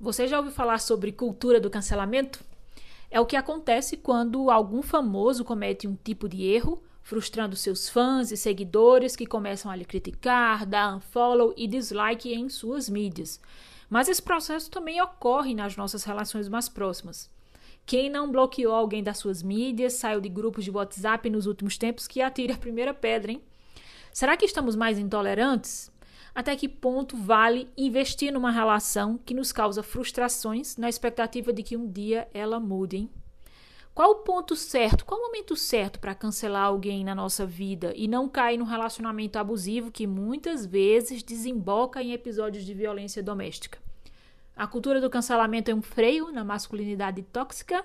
Você 0.00 0.26
já 0.26 0.38
ouviu 0.38 0.50
falar 0.50 0.78
sobre 0.78 1.12
cultura 1.12 1.60
do 1.60 1.68
cancelamento? 1.68 2.42
É 3.10 3.20
o 3.20 3.26
que 3.26 3.36
acontece 3.36 3.98
quando 3.98 4.50
algum 4.50 4.80
famoso 4.80 5.44
comete 5.44 5.86
um 5.86 5.94
tipo 5.94 6.26
de 6.26 6.42
erro, 6.42 6.82
frustrando 7.02 7.54
seus 7.54 7.86
fãs 7.86 8.32
e 8.32 8.36
seguidores 8.36 9.14
que 9.14 9.26
começam 9.26 9.70
a 9.70 9.76
lhe 9.76 9.84
criticar, 9.84 10.64
dar 10.64 10.96
unfollow 10.96 11.52
e 11.54 11.66
dislike 11.66 12.32
em 12.32 12.48
suas 12.48 12.88
mídias. 12.88 13.38
Mas 13.90 14.08
esse 14.08 14.22
processo 14.22 14.70
também 14.70 15.02
ocorre 15.02 15.52
nas 15.52 15.76
nossas 15.76 16.02
relações 16.04 16.48
mais 16.48 16.66
próximas. 16.66 17.30
Quem 17.84 18.08
não 18.08 18.32
bloqueou 18.32 18.74
alguém 18.74 19.02
das 19.02 19.18
suas 19.18 19.42
mídias, 19.42 19.92
saiu 19.92 20.22
de 20.22 20.30
grupos 20.30 20.64
de 20.64 20.70
WhatsApp 20.70 21.28
nos 21.28 21.44
últimos 21.44 21.76
tempos, 21.76 22.08
que 22.08 22.22
atire 22.22 22.54
a 22.54 22.58
primeira 22.58 22.94
pedra, 22.94 23.32
hein? 23.32 23.42
Será 24.14 24.34
que 24.34 24.46
estamos 24.46 24.74
mais 24.74 24.98
intolerantes? 24.98 25.89
Até 26.34 26.54
que 26.56 26.68
ponto 26.68 27.16
vale 27.16 27.68
investir 27.76 28.32
numa 28.32 28.50
relação 28.50 29.18
que 29.18 29.34
nos 29.34 29.52
causa 29.52 29.82
frustrações 29.82 30.76
na 30.76 30.88
expectativa 30.88 31.52
de 31.52 31.62
que 31.62 31.76
um 31.76 31.90
dia 31.90 32.28
ela 32.32 32.60
mude. 32.60 32.96
Hein? 32.96 33.10
Qual 33.94 34.12
o 34.12 34.16
ponto 34.16 34.54
certo, 34.54 35.04
qual 35.04 35.20
o 35.20 35.24
momento 35.24 35.56
certo 35.56 35.98
para 35.98 36.14
cancelar 36.14 36.64
alguém 36.64 37.04
na 37.04 37.14
nossa 37.14 37.44
vida 37.44 37.92
e 37.96 38.06
não 38.06 38.28
cair 38.28 38.56
num 38.56 38.64
relacionamento 38.64 39.38
abusivo 39.38 39.90
que 39.90 40.06
muitas 40.06 40.64
vezes 40.64 41.22
desemboca 41.22 42.02
em 42.02 42.12
episódios 42.12 42.64
de 42.64 42.72
violência 42.72 43.22
doméstica? 43.22 43.78
A 44.56 44.66
cultura 44.66 45.00
do 45.00 45.10
cancelamento 45.10 45.70
é 45.70 45.74
um 45.74 45.82
freio 45.82 46.30
na 46.30 46.44
masculinidade 46.44 47.22
tóxica? 47.22 47.84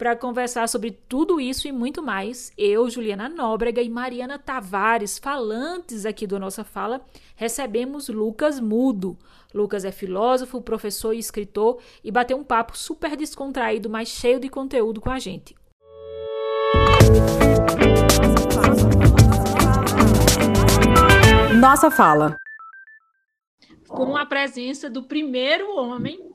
Para 0.00 0.16
conversar 0.16 0.66
sobre 0.66 0.92
tudo 0.92 1.38
isso 1.38 1.68
e 1.68 1.72
muito 1.72 2.02
mais, 2.02 2.50
eu, 2.56 2.88
Juliana 2.88 3.28
Nóbrega 3.28 3.82
e 3.82 3.90
Mariana 3.90 4.38
Tavares, 4.38 5.18
falantes 5.18 6.06
aqui 6.06 6.26
do 6.26 6.38
Nossa 6.38 6.64
Fala, 6.64 7.02
recebemos 7.36 8.08
Lucas 8.08 8.58
Mudo. 8.58 9.18
Lucas 9.52 9.84
é 9.84 9.92
filósofo, 9.92 10.62
professor 10.62 11.12
e 11.12 11.18
escritor 11.18 11.82
e 12.02 12.10
bateu 12.10 12.38
um 12.38 12.42
papo 12.42 12.78
super 12.78 13.14
descontraído, 13.14 13.90
mas 13.90 14.08
cheio 14.08 14.40
de 14.40 14.48
conteúdo 14.48 15.02
com 15.02 15.10
a 15.10 15.18
gente. 15.18 15.54
Nossa 21.60 21.90
Fala. 21.90 22.38
Com 23.86 24.16
a 24.16 24.24
presença 24.24 24.88
do 24.88 25.02
primeiro 25.02 25.76
homem 25.76 26.29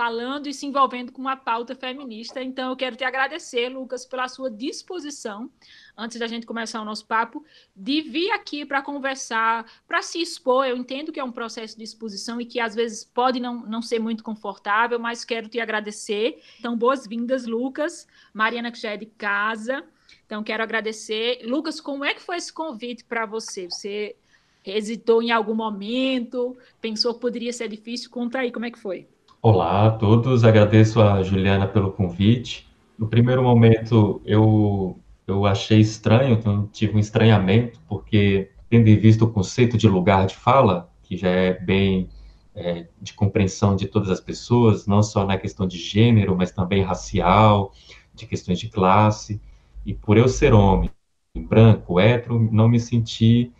falando 0.00 0.46
e 0.46 0.54
se 0.54 0.64
envolvendo 0.64 1.12
com 1.12 1.20
uma 1.20 1.36
pauta 1.36 1.74
feminista. 1.74 2.42
Então, 2.42 2.70
eu 2.70 2.76
quero 2.76 2.96
te 2.96 3.04
agradecer, 3.04 3.68
Lucas, 3.68 4.06
pela 4.06 4.28
sua 4.28 4.50
disposição, 4.50 5.50
antes 5.94 6.18
da 6.18 6.26
gente 6.26 6.46
começar 6.46 6.80
o 6.80 6.86
nosso 6.86 7.06
papo, 7.06 7.44
de 7.76 8.00
vir 8.00 8.30
aqui 8.30 8.64
para 8.64 8.80
conversar, 8.80 9.70
para 9.86 10.00
se 10.00 10.18
expor. 10.18 10.64
Eu 10.64 10.78
entendo 10.78 11.12
que 11.12 11.20
é 11.20 11.24
um 11.24 11.30
processo 11.30 11.76
de 11.76 11.84
exposição 11.84 12.40
e 12.40 12.46
que 12.46 12.58
às 12.58 12.74
vezes 12.74 13.04
pode 13.04 13.38
não, 13.40 13.60
não 13.66 13.82
ser 13.82 13.98
muito 13.98 14.24
confortável, 14.24 14.98
mas 14.98 15.22
quero 15.22 15.50
te 15.50 15.60
agradecer. 15.60 16.42
Então, 16.58 16.74
boas-vindas, 16.78 17.44
Lucas. 17.44 18.08
Mariana, 18.32 18.72
que 18.72 18.80
já 18.80 18.92
é 18.92 18.96
de 18.96 19.04
casa. 19.04 19.84
Então, 20.24 20.42
quero 20.42 20.62
agradecer. 20.62 21.42
Lucas, 21.44 21.78
como 21.78 22.06
é 22.06 22.14
que 22.14 22.22
foi 22.22 22.38
esse 22.38 22.50
convite 22.50 23.04
para 23.04 23.26
você? 23.26 23.66
Você 23.66 24.16
hesitou 24.64 25.22
em 25.22 25.30
algum 25.30 25.54
momento? 25.54 26.56
Pensou 26.80 27.12
que 27.12 27.20
poderia 27.20 27.52
ser 27.52 27.68
difícil? 27.68 28.08
Conta 28.08 28.38
aí 28.38 28.50
como 28.50 28.64
é 28.64 28.70
que 28.70 28.78
foi. 28.78 29.06
Olá 29.42 29.86
a 29.86 29.90
todos, 29.90 30.44
agradeço 30.44 31.00
a 31.00 31.22
Juliana 31.22 31.66
pelo 31.66 31.90
convite. 31.92 32.68
No 32.98 33.08
primeiro 33.08 33.42
momento 33.42 34.20
eu, 34.26 35.00
eu 35.26 35.46
achei 35.46 35.80
estranho, 35.80 36.34
então 36.34 36.68
tive 36.70 36.94
um 36.94 36.98
estranhamento, 36.98 37.80
porque 37.88 38.50
tendo 38.68 38.88
em 38.88 38.98
vista 38.98 39.24
o 39.24 39.32
conceito 39.32 39.78
de 39.78 39.88
lugar 39.88 40.26
de 40.26 40.36
fala, 40.36 40.90
que 41.02 41.16
já 41.16 41.30
é 41.30 41.54
bem 41.58 42.10
é, 42.54 42.86
de 43.00 43.14
compreensão 43.14 43.74
de 43.74 43.86
todas 43.86 44.10
as 44.10 44.20
pessoas, 44.20 44.86
não 44.86 45.02
só 45.02 45.24
na 45.24 45.38
questão 45.38 45.66
de 45.66 45.78
gênero, 45.78 46.36
mas 46.36 46.50
também 46.50 46.82
racial, 46.82 47.72
de 48.14 48.26
questões 48.26 48.58
de 48.58 48.68
classe, 48.68 49.40
e 49.86 49.94
por 49.94 50.18
eu 50.18 50.28
ser 50.28 50.52
homem, 50.52 50.90
branco, 51.34 51.98
hétero, 51.98 52.38
não 52.52 52.68
me 52.68 52.78
senti 52.78 53.50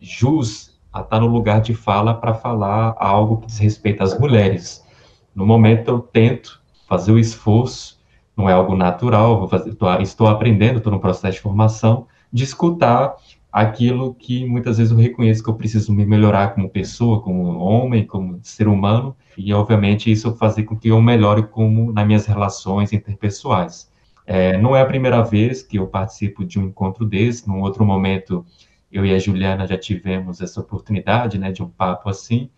jus 0.00 0.78
a 0.92 1.00
estar 1.00 1.18
no 1.18 1.26
lugar 1.26 1.60
de 1.60 1.74
fala 1.74 2.14
para 2.14 2.32
falar 2.32 2.94
algo 2.96 3.38
que 3.38 3.48
diz 3.48 3.58
respeito 3.58 4.04
às 4.04 4.16
mulheres 4.16 4.85
no 5.36 5.44
momento 5.44 5.88
eu 5.88 6.00
tento 6.00 6.62
fazer 6.88 7.12
o 7.12 7.18
esforço, 7.18 8.00
não 8.34 8.48
é 8.48 8.54
algo 8.54 8.74
natural, 8.74 9.46
fazer, 9.48 9.74
tô, 9.74 9.92
estou 9.96 10.26
aprendendo, 10.28 10.78
estou 10.78 10.90
no 10.90 10.98
processo 10.98 11.36
de 11.36 11.42
formação, 11.42 12.06
de 12.32 12.42
escutar 12.42 13.14
aquilo 13.52 14.14
que 14.14 14.46
muitas 14.46 14.78
vezes 14.78 14.92
eu 14.92 14.98
reconheço 14.98 15.42
que 15.42 15.50
eu 15.50 15.54
preciso 15.54 15.92
me 15.92 16.06
melhorar 16.06 16.54
como 16.54 16.70
pessoa, 16.70 17.20
como 17.20 17.58
homem, 17.58 18.06
como 18.06 18.40
ser 18.42 18.66
humano, 18.66 19.14
e 19.36 19.52
obviamente 19.52 20.10
isso 20.10 20.34
fazer 20.36 20.64
com 20.64 20.76
que 20.76 20.88
eu 20.88 21.00
melhore 21.00 21.42
como 21.42 21.92
nas 21.92 22.06
minhas 22.06 22.26
relações 22.26 22.92
interpessoais. 22.92 23.90
É, 24.26 24.58
não 24.58 24.74
é 24.74 24.80
a 24.80 24.86
primeira 24.86 25.22
vez 25.22 25.62
que 25.62 25.78
eu 25.78 25.86
participo 25.86 26.44
de 26.44 26.58
um 26.58 26.64
encontro 26.64 27.04
desse, 27.04 27.46
num 27.46 27.60
outro 27.60 27.84
momento 27.84 28.44
eu 28.90 29.04
e 29.04 29.14
a 29.14 29.18
Juliana 29.18 29.66
já 29.66 29.76
tivemos 29.76 30.40
essa 30.40 30.60
oportunidade, 30.60 31.38
né, 31.38 31.52
de 31.52 31.62
um 31.62 31.68
papo 31.68 32.08
assim, 32.08 32.48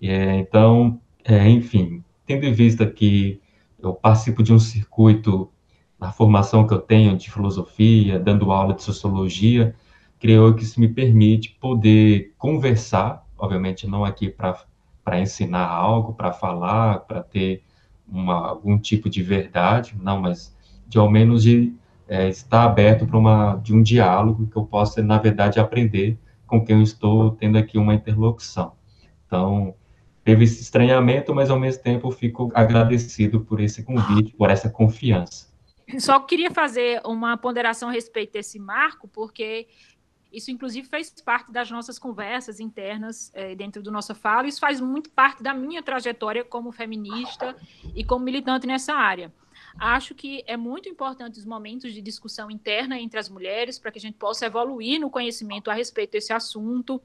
é, 0.00 0.36
então, 0.36 1.00
é, 1.24 1.48
enfim, 1.48 2.02
tendo 2.30 2.46
em 2.46 2.52
vista 2.52 2.86
que 2.86 3.40
eu 3.76 3.92
participo 3.92 4.40
de 4.40 4.52
um 4.52 4.58
circuito 4.58 5.50
na 5.98 6.12
formação 6.12 6.64
que 6.64 6.72
eu 6.72 6.78
tenho 6.78 7.16
de 7.16 7.28
filosofia, 7.28 8.20
dando 8.20 8.52
aula 8.52 8.72
de 8.72 8.84
sociologia, 8.84 9.74
creio 10.20 10.54
que 10.54 10.62
isso 10.62 10.78
me 10.78 10.86
permite 10.86 11.56
poder 11.60 12.32
conversar, 12.38 13.26
obviamente 13.36 13.84
não 13.88 14.04
aqui 14.04 14.30
para 14.30 15.20
ensinar 15.20 15.66
algo, 15.66 16.14
para 16.14 16.32
falar, 16.32 17.00
para 17.00 17.20
ter 17.20 17.64
uma, 18.06 18.50
algum 18.50 18.78
tipo 18.78 19.10
de 19.10 19.24
verdade, 19.24 19.96
não, 20.00 20.20
mas 20.20 20.56
de 20.86 20.98
ao 20.98 21.10
menos 21.10 21.42
de 21.42 21.74
é, 22.06 22.28
estar 22.28 22.62
aberto 22.62 23.08
para 23.08 23.18
uma 23.18 23.56
de 23.56 23.74
um 23.74 23.82
diálogo 23.82 24.46
que 24.46 24.56
eu 24.56 24.64
possa, 24.64 25.02
na 25.02 25.18
verdade, 25.18 25.58
aprender 25.58 26.16
com 26.46 26.64
quem 26.64 26.76
eu 26.76 26.82
estou 26.82 27.32
tendo 27.32 27.58
aqui 27.58 27.76
uma 27.76 27.94
interlocução. 27.94 28.74
Então, 29.26 29.74
teve 30.30 30.44
esse 30.44 30.62
estranhamento, 30.62 31.34
mas 31.34 31.50
ao 31.50 31.58
mesmo 31.58 31.82
tempo 31.82 32.08
fico 32.12 32.52
agradecido 32.54 33.40
por 33.40 33.60
esse 33.60 33.82
convite, 33.82 34.32
por 34.36 34.48
essa 34.48 34.70
confiança. 34.70 35.50
Só 35.98 36.20
queria 36.20 36.52
fazer 36.52 37.00
uma 37.04 37.36
ponderação 37.36 37.88
a 37.88 37.92
respeito 37.92 38.34
desse 38.34 38.56
marco, 38.60 39.08
porque 39.08 39.66
isso, 40.32 40.52
inclusive, 40.52 40.86
fez 40.86 41.12
parte 41.24 41.50
das 41.50 41.68
nossas 41.68 41.98
conversas 41.98 42.60
internas 42.60 43.32
é, 43.34 43.56
dentro 43.56 43.82
do 43.82 43.90
nossa 43.90 44.14
fala. 44.14 44.46
Isso 44.46 44.60
faz 44.60 44.80
muito 44.80 45.10
parte 45.10 45.42
da 45.42 45.52
minha 45.52 45.82
trajetória 45.82 46.44
como 46.44 46.70
feminista 46.70 47.56
e 47.92 48.04
como 48.04 48.24
militante 48.24 48.68
nessa 48.68 48.94
área. 48.94 49.32
Acho 49.78 50.14
que 50.14 50.42
é 50.46 50.56
muito 50.56 50.88
importante 50.88 51.38
os 51.38 51.44
momentos 51.44 51.92
de 51.92 52.00
discussão 52.00 52.50
interna 52.50 52.98
entre 52.98 53.18
as 53.18 53.28
mulheres 53.28 53.78
para 53.78 53.90
que 53.90 53.98
a 53.98 54.00
gente 54.00 54.16
possa 54.16 54.46
evoluir 54.46 55.00
no 55.00 55.10
conhecimento 55.10 55.70
a 55.70 55.74
respeito 55.74 56.12
desse 56.12 56.32
assunto, 56.32 57.00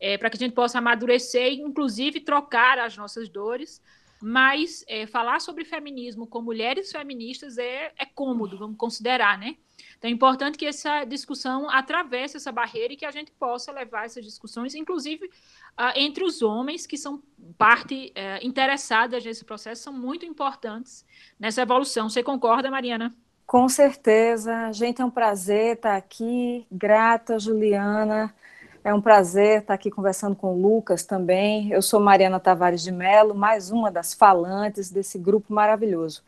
é, 0.00 0.16
para 0.16 0.30
que 0.30 0.36
a 0.36 0.38
gente 0.38 0.54
possa 0.54 0.78
amadurecer 0.78 1.52
e, 1.52 1.60
inclusive, 1.60 2.20
trocar 2.20 2.78
as 2.78 2.96
nossas 2.96 3.28
dores. 3.28 3.82
Mas 4.20 4.84
é, 4.88 5.06
falar 5.06 5.40
sobre 5.40 5.64
feminismo 5.64 6.26
com 6.26 6.40
mulheres 6.40 6.90
feministas 6.90 7.58
é, 7.58 7.92
é 7.98 8.06
cômodo, 8.06 8.56
vamos 8.58 8.78
considerar, 8.78 9.38
né? 9.38 9.56
Então 9.98 10.10
é 10.10 10.12
importante 10.12 10.58
que 10.58 10.66
essa 10.66 11.04
discussão 11.04 11.70
atravesse 11.70 12.36
essa 12.36 12.52
barreira 12.52 12.92
e 12.92 12.96
que 12.96 13.04
a 13.04 13.10
gente 13.10 13.32
possa 13.32 13.72
levar 13.72 14.04
essas 14.04 14.24
discussões, 14.24 14.74
inclusive 14.74 15.26
uh, 15.26 15.92
entre 15.96 16.24
os 16.24 16.42
homens 16.42 16.86
que 16.86 16.96
são 16.96 17.22
parte 17.56 18.12
uh, 18.12 18.46
interessada 18.46 19.18
nesse 19.18 19.44
processo, 19.44 19.82
são 19.82 19.92
muito 19.92 20.26
importantes 20.26 21.04
nessa 21.38 21.62
evolução. 21.62 22.08
Você 22.08 22.22
concorda, 22.22 22.70
Mariana? 22.70 23.14
Com 23.46 23.68
certeza. 23.68 24.72
Gente, 24.72 25.00
é 25.00 25.04
um 25.04 25.10
prazer 25.10 25.76
estar 25.76 25.96
aqui. 25.96 26.66
Grata, 26.70 27.38
Juliana. 27.38 28.34
É 28.82 28.92
um 28.92 29.00
prazer 29.00 29.62
estar 29.62 29.74
aqui 29.74 29.90
conversando 29.90 30.36
com 30.36 30.54
o 30.54 30.60
Lucas 30.60 31.04
também. 31.04 31.70
Eu 31.72 31.80
sou 31.82 32.00
Mariana 32.00 32.38
Tavares 32.38 32.82
de 32.82 32.92
Mello, 32.92 33.34
mais 33.34 33.70
uma 33.70 33.90
das 33.90 34.14
falantes 34.14 34.90
desse 34.90 35.18
grupo 35.18 35.52
maravilhoso. 35.52 36.22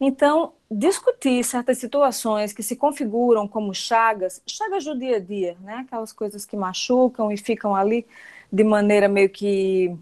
Então, 0.00 0.52
discutir 0.70 1.42
certas 1.44 1.78
situações 1.78 2.52
que 2.52 2.62
se 2.62 2.76
configuram 2.76 3.48
como 3.48 3.74
chagas, 3.74 4.42
chagas 4.46 4.84
do 4.84 4.98
dia 4.98 5.16
a 5.16 5.20
dia, 5.20 5.56
né? 5.60 5.84
aquelas 5.86 6.12
coisas 6.12 6.44
que 6.44 6.56
machucam 6.56 7.32
e 7.32 7.36
ficam 7.36 7.74
ali 7.74 8.06
de 8.52 8.62
maneira 8.62 9.08
meio 9.08 9.30
que 9.30 9.96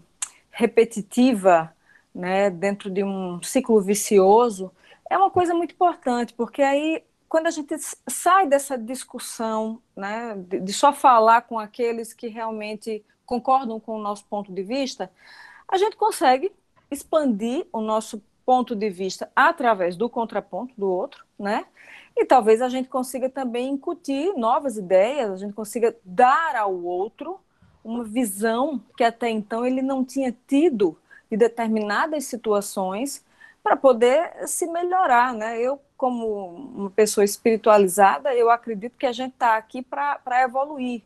repetitiva, 0.51 1.73
né? 2.13 2.49
dentro 2.49 2.89
de 2.89 3.03
um 3.03 3.41
ciclo 3.41 3.81
vicioso, 3.81 4.71
é 5.09 5.17
uma 5.17 5.29
coisa 5.31 5.53
muito 5.53 5.73
importante, 5.73 6.33
porque 6.33 6.61
aí, 6.61 7.03
quando 7.29 7.47
a 7.47 7.51
gente 7.51 7.75
sai 8.07 8.47
dessa 8.47 8.77
discussão, 8.77 9.81
né? 9.95 10.35
de, 10.35 10.59
de 10.59 10.73
só 10.73 10.91
falar 10.91 11.43
com 11.43 11.57
aqueles 11.57 12.13
que 12.13 12.27
realmente 12.27 13.03
concordam 13.25 13.79
com 13.79 13.97
o 13.97 14.01
nosso 14.01 14.25
ponto 14.25 14.51
de 14.51 14.61
vista, 14.61 15.09
a 15.67 15.77
gente 15.77 15.95
consegue 15.95 16.51
expandir 16.91 17.65
o 17.71 17.81
nosso 17.81 18.21
ponto 18.45 18.75
de 18.75 18.89
vista 18.89 19.29
através 19.35 19.95
do 19.95 20.09
contraponto 20.09 20.73
do 20.77 20.87
outro, 20.87 21.25
né? 21.37 21.65
E 22.15 22.25
talvez 22.25 22.61
a 22.61 22.69
gente 22.69 22.87
consiga 22.87 23.29
também 23.29 23.71
incutir 23.71 24.33
novas 24.37 24.77
ideias, 24.77 25.31
a 25.31 25.37
gente 25.37 25.53
consiga 25.53 25.95
dar 26.03 26.55
ao 26.55 26.73
outro 26.73 27.39
uma 27.83 28.03
visão 28.03 28.81
que 28.97 29.03
até 29.03 29.29
então 29.29 29.65
ele 29.65 29.81
não 29.81 30.03
tinha 30.03 30.33
tido 30.47 30.97
de 31.29 31.35
determinadas 31.35 32.25
situações 32.25 33.23
para 33.61 33.75
poder 33.75 34.47
se 34.47 34.67
melhorar, 34.67 35.33
né? 35.33 35.59
Eu, 35.59 35.79
como 35.97 36.45
uma 36.75 36.89
pessoa 36.89 37.25
espiritualizada, 37.25 38.33
eu 38.33 38.49
acredito 38.49 38.97
que 38.97 39.05
a 39.05 39.11
gente 39.11 39.33
está 39.33 39.57
aqui 39.57 39.81
para 39.81 40.43
evoluir, 40.43 41.01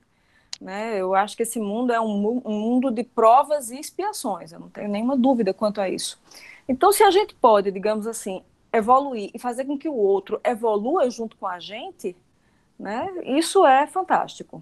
né? 0.60 0.98
Eu 0.98 1.16
acho 1.16 1.36
que 1.36 1.44
esse 1.44 1.60
mundo 1.60 1.92
é 1.92 2.00
um, 2.00 2.42
um 2.46 2.60
mundo 2.60 2.92
de 2.92 3.04
provas 3.04 3.72
e 3.72 3.80
expiações, 3.80 4.52
eu 4.52 4.60
não 4.60 4.70
tenho 4.70 4.90
nenhuma 4.90 5.18
dúvida 5.18 5.54
quanto 5.54 5.82
a 5.82 5.90
isso. 5.90 6.20
Então, 6.69 6.92
se 6.92 7.04
a 7.04 7.10
gente 7.10 7.33
pode, 7.33 7.71
digamos 7.71 8.06
assim, 8.06 8.44
evoluir 8.71 9.31
e 9.33 9.39
fazer 9.39 9.66
com 9.66 9.75
que 9.75 9.89
o 9.89 9.95
outro 9.95 10.39
evolua 10.44 11.10
junto 11.10 11.36
com 11.36 11.48
a 11.48 11.60
gente, 11.60 12.16
né? 12.80 13.10
Isso 13.25 13.66
é 13.66 13.88
fantástico. 13.88 14.62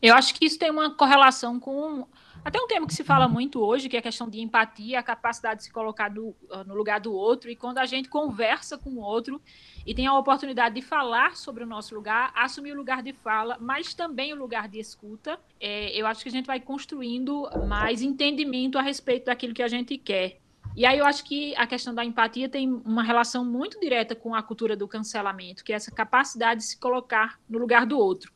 Eu 0.00 0.14
acho 0.14 0.32
que 0.36 0.44
isso 0.46 0.56
tem 0.56 0.70
uma 0.70 0.94
correlação 0.94 1.58
com 1.58 2.06
até 2.44 2.60
um 2.60 2.68
tema 2.68 2.86
que 2.86 2.94
se 2.94 3.02
fala 3.02 3.26
muito 3.26 3.60
hoje, 3.60 3.88
que 3.88 3.96
é 3.96 3.98
a 3.98 4.02
questão 4.02 4.28
de 4.30 4.40
empatia, 4.40 5.00
a 5.00 5.02
capacidade 5.02 5.58
de 5.58 5.64
se 5.64 5.72
colocar 5.72 6.08
do, 6.08 6.32
ah, 6.52 6.62
no 6.62 6.76
lugar 6.76 7.00
do 7.00 7.12
outro, 7.12 7.50
e 7.50 7.56
quando 7.56 7.78
a 7.78 7.86
gente 7.86 8.08
conversa 8.08 8.78
com 8.78 8.90
o 8.90 9.00
outro 9.00 9.42
e 9.84 9.92
tem 9.92 10.06
a 10.06 10.16
oportunidade 10.16 10.76
de 10.76 10.80
falar 10.80 11.36
sobre 11.36 11.64
o 11.64 11.66
nosso 11.66 11.92
lugar, 11.92 12.30
assumir 12.36 12.70
o 12.70 12.76
lugar 12.76 13.02
de 13.02 13.12
fala, 13.12 13.58
mas 13.60 13.92
também 13.92 14.32
o 14.32 14.36
lugar 14.36 14.68
de 14.68 14.78
escuta, 14.78 15.40
é, 15.58 15.90
eu 15.90 16.06
acho 16.06 16.22
que 16.22 16.28
a 16.28 16.32
gente 16.32 16.46
vai 16.46 16.60
construindo 16.60 17.50
mais 17.66 18.00
entendimento 18.00 18.78
a 18.78 18.82
respeito 18.82 19.26
daquilo 19.26 19.52
que 19.52 19.62
a 19.62 19.68
gente 19.68 19.98
quer. 19.98 20.38
E 20.78 20.86
aí 20.86 20.96
eu 20.96 21.04
acho 21.04 21.24
que 21.24 21.56
a 21.56 21.66
questão 21.66 21.92
da 21.92 22.04
empatia 22.04 22.48
tem 22.48 22.72
uma 22.72 23.02
relação 23.02 23.44
muito 23.44 23.80
direta 23.80 24.14
com 24.14 24.32
a 24.32 24.40
cultura 24.40 24.76
do 24.76 24.86
cancelamento, 24.86 25.64
que 25.64 25.72
é 25.72 25.74
essa 25.74 25.90
capacidade 25.90 26.60
de 26.60 26.66
se 26.66 26.78
colocar 26.78 27.40
no 27.48 27.58
lugar 27.58 27.84
do 27.84 27.98
outro. 27.98 28.32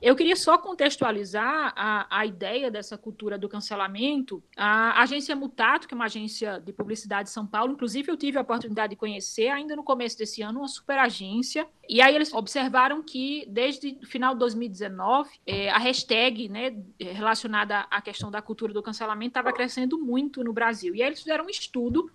Eu 0.00 0.16
queria 0.16 0.34
só 0.34 0.58
contextualizar 0.58 1.72
a, 1.76 2.06
a 2.10 2.26
ideia 2.26 2.70
dessa 2.70 2.98
cultura 2.98 3.38
do 3.38 3.48
cancelamento. 3.48 4.42
A 4.56 5.00
agência 5.00 5.36
Mutato, 5.36 5.86
que 5.86 5.94
é 5.94 5.96
uma 5.96 6.06
agência 6.06 6.58
de 6.58 6.72
publicidade 6.72 7.28
de 7.28 7.32
São 7.32 7.46
Paulo, 7.46 7.72
inclusive 7.72 8.10
eu 8.10 8.16
tive 8.16 8.36
a 8.36 8.40
oportunidade 8.40 8.90
de 8.90 8.96
conhecer 8.96 9.48
ainda 9.48 9.76
no 9.76 9.84
começo 9.84 10.18
desse 10.18 10.42
ano, 10.42 10.60
uma 10.60 10.68
super 10.68 10.98
agência. 10.98 11.66
E 11.88 12.02
aí 12.02 12.14
eles 12.14 12.32
observaram 12.32 13.02
que 13.02 13.46
desde 13.48 13.98
o 14.02 14.06
final 14.06 14.32
de 14.32 14.40
2019, 14.40 15.30
é, 15.46 15.70
a 15.70 15.78
hashtag 15.78 16.48
né, 16.48 16.76
relacionada 16.98 17.86
à 17.90 18.00
questão 18.00 18.30
da 18.30 18.42
cultura 18.42 18.72
do 18.72 18.82
cancelamento 18.82 19.30
estava 19.30 19.52
crescendo 19.52 19.98
muito 19.98 20.42
no 20.42 20.52
Brasil. 20.52 20.94
E 20.94 21.02
aí 21.02 21.08
eles 21.08 21.20
fizeram 21.20 21.44
um 21.44 21.50
estudo 21.50 22.10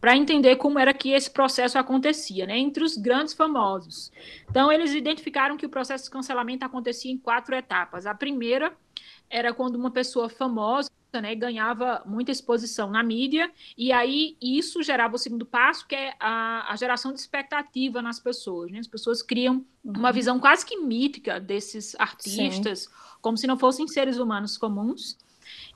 para 0.00 0.16
entender 0.16 0.56
como 0.56 0.78
era 0.78 0.92
que 0.92 1.10
esse 1.10 1.30
processo 1.30 1.78
acontecia, 1.78 2.46
né, 2.46 2.58
entre 2.58 2.84
os 2.84 2.96
grandes 2.96 3.32
famosos. 3.32 4.12
Então, 4.50 4.70
eles 4.70 4.92
identificaram 4.92 5.56
que 5.56 5.66
o 5.66 5.70
processo 5.70 6.04
de 6.04 6.10
cancelamento 6.10 6.64
acontecia 6.64 7.10
em 7.10 7.18
quatro 7.18 7.54
etapas. 7.54 8.06
A 8.06 8.14
primeira 8.14 8.72
era 9.30 9.52
quando 9.52 9.76
uma 9.76 9.90
pessoa 9.90 10.28
famosa 10.28 10.90
né, 11.20 11.34
ganhava 11.34 12.02
muita 12.04 12.30
exposição 12.30 12.90
na 12.90 13.02
mídia, 13.02 13.50
e 13.76 13.92
aí 13.92 14.36
isso 14.40 14.82
gerava 14.82 15.14
o 15.14 15.18
segundo 15.18 15.46
passo, 15.46 15.86
que 15.86 15.94
é 15.94 16.14
a, 16.18 16.72
a 16.72 16.76
geração 16.76 17.12
de 17.12 17.20
expectativa 17.20 18.02
nas 18.02 18.18
pessoas. 18.18 18.70
Né? 18.70 18.78
As 18.78 18.86
pessoas 18.86 19.22
criam 19.22 19.64
uma 19.84 20.08
uhum. 20.08 20.14
visão 20.14 20.40
quase 20.40 20.64
que 20.64 20.76
mítica 20.76 21.40
desses 21.40 21.94
artistas, 21.98 22.80
Sim. 22.80 22.88
como 23.20 23.36
se 23.36 23.46
não 23.46 23.58
fossem 23.58 23.86
seres 23.86 24.18
humanos 24.18 24.56
comuns, 24.56 25.16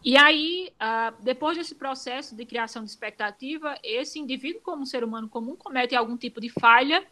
e 0.05 0.17
aí, 0.17 0.71
uh, 0.75 1.23
depois 1.23 1.57
desse 1.57 1.75
processo 1.75 2.37
de 2.37 2.47
criação 2.47 2.85
de 2.85 2.91
expectativa, 2.91 3.77
esse 3.83 4.19
indivíduo, 4.19 4.61
como 4.63 4.87
ser 4.87 5.03
humano 5.03 5.29
comum, 5.29 5.57
comete 5.57 5.95
algum 5.95 6.17
tipo 6.17 6.41
de 6.41 6.49
falha, 6.49 7.05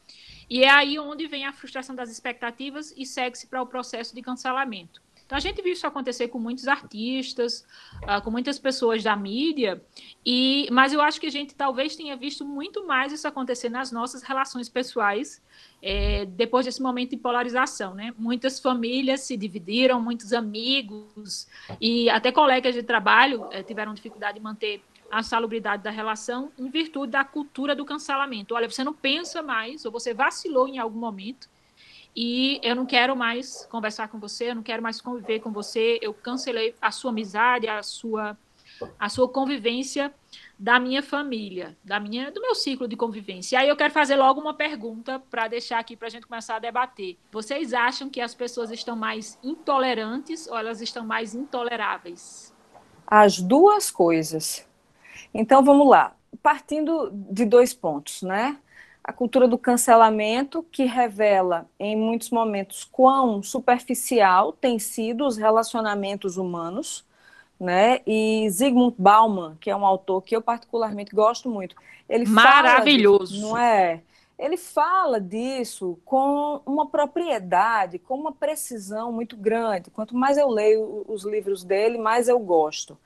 e 0.49 0.63
é 0.63 0.71
aí 0.71 0.99
onde 0.99 1.27
vem 1.27 1.45
a 1.45 1.53
frustração 1.53 1.97
das 1.97 2.11
expectativas 2.11 2.95
e 2.97 3.05
segue-se 3.05 3.49
para 3.49 3.61
o 3.61 3.67
processo 3.67 4.15
de 4.15 4.23
cancelamento. 4.23 5.03
Então, 5.27 5.37
a 5.37 5.41
gente 5.41 5.61
viu 5.61 5.73
isso 5.73 5.85
acontecer 5.85 6.29
com 6.29 6.39
muitos 6.39 6.69
artistas, 6.69 7.67
uh, 8.05 8.23
com 8.23 8.31
muitas 8.31 8.61
pessoas 8.61 9.03
da 9.03 9.17
mídia, 9.17 9.85
e, 10.25 10.69
mas 10.71 10.93
eu 10.93 11.01
acho 11.03 11.21
que 11.21 11.27
a 11.27 11.31
gente 11.31 11.53
talvez 11.53 11.97
tenha 11.97 12.17
visto 12.17 12.45
muito 12.45 12.87
mais 12.87 13.13
isso 13.13 13.27
acontecer 13.27 13.69
nas 13.69 13.91
nossas 13.91 14.23
relações 14.23 14.69
pessoais, 14.69 15.43
é, 15.83 16.25
depois 16.25 16.67
desse 16.67 16.83
momento 16.83 17.11
de 17.11 17.17
polarização, 17.17 17.95
né? 17.95 18.13
Muitas 18.19 18.59
famílias 18.59 19.21
se 19.21 19.37
dividiram, 19.37 20.01
muitos 20.01 20.33
amigos 20.33 21.47
e 21.81 22.09
até 22.11 22.33
colegas 22.33 22.75
de 22.75 22.83
trabalho 22.83 23.47
é, 23.51 23.63
tiveram 23.63 23.95
dificuldade 23.95 24.39
de 24.39 24.45
manter 24.45 24.83
a 25.11 25.23
salubridade 25.23 25.83
da 25.83 25.91
relação 25.91 26.51
em 26.59 26.69
virtude 26.69 27.13
da 27.13 27.25
cultura 27.25 27.75
do 27.75 27.85
cancelamento. 27.85 28.55
Olha, 28.55 28.69
você 28.69 28.83
não 28.83 28.93
pensa 28.93 29.43
mais, 29.43 29.85
ou 29.85 29.93
você 29.93 30.13
vacilou 30.13 30.67
em 30.67 30.79
algum 30.79 30.99
momento, 30.99 31.49
e 32.15 32.59
eu 32.63 32.75
não 32.75 32.87
quero 32.87 33.15
mais 33.15 33.67
conversar 33.71 34.09
com 34.09 34.19
você, 34.19 34.51
eu 34.51 34.55
não 34.55 34.63
quero 34.63 34.83
mais 34.83 35.01
conviver 35.01 35.41
com 35.41 35.53
você, 35.53 35.99
eu 36.01 36.15
cancelei 36.15 36.75
a 36.81 36.91
sua 36.91 37.11
amizade, 37.11 37.69
a 37.69 37.83
sua, 37.83 38.37
a 38.99 39.09
sua 39.09 39.29
convivência 39.29 40.13
da 40.59 40.81
minha 40.81 41.03
família, 41.03 41.77
da 41.85 42.01
minha, 42.01 42.31
do 42.31 42.41
meu 42.41 42.55
ciclo 42.55 42.89
de 42.89 42.97
convivência. 42.97 43.57
E 43.57 43.59
aí 43.59 43.69
eu 43.69 43.77
quero 43.77 43.93
fazer 43.93 44.17
logo 44.17 44.41
uma 44.41 44.55
pergunta 44.55 45.19
para 45.19 45.49
deixar 45.49 45.79
aqui 45.79 45.97
para 45.97 46.09
a 46.09 46.11
gente 46.11 46.27
começar 46.27 46.57
a 46.57 46.59
debater. 46.59 47.19
Vocês 47.31 47.75
acham 47.75 48.09
que 48.09 48.21
as 48.21 48.35
pessoas 48.35 48.71
estão 48.71 48.97
mais 48.97 49.39
intolerantes 49.43 50.47
ou 50.47 50.57
elas 50.57 50.81
estão 50.81 51.05
mais 51.05 51.35
intoleráveis? 51.35 52.55
As 53.07 53.39
duas 53.39 53.91
coisas. 53.91 54.67
Então 55.33 55.63
vamos 55.63 55.89
lá. 55.89 56.17
Partindo 56.43 57.11
de 57.13 57.45
dois 57.45 57.75
pontos, 57.75 58.23
né? 58.23 58.59
A 59.05 59.13
cultura 59.13 59.47
do 59.47 59.59
cancelamento, 59.59 60.65
que 60.65 60.85
revela 60.85 61.69
em 61.79 61.95
muitos 61.95 62.31
momentos 62.31 62.83
quão 62.83 63.43
superficial 63.43 64.53
têm 64.53 64.79
sido 64.79 65.25
os 65.25 65.37
relacionamentos 65.37 66.37
humanos 66.37 67.06
né? 67.59 68.01
E 68.07 68.49
Zygmunt 68.51 68.95
Bauman, 68.99 69.57
que 69.61 69.71
é 69.71 69.77
um 69.77 69.87
autor 69.87 70.23
que 70.23 70.37
eu 70.37 70.43
particularmente 70.43 71.15
gosto 71.15 71.49
muito, 71.49 71.75
ele 72.09 72.27
maravilhoso, 72.27 73.35
disso, 73.35 73.47
não 73.47 73.59
é? 73.59 74.03
Ele 74.39 74.59
fala 74.59 75.19
disso 75.19 75.99
com 76.05 76.61
uma 76.67 76.87
propriedade, 76.87 77.99
com 77.99 78.15
uma 78.15 78.33
precisão 78.33 79.11
muito 79.11 79.35
grande. 79.35 79.91
Quanto 79.91 80.15
mais 80.15 80.37
eu 80.37 80.49
leio 80.49 81.05
os 81.09 81.25
livros 81.25 81.65
dele, 81.65 81.97
mais 81.97 82.29
eu 82.29 82.39
gosto. 82.39 82.99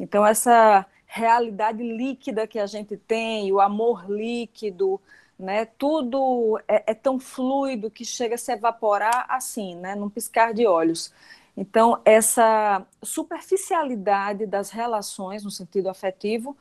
Então 0.00 0.26
essa 0.26 0.86
realidade 1.06 1.82
líquida 1.82 2.46
que 2.46 2.58
a 2.58 2.66
gente 2.66 2.96
tem, 2.96 3.52
o 3.52 3.60
amor 3.60 4.10
líquido, 4.10 4.98
né? 5.38 5.66
Tudo 5.66 6.58
é, 6.66 6.84
é 6.86 6.94
tão 6.94 7.20
fluido 7.20 7.90
que 7.90 8.04
chega 8.04 8.34
a 8.34 8.38
se 8.38 8.52
evaporar 8.52 9.26
assim, 9.28 9.74
né? 9.76 9.94
Num 9.94 10.08
piscar 10.08 10.54
de 10.54 10.66
olhos. 10.66 11.12
Então, 11.60 12.00
essa 12.04 12.86
superficialidade 13.02 14.46
das 14.46 14.70
relações, 14.70 15.42
no 15.42 15.50
sentido 15.50 15.88
afetivo, 15.88 16.56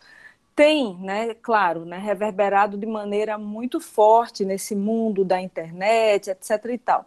tem, 0.56 0.98
né, 0.98 1.36
claro, 1.36 1.86
né, 1.86 2.00
reverberado 2.00 2.76
de 2.80 2.88
maneira 2.88 3.38
muito 3.38 3.80
forte 3.80 4.44
nesse 4.44 4.76
mundo 4.76 5.24
da 5.24 5.40
internet, 5.40 6.32
etc. 6.32 6.66
e 6.72 6.78
tal. 6.80 7.06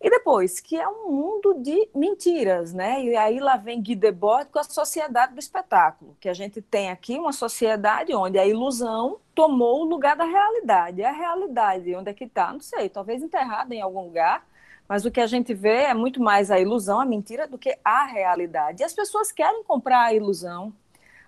E 0.00 0.08
depois, 0.08 0.60
que 0.60 0.76
é 0.76 0.88
um 0.88 1.10
mundo 1.10 1.54
de 1.60 1.88
mentiras, 1.94 2.72
né? 2.72 3.02
E 3.04 3.16
aí 3.16 3.38
lá 3.38 3.56
vem 3.56 3.82
Guy 3.82 3.94
Debord 3.94 4.50
com 4.50 4.58
a 4.58 4.64
sociedade 4.64 5.34
do 5.34 5.38
espetáculo, 5.38 6.16
que 6.18 6.30
a 6.30 6.34
gente 6.34 6.62
tem 6.62 6.90
aqui 6.90 7.18
uma 7.18 7.32
sociedade 7.32 8.14
onde 8.14 8.38
a 8.38 8.46
ilusão 8.46 9.18
tomou 9.34 9.82
o 9.82 9.84
lugar 9.84 10.16
da 10.16 10.24
realidade. 10.24 11.00
E 11.00 11.04
a 11.04 11.12
realidade, 11.12 11.94
onde 11.94 12.10
é 12.10 12.14
que 12.14 12.24
está? 12.24 12.50
Não 12.52 12.60
sei, 12.60 12.88
talvez 12.88 13.22
enterrada 13.22 13.74
em 13.74 13.82
algum 13.82 14.04
lugar, 14.04 14.46
mas 14.88 15.04
o 15.04 15.10
que 15.10 15.20
a 15.20 15.26
gente 15.26 15.52
vê 15.52 15.84
é 15.84 15.94
muito 15.94 16.20
mais 16.20 16.50
a 16.50 16.60
ilusão, 16.60 17.00
a 17.00 17.04
mentira, 17.04 17.46
do 17.46 17.58
que 17.58 17.76
a 17.84 18.04
realidade. 18.04 18.82
E 18.82 18.84
as 18.84 18.94
pessoas 18.94 19.32
querem 19.32 19.62
comprar 19.64 20.02
a 20.02 20.14
ilusão, 20.14 20.72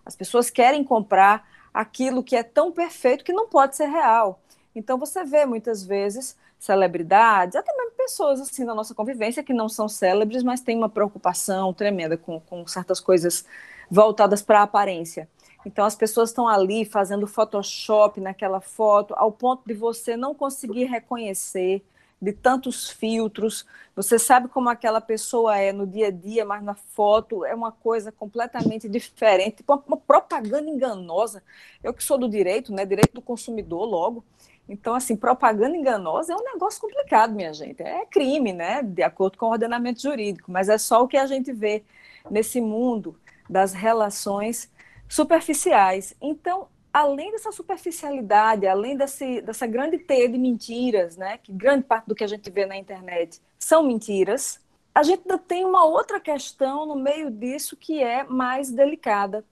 as 0.05 0.15
pessoas 0.15 0.51
querem 0.51 0.85
comprar 0.85 1.47
aquilo 1.73 2.23
que 2.23 2.37
é 2.37 2.43
tão 2.43 2.73
perfeito 2.73 3.25
que 3.25 3.33
não 3.33 3.49
pode 3.49 3.77
ser 3.77 3.87
real. 3.87 4.41
Então 4.75 4.99
você 4.99 5.25
vê 5.25 5.45
muitas 5.45 5.85
vezes 5.85 6.37
celebridades, 6.59 7.57
até 7.57 7.73
mesmo 7.77 7.93
pessoas 7.97 8.41
assim 8.41 8.65
na 8.65 8.75
nossa 8.75 8.95
convivência 8.95 9.43
que 9.43 9.53
não 9.53 9.69
são 9.69 9.89
célebres, 9.89 10.43
mas 10.43 10.61
têm 10.61 10.77
uma 10.77 10.89
preocupação 10.89 11.73
tremenda 11.73 12.17
com, 12.17 12.41
com 12.41 12.67
certas 12.67 13.01
coisas 13.01 13.45
voltadas 13.91 14.43
para 14.43 14.61
a 14.61 14.65
aparência. 14.65 15.29
Então 15.65 15.85
as 15.85 15.95
pessoas 15.95 16.31
estão 16.31 16.49
ali 16.49 16.85
fazendo 16.85 17.27
Photoshop 17.27 18.21
naquela 18.21 18.61
foto, 18.61 19.15
ao 19.17 19.31
ponto 19.31 19.63
de 19.67 19.75
você 19.75 20.17
não 20.17 20.35
conseguir 20.35 20.85
reconhecer 20.85 21.85
de 22.21 22.33
tantos 22.33 22.91
filtros. 22.91 23.65
Você 23.95 24.19
sabe 24.19 24.49
como 24.49 24.69
aquela 24.69 25.01
pessoa 25.01 25.57
é 25.57 25.73
no 25.73 25.87
dia 25.87 26.09
a 26.09 26.11
dia, 26.11 26.45
mas 26.45 26.63
na 26.63 26.75
foto 26.75 27.45
é 27.45 27.55
uma 27.55 27.73
coisa 27.73 28.11
completamente 28.11 28.89
diferente, 28.89 29.65
uma, 29.67 29.83
uma 29.87 29.97
propaganda 29.97 30.69
enganosa. 30.69 31.43
Eu 31.83 31.95
que 31.95 32.03
sou 32.03 32.19
do 32.19 32.29
direito, 32.29 32.73
né, 32.73 32.85
direito 32.85 33.15
do 33.15 33.23
consumidor 33.23 33.85
logo. 33.85 34.25
Então, 34.69 34.95
assim, 34.95 35.17
propaganda 35.17 35.77
enganosa 35.77 36.33
é 36.33 36.37
um 36.37 36.45
negócio 36.45 36.81
complicado, 36.81 37.35
minha 37.35 37.55
gente. 37.55 37.83
É 37.83 38.05
crime, 38.05 38.53
né, 38.53 38.83
de 38.83 39.03
acordo 39.03 39.39
com 39.39 39.47
o 39.47 39.51
ordenamento 39.51 40.03
jurídico, 40.03 40.53
mas 40.53 40.69
é 40.69 40.77
só 40.77 41.03
o 41.03 41.09
que 41.09 41.17
a 41.17 41.27
gente 41.27 41.53
vê 41.53 41.83
nesse 42.31 42.61
mundo 42.61 43.17
das 43.49 43.73
relações 43.73 44.71
superficiais. 45.09 46.15
Então, 46.21 46.69
além 46.93 47.31
dessa 47.33 47.53
superficialidade, 47.53 48.67
além 48.67 48.97
desse, 48.97 49.41
dessa 49.43 49.67
grande 49.67 49.99
teia 49.99 50.29
de 50.29 50.39
mentiras, 50.39 51.17
né, 51.17 51.39
que 51.39 51.53
grande 51.53 51.85
parte 51.85 52.07
do 52.07 52.15
que 52.15 52.25
a 52.25 52.27
gente 52.29 52.51
vê 52.51 52.67
na 52.67 52.77
internet 52.77 53.41
são 53.59 53.83
mentiras, 53.83 54.61
a 54.95 55.03
gente 55.03 55.23
ainda 55.23 55.39
tem 55.39 55.65
uma 55.65 55.85
outra 55.85 56.19
questão 56.19 56.87
no 56.87 56.97
meio 56.97 57.31
disso 57.31 57.77
que 57.77 58.03
é 58.03 58.25
mais 58.25 58.71
delicada. 58.71 59.45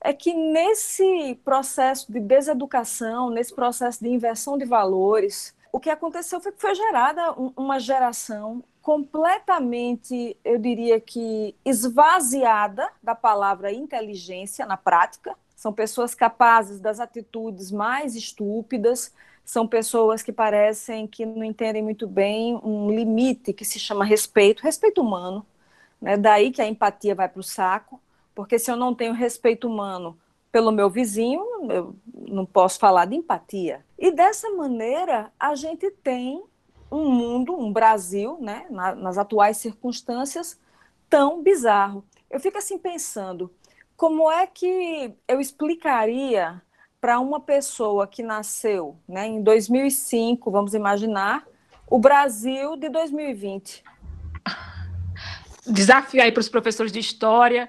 é 0.00 0.12
que 0.12 0.32
nesse 0.32 1.34
processo 1.44 2.10
de 2.12 2.20
deseducação, 2.20 3.30
nesse 3.30 3.54
processo 3.54 4.02
de 4.02 4.08
inversão 4.08 4.56
de 4.56 4.64
valores, 4.64 5.54
o 5.72 5.80
que 5.80 5.90
aconteceu 5.90 6.40
foi 6.40 6.52
que 6.52 6.60
foi 6.60 6.74
gerada 6.74 7.32
uma 7.56 7.78
geração 7.78 8.62
completamente, 8.80 10.36
eu 10.44 10.58
diria 10.58 10.98
que 11.00 11.54
esvaziada 11.64 12.88
da 13.02 13.14
palavra 13.14 13.70
inteligência 13.70 14.64
na 14.64 14.78
prática. 14.78 15.36
São 15.58 15.72
pessoas 15.72 16.14
capazes 16.14 16.78
das 16.78 17.00
atitudes 17.00 17.72
mais 17.72 18.14
estúpidas, 18.14 19.12
são 19.44 19.66
pessoas 19.66 20.22
que 20.22 20.30
parecem 20.30 21.04
que 21.04 21.26
não 21.26 21.42
entendem 21.42 21.82
muito 21.82 22.06
bem 22.06 22.54
um 22.62 22.88
limite 22.88 23.52
que 23.52 23.64
se 23.64 23.76
chama 23.76 24.04
respeito, 24.04 24.62
respeito 24.62 25.00
humano. 25.00 25.44
Né? 26.00 26.16
Daí 26.16 26.52
que 26.52 26.62
a 26.62 26.68
empatia 26.68 27.12
vai 27.12 27.28
para 27.28 27.40
o 27.40 27.42
saco, 27.42 28.00
porque 28.36 28.56
se 28.56 28.70
eu 28.70 28.76
não 28.76 28.94
tenho 28.94 29.12
respeito 29.12 29.66
humano 29.66 30.16
pelo 30.52 30.70
meu 30.70 30.88
vizinho, 30.88 31.44
eu 31.68 31.92
não 32.14 32.46
posso 32.46 32.78
falar 32.78 33.06
de 33.06 33.16
empatia. 33.16 33.84
E 33.98 34.12
dessa 34.12 34.48
maneira, 34.50 35.32
a 35.40 35.56
gente 35.56 35.90
tem 35.90 36.40
um 36.88 37.10
mundo, 37.10 37.58
um 37.58 37.72
Brasil, 37.72 38.38
né, 38.40 38.64
nas 38.70 39.18
atuais 39.18 39.56
circunstâncias, 39.56 40.56
tão 41.10 41.42
bizarro. 41.42 42.04
Eu 42.30 42.38
fico 42.38 42.58
assim 42.58 42.78
pensando, 42.78 43.50
como 43.98 44.30
é 44.30 44.46
que 44.46 45.12
eu 45.26 45.40
explicaria 45.40 46.62
para 47.00 47.18
uma 47.18 47.40
pessoa 47.40 48.06
que 48.06 48.22
nasceu 48.22 48.96
né, 49.08 49.26
em 49.26 49.42
2005, 49.42 50.50
vamos 50.52 50.72
imaginar, 50.72 51.44
o 51.90 51.98
Brasil 51.98 52.76
de 52.76 52.88
2020? 52.88 53.82
desafio 55.66 56.22
aí 56.22 56.32
para 56.32 56.40
os 56.40 56.48
professores 56.48 56.92
de 56.92 57.00
história, 57.00 57.68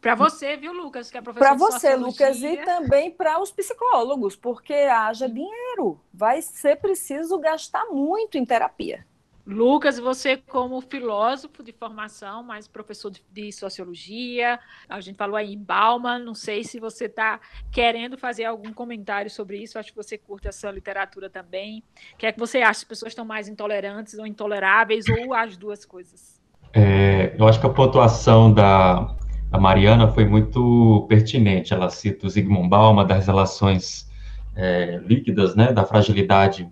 para 0.00 0.14
você, 0.14 0.56
viu, 0.56 0.72
Lucas, 0.72 1.10
que 1.10 1.16
é 1.16 1.22
professor 1.22 1.44
Para 1.44 1.56
você, 1.56 1.96
Lucas, 1.96 2.40
e 2.42 2.58
também 2.58 3.10
para 3.10 3.40
os 3.40 3.50
psicólogos, 3.50 4.36
porque 4.36 4.74
haja 4.74 5.28
dinheiro, 5.28 5.98
vai 6.12 6.42
ser 6.42 6.76
preciso 6.76 7.38
gastar 7.38 7.86
muito 7.86 8.36
em 8.36 8.44
terapia. 8.44 9.04
Lucas, 9.46 9.98
você 9.98 10.36
como 10.36 10.80
filósofo 10.80 11.62
de 11.62 11.72
formação, 11.72 12.42
mas 12.42 12.68
professor 12.68 13.10
de, 13.32 13.52
sociologia, 13.52 14.58
a 14.88 15.00
gente 15.00 15.16
falou 15.16 15.36
aí 15.36 15.54
em 15.54 15.58
Bauman, 15.58 16.18
não 16.18 16.34
sei 16.34 16.62
se 16.62 16.78
você 16.78 17.06
está 17.06 17.40
querendo 17.72 18.18
fazer 18.18 18.44
algum 18.44 18.72
comentário 18.72 19.30
sobre 19.30 19.58
isso, 19.58 19.78
acho 19.78 19.90
que 19.90 19.96
você 19.96 20.18
curte 20.18 20.48
essa 20.48 20.70
literatura 20.70 21.28
também. 21.28 21.82
O 22.14 22.16
que 22.18 22.26
é 22.26 22.32
que 22.32 22.38
você 22.38 22.58
acha? 22.58 22.80
As 22.80 22.84
pessoas 22.84 23.12
estão 23.12 23.24
mais 23.24 23.48
intolerantes 23.48 24.18
ou 24.18 24.26
intoleráveis, 24.26 25.06
ou 25.08 25.34
as 25.34 25.56
duas 25.56 25.84
coisas? 25.84 26.40
É, 26.72 27.34
eu 27.36 27.48
acho 27.48 27.58
que 27.58 27.66
a 27.66 27.70
pontuação 27.70 28.52
da, 28.52 29.16
da, 29.50 29.58
Mariana 29.58 30.08
foi 30.08 30.24
muito 30.24 31.06
pertinente. 31.08 31.74
Ela 31.74 31.90
cita 31.90 32.26
o 32.26 32.30
Zygmunt 32.30 32.68
Bauman 32.68 33.06
das 33.06 33.26
relações 33.26 34.08
é, 34.54 35.00
líquidas, 35.02 35.56
né, 35.56 35.72
da 35.72 35.84
fragilidade. 35.84 36.68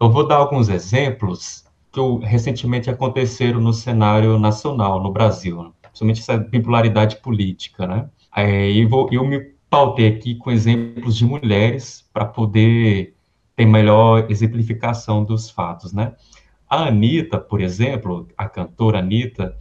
Eu 0.00 0.10
vou 0.10 0.26
dar 0.26 0.36
alguns 0.36 0.68
exemplos 0.68 1.63
que 1.94 2.26
recentemente 2.26 2.90
aconteceram 2.90 3.60
no 3.60 3.72
cenário 3.72 4.36
nacional, 4.38 5.00
no 5.00 5.12
Brasil, 5.12 5.72
principalmente 5.80 6.20
essa 6.20 6.36
bipolaridade 6.36 7.16
política, 7.16 7.86
né? 7.86 8.10
É, 8.36 8.68
e 8.68 8.84
vou, 8.84 9.08
eu 9.12 9.24
me 9.24 9.40
pautei 9.70 10.08
aqui 10.08 10.34
com 10.34 10.50
exemplos 10.50 11.16
de 11.16 11.24
mulheres 11.24 12.08
para 12.12 12.24
poder 12.24 13.14
ter 13.54 13.64
melhor 13.64 14.28
exemplificação 14.28 15.24
dos 15.24 15.48
fatos, 15.48 15.92
né? 15.92 16.14
A 16.68 16.88
Anitta, 16.88 17.38
por 17.38 17.60
exemplo, 17.60 18.26
a 18.36 18.48
cantora 18.48 18.98
Anitta, 18.98 19.56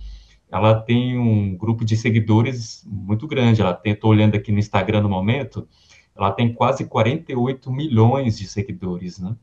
ela 0.51 0.73
tem 0.73 1.17
um 1.17 1.55
grupo 1.55 1.85
de 1.85 1.95
seguidores 1.95 2.83
muito 2.87 3.27
grande. 3.27 3.61
Ela 3.61 3.73
tem, 3.73 3.93
estou 3.93 4.09
olhando 4.09 4.35
aqui 4.35 4.51
no 4.51 4.57
Instagram 4.57 5.01
no 5.01 5.09
momento, 5.09 5.67
ela 6.15 6.31
tem 6.31 6.51
quase 6.51 6.85
48 6.85 7.71
milhões 7.71 8.39
de 8.39 8.47
seguidores, 8.47 9.19
né? 9.19 9.35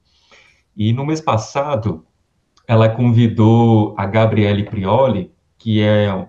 E 0.77 0.93
no 0.93 1.05
mês 1.05 1.21
passado, 1.21 2.05
ela 2.71 2.89
convidou 2.89 3.97
a 3.99 4.07
Gabriele 4.07 4.63
Prioli, 4.63 5.33
que 5.59 5.83
é 5.83 6.29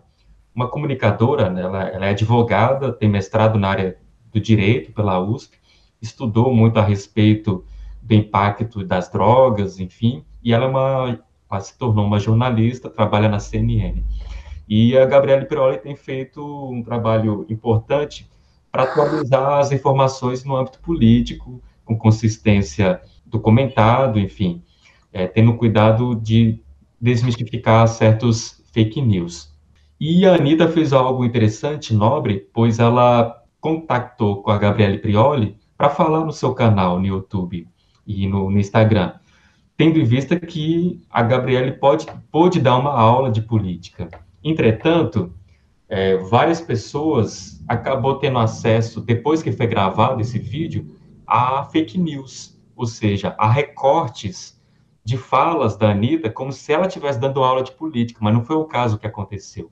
uma 0.56 0.68
comunicadora, 0.68 1.52
né? 1.52 1.62
ela, 1.62 1.84
ela 1.84 2.06
é 2.08 2.10
advogada, 2.10 2.92
tem 2.92 3.08
mestrado 3.08 3.60
na 3.60 3.70
área 3.70 3.98
do 4.34 4.42
direito 4.42 4.92
pela 4.92 5.20
USP, 5.20 5.60
estudou 6.02 6.52
muito 6.52 6.80
a 6.80 6.82
respeito 6.82 7.64
do 8.02 8.16
impacto 8.16 8.84
das 8.84 9.08
drogas, 9.08 9.80
enfim, 9.80 10.26
e 10.44 10.52
ela 10.52 10.66
é 10.66 10.68
uma, 10.68 11.20
ela 11.48 11.62
se 11.62 11.78
tornou 11.78 12.08
uma 12.08 12.20
jornalista, 12.20 12.90
trabalha 12.90 13.30
na 13.30 13.38
CNN. 13.38 14.04
E 14.68 14.98
a 14.98 15.06
Gabriele 15.06 15.46
Piroli 15.46 15.78
tem 15.78 15.96
feito 15.96 16.44
um 16.44 16.82
trabalho 16.82 17.46
importante 17.50 18.28
para 18.72 18.82
atualizar 18.82 19.60
as 19.60 19.72
informações 19.72 20.44
no 20.44 20.56
âmbito 20.56 20.80
político, 20.80 21.62
com 21.86 21.96
consistência 21.96 23.00
documentado, 23.28 24.20
enfim, 24.20 24.64
é, 25.12 25.28
tendo 25.28 25.56
cuidado 25.56 26.16
de 26.16 26.60
desmistificar 27.00 27.88
certos 27.88 28.64
fake 28.72 29.02
news. 29.02 29.52
E 30.00 30.26
a 30.26 30.36
Anitta 30.36 30.68
fez 30.68 30.94
algo 30.94 31.26
interessante, 31.26 31.94
nobre, 31.94 32.48
pois 32.54 32.80
ela 32.80 33.44
contactou 33.60 34.42
com 34.42 34.50
a 34.50 34.58
Gabriele 34.58 34.98
Prioli 34.98 35.58
para 35.78 35.90
falar 35.90 36.26
no 36.26 36.32
seu 36.32 36.54
canal 36.54 37.00
no 37.00 37.06
YouTube 37.06 37.68
e 38.06 38.28
no, 38.28 38.50
no 38.50 38.60
Instagram, 38.60 39.14
tendo 39.78 40.00
em 40.00 40.04
vista 40.04 40.40
que 40.40 41.02
a 41.10 41.22
Gabriele 41.22 41.74
pode, 41.74 42.08
pode 42.32 42.60
dar 42.60 42.78
uma 42.78 42.92
aula 42.92 43.32
de 43.32 43.42
política. 43.42 44.10
Entretanto, 44.44 45.34
é, 45.88 46.18
várias 46.18 46.62
pessoas 46.62 47.64
acabou 47.68 48.16
tendo 48.16 48.40
acesso, 48.40 49.02
depois 49.02 49.44
que 49.44 49.52
foi 49.52 49.68
gravado 49.68 50.22
esse 50.22 50.40
vídeo, 50.40 50.96
a 51.28 51.64
fake 51.66 51.98
news, 51.98 52.60
ou 52.76 52.86
seja, 52.86 53.36
a 53.38 53.50
recortes 53.50 54.61
de 55.04 55.18
falas 55.18 55.76
da 55.76 55.92
Anitta 55.92 56.30
como 56.30 56.52
se 56.52 56.72
ela 56.72 56.88
estivesse 56.88 57.20
dando 57.20 57.44
aula 57.44 57.64
de 57.64 57.72
política, 57.72 58.20
mas 58.22 58.34
não 58.34 58.44
foi 58.44 58.56
o 58.56 58.66
caso 58.66 58.98
que 58.98 59.08
aconteceu. 59.08 59.72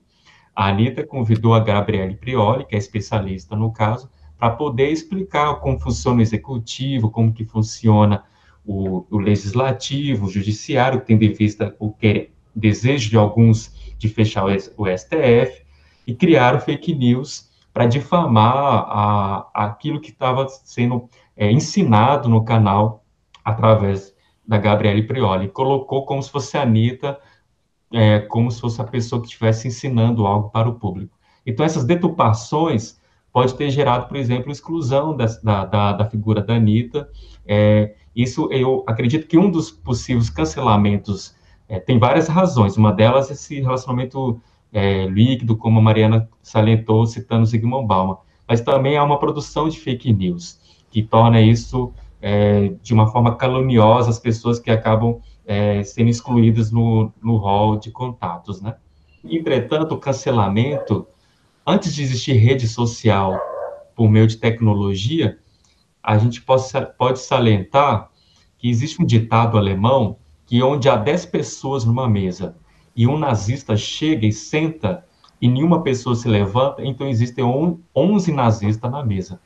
A 0.55 0.67
Anitta 0.67 1.05
convidou 1.05 1.53
a 1.53 1.59
Gabriele 1.59 2.15
Prioli, 2.15 2.65
que 2.65 2.75
é 2.75 2.77
especialista 2.77 3.55
no 3.55 3.71
caso, 3.71 4.09
para 4.37 4.51
poder 4.51 4.89
explicar 4.89 5.55
como 5.55 5.79
funciona 5.79 6.19
o 6.19 6.21
executivo, 6.21 7.11
como 7.11 7.33
que 7.33 7.45
funciona 7.45 8.23
o, 8.65 9.05
o 9.09 9.17
legislativo, 9.17 10.25
o 10.25 10.29
judiciário, 10.29 11.01
tendo 11.01 11.23
em 11.23 11.33
vista 11.33 11.75
o 11.79 11.91
que 11.91 12.07
é 12.07 12.29
desejo 12.55 13.09
de 13.09 13.17
alguns 13.17 13.93
de 13.97 14.07
fechar 14.07 14.45
o, 14.45 14.49
STF, 14.97 15.63
e 16.07 16.15
criaram 16.15 16.59
fake 16.59 16.95
news 16.95 17.49
para 17.73 17.85
difamar 17.85 18.55
a, 18.87 19.49
aquilo 19.53 20.01
que 20.01 20.09
estava 20.09 20.47
sendo 20.47 21.09
é, 21.35 21.51
ensinado 21.51 22.27
no 22.27 22.43
canal 22.43 23.03
através 23.43 24.13
da 24.49 24.57
Gabriele 24.57 25.03
Prioli. 25.03 25.47
Colocou 25.47 26.07
como 26.07 26.23
se 26.23 26.31
fosse 26.31 26.57
a 26.57 26.63
Anitta, 26.63 27.19
é, 27.93 28.17
como 28.21 28.49
se 28.49 28.59
fosse 28.59 28.81
a 28.81 28.83
pessoa 28.83 29.21
que 29.21 29.27
estivesse 29.27 29.67
ensinando 29.67 30.25
algo 30.25 30.49
para 30.49 30.67
o 30.67 30.73
público. 30.73 31.15
Então, 31.45 31.63
essas 31.63 31.85
deturpações 31.85 32.99
pode 33.31 33.53
ter 33.53 33.69
gerado, 33.69 34.07
por 34.07 34.17
exemplo, 34.17 34.51
exclusão 34.51 35.15
da, 35.15 35.65
da, 35.65 35.93
da 35.93 36.05
figura 36.05 36.41
da 36.41 36.55
Anitta. 36.55 37.07
É, 37.45 37.93
isso, 38.15 38.51
eu 38.51 38.83
acredito 38.87 39.27
que 39.27 39.37
um 39.37 39.51
dos 39.51 39.69
possíveis 39.69 40.31
cancelamentos 40.31 41.35
é, 41.67 41.79
tem 41.79 41.99
várias 41.99 42.27
razões. 42.27 42.75
Uma 42.75 42.91
delas 42.91 43.29
é 43.29 43.33
esse 43.33 43.61
relacionamento 43.61 44.41
é, 44.73 45.05
líquido, 45.05 45.55
como 45.55 45.77
a 45.77 45.81
Mariana 45.81 46.27
salientou, 46.41 47.05
citando 47.05 47.45
Zygmunt 47.45 47.85
Bauman. 47.85 48.17
Mas 48.47 48.61
também 48.61 48.97
há 48.97 49.03
uma 49.03 49.19
produção 49.19 49.69
de 49.69 49.79
fake 49.79 50.11
news, 50.11 50.59
que 50.89 51.03
torna 51.03 51.39
isso 51.39 51.93
é, 52.21 52.73
de 52.81 52.93
uma 52.93 53.07
forma 53.07 53.35
caluniosa 53.35 54.09
as 54.09 54.19
pessoas 54.19 54.59
que 54.59 54.69
acabam 54.69 55.19
é, 55.45 55.83
sendo 55.83 56.09
excluídas 56.09 56.71
no, 56.71 57.11
no 57.21 57.37
hall 57.37 57.77
de 57.77 57.91
contatos, 57.91 58.61
né? 58.61 58.75
Entretanto, 59.23 59.95
o 59.95 59.97
cancelamento 59.97 61.07
antes 61.65 61.93
de 61.93 62.01
existir 62.01 62.33
rede 62.33 62.67
social 62.67 63.39
por 63.95 64.09
meio 64.09 64.27
de 64.27 64.37
tecnologia, 64.37 65.37
a 66.01 66.17
gente 66.17 66.41
pode, 66.41 66.63
pode 66.97 67.19
salientar 67.19 68.09
que 68.57 68.69
existe 68.69 69.01
um 69.01 69.05
ditado 69.05 69.57
alemão 69.57 70.17
que 70.45 70.63
onde 70.63 70.89
há 70.89 70.95
10 70.95 71.27
pessoas 71.27 71.85
numa 71.85 72.07
mesa 72.07 72.55
e 72.95 73.05
um 73.07 73.17
nazista 73.17 73.77
chega 73.77 74.25
e 74.25 74.31
senta 74.31 75.05
e 75.41 75.47
nenhuma 75.47 75.83
pessoa 75.83 76.15
se 76.15 76.27
levanta, 76.27 76.83
então 76.83 77.07
existem 77.07 77.43
11 77.95 78.31
nazistas 78.31 78.91
na 78.91 79.05
mesa. 79.05 79.39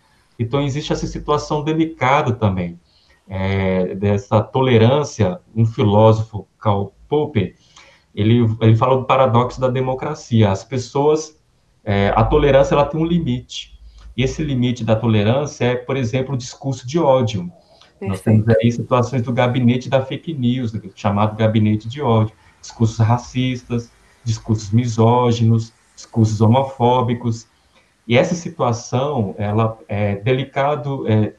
Então 0.44 0.62
existe 0.62 0.94
essa 0.94 1.08
situação 1.08 1.64
delicada 1.64 2.34
também, 2.34 2.80
é, 3.28 3.96
dessa 3.96 4.42
tolerância. 4.42 5.40
Um 5.56 5.66
filósofo, 5.66 6.48
Karl 6.60 6.94
Popper, 7.08 7.56
ele, 8.14 8.46
ele 8.62 8.76
fala 8.76 8.98
do 8.98 9.06
paradoxo 9.06 9.60
da 9.60 9.68
democracia. 9.68 10.52
As 10.52 10.64
pessoas 10.64 11.42
é, 11.84 12.14
a 12.16 12.24
tolerância 12.24 12.74
ela 12.74 12.86
tem 12.86 13.00
um 13.00 13.06
limite. 13.06 13.78
E 14.16 14.24
esse 14.24 14.44
limite 14.44 14.84
da 14.84 14.96
tolerância 14.96 15.66
é, 15.66 15.76
por 15.76 15.98
exemplo, 15.98 16.36
o 16.36 16.38
discurso 16.38 16.88
de 16.88 16.98
ódio. 17.00 17.52
Perfeito. 18.00 18.10
Nós 18.10 18.22
temos 18.22 18.48
aí 18.50 18.72
situações 18.72 19.22
do 19.22 19.34
gabinete 19.34 19.90
da 19.90 20.04
fake 20.06 20.34
news, 20.34 20.72
chamado 20.96 21.36
gabinete 21.36 21.88
de 21.90 22.02
ódio, 22.02 22.34
discursos 22.62 22.98
racistas, 23.00 23.92
discursos 24.24 24.72
misóginos, 24.72 25.74
discursos 25.96 26.40
homofóbicos. 26.42 27.48
E 28.08 28.18
essa 28.18 28.36
situação, 28.36 29.34
ela 29.38 29.78
é 29.88 30.16
delicado 30.16 31.08
é, 31.08 31.34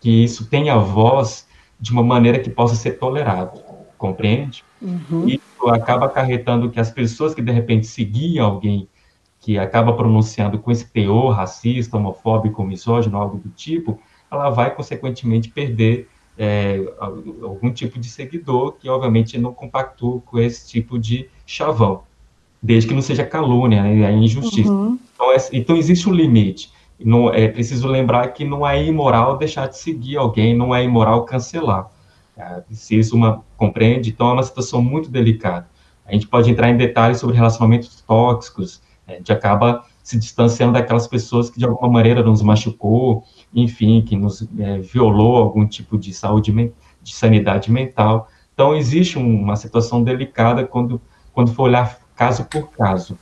que 0.00 0.24
isso 0.24 0.48
tenha 0.48 0.78
voz 0.78 1.46
de 1.78 1.92
uma 1.92 2.02
maneira 2.02 2.38
que 2.38 2.48
possa 2.48 2.74
ser 2.74 2.92
tolerado, 2.92 3.60
compreende? 3.98 4.64
Uhum. 4.80 5.28
Isso 5.28 5.68
acaba 5.68 6.06
acarretando 6.06 6.70
que 6.70 6.80
as 6.80 6.90
pessoas 6.90 7.34
que 7.34 7.42
de 7.42 7.52
repente 7.52 7.86
seguiam 7.86 8.46
alguém 8.46 8.88
que 9.40 9.58
acaba 9.58 9.92
pronunciando 9.92 10.58
com 10.58 10.70
esse 10.70 10.90
teor 10.90 11.34
racista, 11.34 11.96
homofóbico, 11.96 12.64
misógino, 12.64 13.18
algo 13.18 13.38
do 13.38 13.50
tipo, 13.50 14.00
ela 14.30 14.50
vai 14.50 14.74
consequentemente 14.74 15.50
perder 15.50 16.08
é, 16.38 16.80
algum 16.98 17.70
tipo 17.72 17.98
de 17.98 18.08
seguidor 18.08 18.72
que 18.72 18.88
obviamente 18.88 19.38
não 19.38 19.54
compactua 19.54 20.20
com 20.20 20.38
esse 20.38 20.68
tipo 20.68 20.98
de 20.98 21.30
chavão, 21.46 22.02
desde 22.62 22.88
que 22.88 22.94
não 22.94 23.02
seja 23.02 23.24
calúnia, 23.24 23.82
né, 23.82 24.02
é 24.02 24.12
injustiça. 24.12 24.70
Uhum. 24.70 24.98
Então, 25.14 25.32
é, 25.32 25.36
então 25.52 25.76
existe 25.76 26.08
um 26.08 26.12
limite. 26.12 26.70
Não, 26.98 27.32
é 27.32 27.48
preciso 27.48 27.86
lembrar 27.86 28.28
que 28.28 28.44
não 28.44 28.66
é 28.66 28.82
imoral 28.82 29.36
deixar 29.36 29.68
de 29.68 29.76
seguir 29.76 30.16
alguém, 30.16 30.56
não 30.56 30.74
é 30.74 30.82
imoral 30.82 31.24
cancelar. 31.24 31.90
É, 32.36 32.62
isso 32.70 33.14
uma 33.14 33.42
compreende. 33.56 34.10
Então 34.10 34.30
é 34.30 34.32
uma 34.32 34.42
situação 34.42 34.82
muito 34.82 35.10
delicada. 35.10 35.68
A 36.06 36.12
gente 36.12 36.26
pode 36.26 36.50
entrar 36.50 36.70
em 36.70 36.76
detalhes 36.76 37.18
sobre 37.18 37.36
relacionamentos 37.36 38.00
tóxicos. 38.06 38.80
A 39.06 39.12
gente 39.12 39.32
acaba 39.32 39.84
se 40.02 40.18
distanciando 40.18 40.74
daquelas 40.74 41.06
pessoas 41.06 41.50
que 41.50 41.58
de 41.58 41.64
alguma 41.64 41.90
maneira 41.90 42.22
nos 42.22 42.40
machucou, 42.40 43.24
enfim, 43.54 44.02
que 44.02 44.16
nos 44.16 44.46
é, 44.58 44.78
violou 44.78 45.36
algum 45.36 45.66
tipo 45.66 45.98
de 45.98 46.12
saúde, 46.14 46.52
de 47.02 47.14
sanidade 47.14 47.70
mental. 47.70 48.28
Então 48.54 48.74
existe 48.74 49.18
uma 49.18 49.56
situação 49.56 50.02
delicada 50.02 50.64
quando 50.64 51.00
quando 51.32 51.52
for 51.52 51.64
olhar 51.64 51.98
caso 52.16 52.44
por 52.46 52.70
caso. 52.70 53.18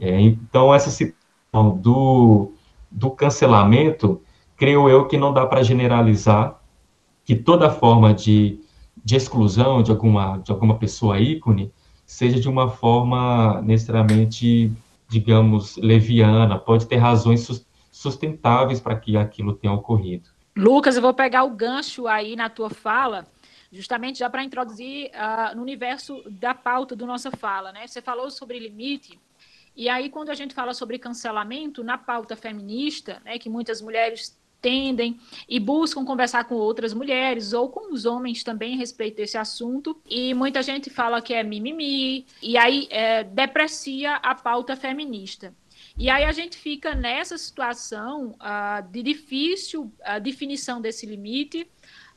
É, 0.00 0.20
então 0.20 0.74
essa 0.74 0.90
situação 0.90 1.76
do 1.76 2.52
do 2.90 3.10
cancelamento, 3.10 4.22
creio 4.56 4.88
eu 4.88 5.06
que 5.06 5.16
não 5.16 5.32
dá 5.32 5.46
para 5.46 5.62
generalizar 5.62 6.58
que 7.24 7.34
toda 7.34 7.70
forma 7.70 8.14
de, 8.14 8.58
de 9.04 9.16
exclusão 9.16 9.82
de 9.82 9.90
alguma, 9.90 10.38
de 10.38 10.50
alguma 10.50 10.78
pessoa 10.78 11.20
ícone 11.20 11.70
seja 12.06 12.40
de 12.40 12.48
uma 12.48 12.70
forma 12.70 13.60
necessariamente, 13.62 14.72
digamos, 15.08 15.76
leviana, 15.76 16.58
pode 16.58 16.86
ter 16.86 16.96
razões 16.96 17.66
sustentáveis 17.90 18.80
para 18.80 18.96
que 18.96 19.16
aquilo 19.16 19.52
tenha 19.52 19.74
ocorrido. 19.74 20.30
Lucas, 20.56 20.96
eu 20.96 21.02
vou 21.02 21.12
pegar 21.12 21.44
o 21.44 21.50
gancho 21.50 22.08
aí 22.08 22.34
na 22.34 22.48
tua 22.48 22.70
fala, 22.70 23.26
justamente 23.70 24.18
já 24.18 24.30
para 24.30 24.44
introduzir 24.44 25.10
uh, 25.10 25.56
no 25.56 25.62
universo 25.62 26.22
da 26.30 26.54
pauta 26.54 26.96
do 26.96 27.06
nossa 27.06 27.30
fala, 27.30 27.72
né? 27.72 27.86
Você 27.86 28.00
falou 28.00 28.30
sobre 28.30 28.58
limite, 28.58 29.18
e 29.78 29.88
aí, 29.88 30.10
quando 30.10 30.30
a 30.30 30.34
gente 30.34 30.54
fala 30.54 30.74
sobre 30.74 30.98
cancelamento, 30.98 31.84
na 31.84 31.96
pauta 31.96 32.34
feminista, 32.34 33.22
né, 33.24 33.38
que 33.38 33.48
muitas 33.48 33.80
mulheres 33.80 34.36
tendem 34.60 35.20
e 35.48 35.60
buscam 35.60 36.04
conversar 36.04 36.46
com 36.46 36.56
outras 36.56 36.92
mulheres 36.92 37.52
ou 37.52 37.68
com 37.68 37.94
os 37.94 38.04
homens 38.04 38.42
também 38.42 38.74
a 38.74 38.76
respeito 38.76 39.18
desse 39.18 39.38
assunto. 39.38 39.96
E 40.04 40.34
muita 40.34 40.64
gente 40.64 40.90
fala 40.90 41.22
que 41.22 41.32
é 41.32 41.44
mimimi, 41.44 42.26
e 42.42 42.58
aí 42.58 42.88
é, 42.90 43.22
deprecia 43.22 44.16
a 44.16 44.34
pauta 44.34 44.74
feminista. 44.74 45.54
E 45.96 46.10
aí 46.10 46.24
a 46.24 46.32
gente 46.32 46.56
fica 46.56 46.96
nessa 46.96 47.38
situação 47.38 48.34
uh, 48.40 48.82
de 48.90 49.00
difícil 49.00 49.92
uh, 50.00 50.20
definição 50.20 50.80
desse 50.80 51.06
limite, 51.06 51.68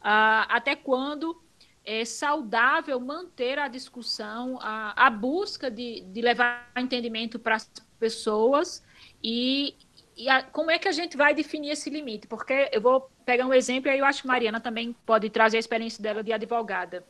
uh, 0.01 0.45
até 0.49 0.75
quando 0.75 1.41
é 1.83 2.05
saudável 2.05 2.99
manter 2.99 3.57
a 3.57 3.67
discussão, 3.67 4.59
a, 4.61 4.93
a 5.07 5.09
busca 5.09 5.69
de, 5.69 6.01
de 6.01 6.21
levar 6.21 6.71
entendimento 6.77 7.39
para 7.39 7.55
as 7.55 7.69
pessoas 7.99 8.83
e, 9.23 9.75
e 10.15 10.29
a, 10.29 10.43
como 10.43 10.69
é 10.69 10.77
que 10.77 10.87
a 10.87 10.91
gente 10.91 11.17
vai 11.17 11.33
definir 11.33 11.71
esse 11.71 11.89
limite? 11.89 12.27
Porque 12.27 12.69
eu 12.71 12.81
vou 12.81 13.09
pegar 13.25 13.45
um 13.45 13.53
exemplo 13.53 13.89
e 13.89 13.91
aí 13.91 13.99
eu 13.99 14.05
acho 14.05 14.21
que 14.21 14.27
Mariana 14.27 14.59
também 14.59 14.95
pode 15.05 15.29
trazer 15.29 15.57
a 15.57 15.59
experiência 15.59 16.01
dela 16.01 16.23
de 16.23 16.31
advogada. 16.31 17.03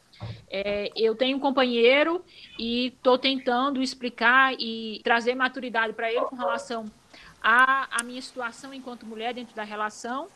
É, 0.49 0.91
eu 0.95 1.15
tenho 1.15 1.37
um 1.37 1.39
companheiro 1.39 2.23
e 2.57 2.87
estou 2.87 3.17
tentando 3.17 3.81
explicar 3.81 4.53
e 4.59 5.01
trazer 5.03 5.35
maturidade 5.35 5.93
para 5.93 6.11
ele 6.11 6.25
com 6.25 6.35
relação 6.35 6.85
à, 7.41 7.99
à 7.99 8.03
minha 8.03 8.21
situação 8.21 8.73
enquanto 8.73 9.05
mulher 9.05 9.33
dentro 9.33 9.55
da 9.55 9.63
relação, 9.63 10.27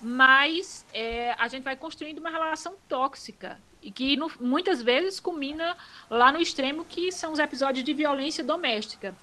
mas 0.00 0.86
é, 0.92 1.32
a 1.38 1.48
gente 1.48 1.62
vai 1.62 1.76
construindo 1.76 2.18
uma 2.18 2.30
relação 2.30 2.74
tóxica 2.88 3.60
e 3.82 3.90
que 3.90 4.16
no, 4.16 4.30
muitas 4.40 4.82
vezes 4.82 5.20
culmina 5.20 5.76
lá 6.08 6.32
no 6.32 6.40
extremo 6.40 6.84
que 6.84 7.10
são 7.10 7.32
os 7.32 7.38
episódios 7.38 7.84
de 7.84 7.92
violência 7.92 8.44
doméstica. 8.44 9.14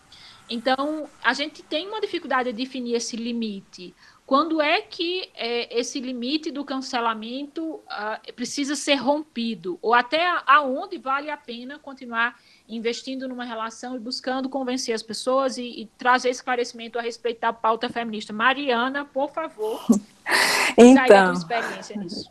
Então, 0.50 1.10
a 1.24 1.34
gente 1.34 1.62
tem 1.62 1.88
uma 1.88 2.00
dificuldade 2.00 2.52
de 2.52 2.58
definir 2.64 2.96
esse 2.96 3.18
limite. 3.18 3.94
Quando 4.26 4.62
é 4.62 4.82
que 4.82 5.30
é, 5.36 5.80
esse 5.80 6.00
limite 6.00 6.52
do 6.52 6.64
cancelamento 6.64 7.76
uh, 7.76 8.34
precisa 8.34 8.76
ser 8.76 8.96
rompido? 8.96 9.78
Ou 9.82 9.94
até 9.94 10.26
aonde 10.46 10.98
vale 10.98 11.30
a 11.30 11.38
pena 11.38 11.80
continuar 11.80 12.38
investindo 12.68 13.28
numa 13.28 13.46
relação 13.46 13.96
e 13.96 14.00
buscando 14.00 14.50
convencer 14.50 14.94
as 14.94 15.04
pessoas 15.04 15.58
e, 15.58 15.64
e 15.64 15.86
trazer 15.98 16.30
esclarecimento 16.30 17.00
a 17.00 17.02
respeito 17.02 17.42
da 17.42 17.54
pauta 17.54 17.90
feminista? 17.90 18.34
Mariana, 18.34 19.06
por 19.06 19.30
favor, 19.32 19.86
então, 20.78 21.34
experiência 21.34 21.96
nisso. 21.96 22.30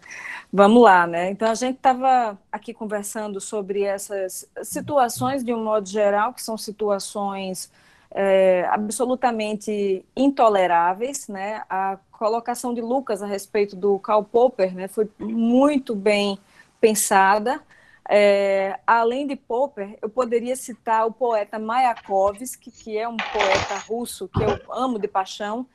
Vamos 0.52 0.82
lá, 0.82 1.06
né? 1.06 1.30
Então 1.30 1.50
a 1.50 1.54
gente 1.54 1.76
estava 1.76 2.38
aqui 2.52 2.72
conversando 2.72 3.40
sobre 3.40 3.82
essas 3.82 4.48
situações 4.62 5.42
de 5.42 5.52
um 5.52 5.62
modo 5.62 5.88
geral, 5.88 6.32
que 6.32 6.42
são 6.42 6.56
situações 6.56 7.70
é, 8.10 8.66
absolutamente 8.70 10.04
intoleráveis, 10.16 11.28
né? 11.28 11.62
A 11.68 11.98
colocação 12.12 12.72
de 12.72 12.80
Lucas 12.80 13.22
a 13.22 13.26
respeito 13.26 13.76
do 13.76 13.98
Karl 13.98 14.22
Popper, 14.22 14.74
né, 14.74 14.88
foi 14.88 15.08
muito 15.18 15.94
bem 15.94 16.38
pensada. 16.80 17.60
É, 18.08 18.78
além 18.86 19.26
de 19.26 19.34
Popper, 19.34 19.98
eu 20.00 20.08
poderia 20.08 20.54
citar 20.54 21.06
o 21.06 21.12
poeta 21.12 21.58
Mayakovsky, 21.58 22.70
que 22.70 22.96
é 22.96 23.08
um 23.08 23.16
poeta 23.16 23.78
russo 23.88 24.28
que 24.28 24.42
eu 24.42 24.72
amo 24.72 24.98
de 24.98 25.08
paixão, 25.08 25.66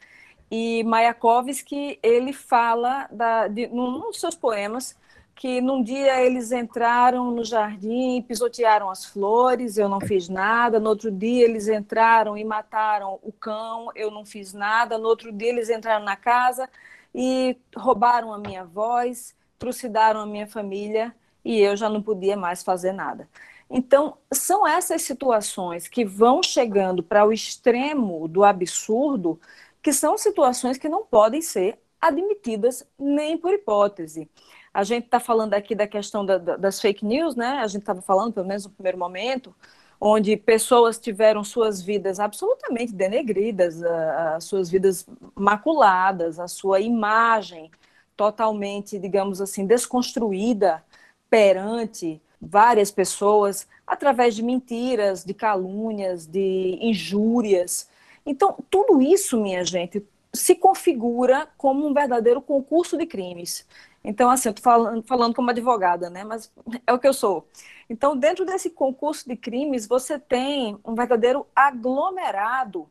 e 0.49 0.83
Mayakovsky, 0.83 1.99
ele 2.03 2.33
fala 2.33 3.07
da, 3.11 3.47
de, 3.47 3.67
num 3.67 3.99
dos 3.99 4.19
seus 4.19 4.35
poemas 4.35 4.97
que 5.33 5.59
num 5.59 5.81
dia 5.81 6.21
eles 6.21 6.51
entraram 6.51 7.31
no 7.31 7.43
jardim, 7.43 8.21
pisotearam 8.21 8.89
as 8.91 9.05
flores, 9.05 9.77
eu 9.77 9.89
não 9.89 9.99
fiz 9.99 10.29
nada. 10.29 10.79
No 10.79 10.89
outro 10.89 11.09
dia 11.09 11.45
eles 11.45 11.67
entraram 11.67 12.37
e 12.37 12.43
mataram 12.43 13.17
o 13.23 13.31
cão, 13.31 13.89
eu 13.95 14.11
não 14.11 14.23
fiz 14.23 14.53
nada. 14.53 14.99
No 14.99 15.07
outro 15.07 15.31
dia 15.31 15.49
eles 15.49 15.69
entraram 15.69 16.05
na 16.05 16.15
casa 16.15 16.69
e 17.15 17.57
roubaram 17.75 18.31
a 18.31 18.37
minha 18.37 18.63
voz, 18.63 19.35
trucidaram 19.57 20.19
a 20.19 20.27
minha 20.27 20.45
família 20.45 21.15
e 21.43 21.59
eu 21.59 21.75
já 21.75 21.89
não 21.89 22.01
podia 22.01 22.37
mais 22.37 22.63
fazer 22.63 22.91
nada. 22.91 23.27
Então, 23.69 24.17
são 24.33 24.67
essas 24.67 25.01
situações 25.01 25.87
que 25.87 26.03
vão 26.03 26.43
chegando 26.43 27.01
para 27.01 27.25
o 27.25 27.31
extremo 27.31 28.27
do 28.27 28.43
absurdo 28.43 29.39
que 29.81 29.93
são 29.93 30.17
situações 30.17 30.77
que 30.77 30.89
não 30.89 31.05
podem 31.05 31.41
ser 31.41 31.79
admitidas 31.99 32.85
nem 32.99 33.37
por 33.37 33.53
hipótese. 33.53 34.29
A 34.73 34.83
gente 34.83 35.05
está 35.05 35.19
falando 35.19 35.53
aqui 35.53 35.75
da 35.75 35.87
questão 35.87 36.25
da, 36.25 36.37
da, 36.37 36.57
das 36.57 36.79
fake 36.81 37.05
news, 37.05 37.35
né? 37.35 37.59
A 37.59 37.67
gente 37.67 37.81
estava 37.81 38.01
falando, 38.01 38.33
pelo 38.33 38.47
menos 38.47 38.65
no 38.65 38.71
primeiro 38.71 38.97
momento, 38.97 39.55
onde 39.99 40.35
pessoas 40.35 40.97
tiveram 40.97 41.43
suas 41.43 41.81
vidas 41.81 42.19
absolutamente 42.19 42.93
denegridas, 42.93 43.83
as 43.83 44.43
suas 44.45 44.69
vidas 44.69 45.05
maculadas, 45.35 46.39
a 46.39 46.47
sua 46.47 46.79
imagem 46.79 47.69
totalmente, 48.15 48.97
digamos 48.99 49.41
assim, 49.41 49.65
desconstruída 49.65 50.83
perante 51.31 52.21
várias 52.41 52.91
pessoas 52.91 53.65
através 53.87 54.35
de 54.35 54.43
mentiras, 54.43 55.23
de 55.23 55.33
calúnias, 55.33 56.27
de 56.27 56.77
injúrias. 56.81 57.89
Então, 58.25 58.57
tudo 58.69 59.01
isso, 59.01 59.41
minha 59.41 59.63
gente, 59.63 60.05
se 60.33 60.55
configura 60.55 61.47
como 61.57 61.87
um 61.87 61.93
verdadeiro 61.93 62.41
concurso 62.41 62.97
de 62.97 63.05
crimes. 63.05 63.65
Então, 64.03 64.29
assim, 64.29 64.49
eu 64.49 64.51
estou 64.51 64.63
falando, 64.63 65.03
falando 65.03 65.35
como 65.35 65.49
advogada, 65.49 66.09
né? 66.09 66.23
Mas 66.23 66.51
é 66.85 66.91
o 66.91 66.99
que 66.99 67.07
eu 67.07 67.13
sou. 67.13 67.47
Então, 67.89 68.17
dentro 68.17 68.45
desse 68.45 68.69
concurso 68.69 69.27
de 69.27 69.35
crimes, 69.37 69.87
você 69.87 70.19
tem 70.19 70.77
um 70.83 70.95
verdadeiro 70.95 71.45
aglomerado 71.55 72.89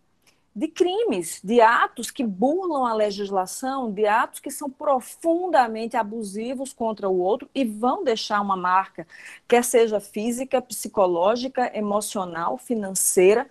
de 0.54 0.66
crimes, 0.68 1.40
de 1.44 1.60
atos 1.60 2.10
que 2.10 2.24
burlam 2.24 2.84
a 2.84 2.92
legislação, 2.92 3.90
de 3.92 4.06
atos 4.06 4.40
que 4.40 4.50
são 4.50 4.68
profundamente 4.68 5.96
abusivos 5.96 6.72
contra 6.72 7.08
o 7.08 7.18
outro 7.20 7.48
e 7.54 7.64
vão 7.64 8.02
deixar 8.02 8.40
uma 8.40 8.56
marca, 8.56 9.06
quer 9.46 9.62
seja 9.62 10.00
física, 10.00 10.60
psicológica, 10.60 11.70
emocional, 11.76 12.58
financeira, 12.58 13.48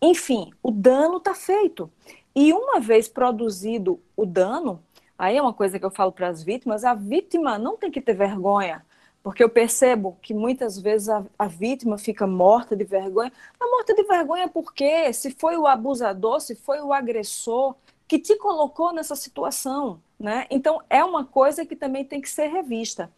enfim, 0.00 0.52
o 0.62 0.70
dano 0.70 1.18
está 1.18 1.34
feito. 1.34 1.90
E 2.34 2.52
uma 2.52 2.80
vez 2.80 3.08
produzido 3.08 4.00
o 4.16 4.26
dano, 4.26 4.82
aí 5.18 5.36
é 5.36 5.42
uma 5.42 5.52
coisa 5.52 5.78
que 5.78 5.84
eu 5.84 5.90
falo 5.90 6.12
para 6.12 6.28
as 6.28 6.42
vítimas: 6.42 6.84
a 6.84 6.94
vítima 6.94 7.58
não 7.58 7.76
tem 7.76 7.90
que 7.90 8.00
ter 8.00 8.14
vergonha, 8.14 8.84
porque 9.22 9.42
eu 9.42 9.48
percebo 9.48 10.18
que 10.20 10.34
muitas 10.34 10.78
vezes 10.78 11.08
a, 11.08 11.24
a 11.38 11.46
vítima 11.46 11.96
fica 11.96 12.26
morta 12.26 12.74
de 12.74 12.84
vergonha. 12.84 13.32
A 13.58 13.66
morta 13.66 13.94
de 13.94 14.02
vergonha 14.02 14.48
porque 14.48 15.12
se 15.12 15.30
foi 15.30 15.56
o 15.56 15.66
abusador, 15.66 16.40
se 16.40 16.54
foi 16.54 16.80
o 16.80 16.92
agressor, 16.92 17.74
que 18.08 18.18
te 18.18 18.36
colocou 18.36 18.92
nessa 18.92 19.16
situação, 19.16 20.00
né? 20.18 20.46
Então 20.50 20.82
é 20.90 21.02
uma 21.04 21.24
coisa 21.24 21.64
que 21.64 21.76
também 21.76 22.04
tem 22.04 22.20
que 22.20 22.28
ser 22.28 22.48
revista. 22.48 23.10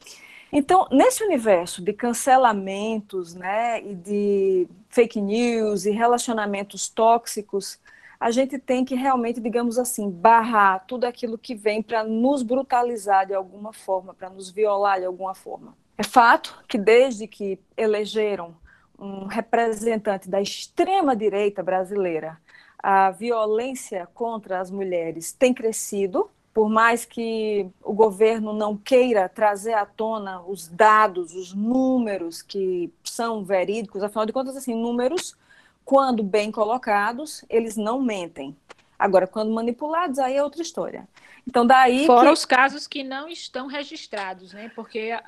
Então, 0.53 0.87
nesse 0.93 1.25
universo 1.25 1.83
de 1.83 1.93
cancelamentos, 1.93 3.35
né, 3.35 3.83
e 3.83 3.93
de 3.93 4.69
fake 4.89 5.21
news 5.21 5.85
e 5.85 5.91
relacionamentos 5.91 6.89
tóxicos, 6.89 7.81
a 8.21 8.31
gente 8.31 8.57
tem 8.57 8.85
que 8.85 8.95
realmente, 8.95 9.41
digamos 9.41 9.79
assim, 9.79 10.09
barrar 10.09 10.85
tudo 10.87 11.07
aquilo 11.07 11.37
que 11.37 11.57
vem 11.57 11.83
para 11.83 12.05
nos 12.05 12.45
brutalizar 12.45 13.27
de 13.27 13.35
alguma 13.35 13.73
forma, 13.73 14.15
para 14.15 14.31
nos 14.31 14.49
violar 14.49 15.01
de 15.01 15.07
alguma 15.07 15.35
forma. 15.35 15.75
É 15.97 16.03
fato 16.03 16.63
que 16.69 16.77
desde 16.77 17.27
que 17.27 17.59
elegeram 17.77 18.57
um 18.99 19.27
representante 19.27 20.29
da 20.29 20.41
extrema 20.41 21.15
direita 21.15 21.63
brasileira, 21.63 22.39
a 22.79 23.11
violência 23.11 24.09
contra 24.13 24.61
as 24.61 24.71
mulheres 24.71 25.33
tem 25.33 25.55
crescido, 25.55 26.31
por 26.53 26.69
mais 26.69 27.05
que 27.05 27.69
o 27.83 27.93
governo 27.93 28.53
não 28.53 28.77
queira 28.77 29.29
trazer 29.29 29.75
à 29.75 29.85
tona 29.85 30.41
os 30.43 30.69
dados, 30.69 31.35
os 31.35 31.53
números 31.53 32.43
que 32.43 32.93
são 33.03 33.45
verídicos, 33.45 34.03
afinal 34.03 34.27
de 34.27 34.33
contas, 34.33 34.57
assim, 34.57 34.75
números, 34.75 35.37
quando 35.85 36.23
bem 36.23 36.53
colocados, 36.53 37.45
eles 37.49 37.77
não 37.77 38.01
mentem. 38.01 38.57
Agora, 38.97 39.27
quando 39.27 39.53
manipulados, 39.53 40.19
aí 40.19 40.37
é 40.37 40.45
outra 40.45 40.63
história. 40.63 41.09
Então, 41.47 41.67
daí. 41.67 42.07
Fora 42.07 42.29
que... 42.29 42.33
os 42.33 42.45
casos 42.45 42.87
que 42.87 43.03
não 43.03 43.29
estão 43.29 43.67
registrados, 43.67 44.53
né? 44.53 44.71
Porque 44.75 45.19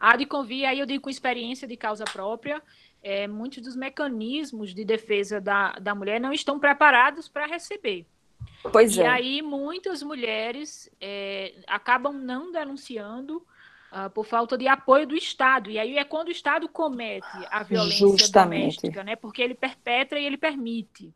há 0.00 0.16
de 0.16 0.24
convir, 0.24 0.64
aí 0.64 0.80
eu 0.80 0.86
digo 0.86 1.04
com 1.04 1.10
experiência 1.10 1.68
de 1.68 1.76
causa 1.76 2.04
própria, 2.04 2.62
é, 3.02 3.28
muitos 3.28 3.62
dos 3.62 3.76
mecanismos 3.76 4.74
de 4.74 4.84
defesa 4.84 5.40
da, 5.40 5.72
da 5.72 5.94
mulher 5.94 6.20
não 6.20 6.32
estão 6.32 6.58
preparados 6.58 7.28
para 7.28 7.46
receber. 7.46 8.06
Pois 8.72 8.96
e 8.96 9.02
é. 9.02 9.06
aí 9.06 9.42
muitas 9.42 10.02
mulheres 10.02 10.90
é, 11.00 11.54
acabam 11.66 12.12
não 12.12 12.50
denunciando 12.50 13.42
uh, 13.90 14.10
por 14.10 14.26
falta 14.26 14.56
de 14.56 14.68
apoio 14.68 15.06
do 15.06 15.16
Estado. 15.16 15.70
E 15.70 15.78
aí 15.78 15.96
é 15.96 16.04
quando 16.04 16.28
o 16.28 16.32
Estado 16.32 16.68
comete 16.68 17.26
a 17.50 17.62
violência 17.62 18.06
Justamente. 18.06 18.76
doméstica, 18.76 19.04
né? 19.04 19.16
Porque 19.16 19.42
ele 19.42 19.54
perpetra 19.54 20.18
e 20.18 20.24
ele 20.24 20.36
permite. 20.36 21.12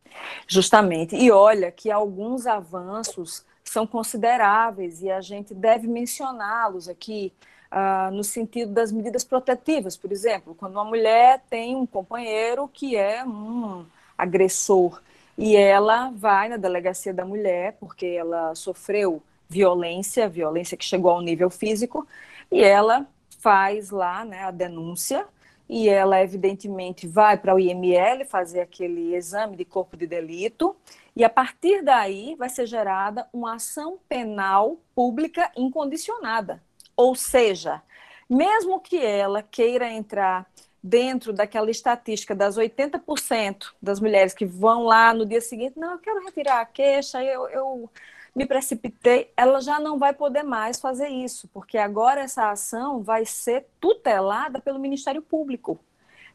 Justamente. 0.47 1.15
E 1.15 1.31
olha 1.31 1.71
que 1.71 1.91
alguns 1.91 2.47
avanços 2.47 3.45
são 3.65 3.85
consideráveis 3.85 5.01
e 5.01 5.11
a 5.11 5.21
gente 5.21 5.53
deve 5.53 5.87
mencioná-los 5.87 6.87
aqui. 6.87 7.33
Uh, 7.71 8.09
no 8.11 8.23
sentido 8.23 8.71
das 8.71 8.89
medidas 8.89 9.23
protetivas, 9.25 9.97
por 9.97 10.09
exemplo, 10.09 10.55
quando 10.55 10.73
uma 10.73 10.85
mulher 10.85 11.43
tem 11.49 11.75
um 11.75 11.85
companheiro 11.85 12.69
que 12.71 12.95
é 12.95 13.25
um 13.25 13.85
agressor 14.17 15.01
e 15.37 15.57
ela 15.57 16.09
vai 16.11 16.47
na 16.47 16.57
delegacia 16.57 17.13
da 17.13 17.25
mulher, 17.25 17.75
porque 17.79 18.05
ela 18.05 18.55
sofreu 18.55 19.21
violência, 19.49 20.29
violência 20.29 20.77
que 20.77 20.85
chegou 20.85 21.11
ao 21.11 21.21
nível 21.21 21.49
físico, 21.49 22.07
e 22.51 22.63
ela 22.63 23.05
faz 23.39 23.89
lá 23.89 24.23
né, 24.23 24.43
a 24.43 24.51
denúncia, 24.51 25.25
e 25.67 25.89
ela, 25.89 26.21
evidentemente, 26.21 27.07
vai 27.07 27.37
para 27.37 27.55
o 27.55 27.59
IML 27.59 28.25
fazer 28.25 28.61
aquele 28.61 29.15
exame 29.15 29.55
de 29.55 29.65
corpo 29.65 29.97
de 29.97 30.05
delito, 30.05 30.75
e 31.15 31.23
a 31.23 31.29
partir 31.29 31.81
daí 31.81 32.35
vai 32.35 32.49
ser 32.49 32.65
gerada 32.65 33.27
uma 33.33 33.55
ação 33.55 33.97
penal 34.07 34.77
pública 34.93 35.51
incondicionada. 35.55 36.61
Ou 36.95 37.15
seja, 37.15 37.81
mesmo 38.29 38.79
que 38.79 38.97
ela 38.97 39.41
queira 39.41 39.91
entrar 39.91 40.45
dentro 40.81 41.33
daquela 41.33 41.71
estatística 41.71 42.35
das 42.35 42.57
80% 42.57 43.73
das 43.81 43.99
mulheres 43.99 44.35
que 44.35 44.45
vão 44.45 44.83
lá 44.83 45.13
no 45.13 45.25
dia 45.25 45.41
seguinte, 45.41 45.79
não, 45.79 45.93
eu 45.93 45.99
quero 45.99 46.23
retirar 46.23 46.61
a 46.61 46.65
queixa, 46.65 47.23
eu, 47.23 47.49
eu 47.49 47.89
me 48.35 48.45
precipitei, 48.45 49.31
ela 49.37 49.61
já 49.61 49.79
não 49.79 49.97
vai 49.97 50.13
poder 50.13 50.43
mais 50.43 50.79
fazer 50.79 51.07
isso, 51.07 51.47
porque 51.53 51.77
agora 51.77 52.21
essa 52.21 52.51
ação 52.51 53.01
vai 53.01 53.25
ser 53.25 53.65
tutelada 53.79 54.59
pelo 54.59 54.77
Ministério 54.77 55.21
Público. 55.21 55.79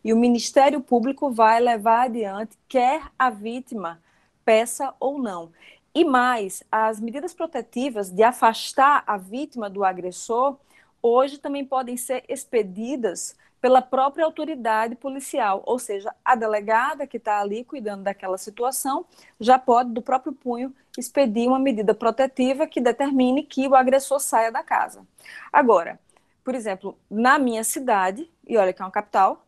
E 0.02 0.12
o 0.12 0.16
Ministério 0.16 0.80
Público 0.80 1.30
vai 1.30 1.60
levar 1.60 2.06
adiante, 2.06 2.56
quer 2.66 3.02
a 3.18 3.28
vítima 3.28 4.00
peça 4.44 4.94
ou 4.98 5.18
não. 5.18 5.52
E 5.94 6.04
mais, 6.04 6.62
as 6.72 6.98
medidas 7.00 7.34
protetivas 7.34 8.08
de 8.08 8.22
afastar 8.22 9.04
a 9.06 9.18
vítima 9.18 9.68
do 9.68 9.84
agressor 9.84 10.56
hoje 11.02 11.36
também 11.36 11.64
podem 11.64 11.96
ser 11.96 12.24
expedidas 12.28 13.36
pela 13.60 13.82
própria 13.82 14.24
autoridade 14.24 14.94
policial, 14.96 15.62
ou 15.66 15.78
seja, 15.78 16.14
a 16.24 16.34
delegada 16.34 17.06
que 17.06 17.18
está 17.18 17.40
ali 17.40 17.64
cuidando 17.64 18.02
daquela 18.02 18.38
situação 18.38 19.04
já 19.38 19.58
pode, 19.58 19.92
do 19.92 20.00
próprio 20.00 20.32
punho, 20.32 20.74
expedir 20.96 21.48
uma 21.48 21.58
medida 21.58 21.94
protetiva 21.94 22.66
que 22.66 22.80
determine 22.80 23.42
que 23.42 23.68
o 23.68 23.74
agressor 23.74 24.18
saia 24.18 24.50
da 24.50 24.62
casa. 24.62 25.06
Agora, 25.52 26.00
por 26.42 26.54
exemplo, 26.54 26.98
na 27.10 27.38
minha 27.38 27.62
cidade, 27.62 28.30
e 28.46 28.56
olha 28.56 28.72
que 28.72 28.80
é 28.80 28.84
uma 28.84 28.90
capital, 28.90 29.44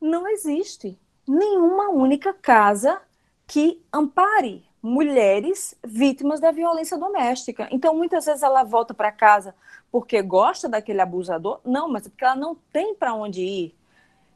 não 0.00 0.26
existe 0.26 0.98
nenhuma 1.28 1.90
única 1.90 2.32
casa 2.32 3.00
que 3.46 3.84
ampare 3.92 4.64
mulheres 4.82 5.74
vítimas 5.84 6.40
da 6.40 6.50
violência 6.50 6.96
doméstica. 6.96 7.68
Então, 7.70 7.94
muitas 7.94 8.24
vezes 8.24 8.42
ela 8.42 8.62
volta 8.62 8.94
para 8.94 9.12
casa 9.12 9.54
porque 9.90 10.22
gosta 10.22 10.68
daquele 10.68 11.00
abusador? 11.00 11.60
Não, 11.64 11.88
mas 11.88 12.06
é 12.06 12.08
porque 12.08 12.24
ela 12.24 12.36
não 12.36 12.54
tem 12.72 12.94
para 12.94 13.14
onde 13.14 13.42
ir. 13.42 13.74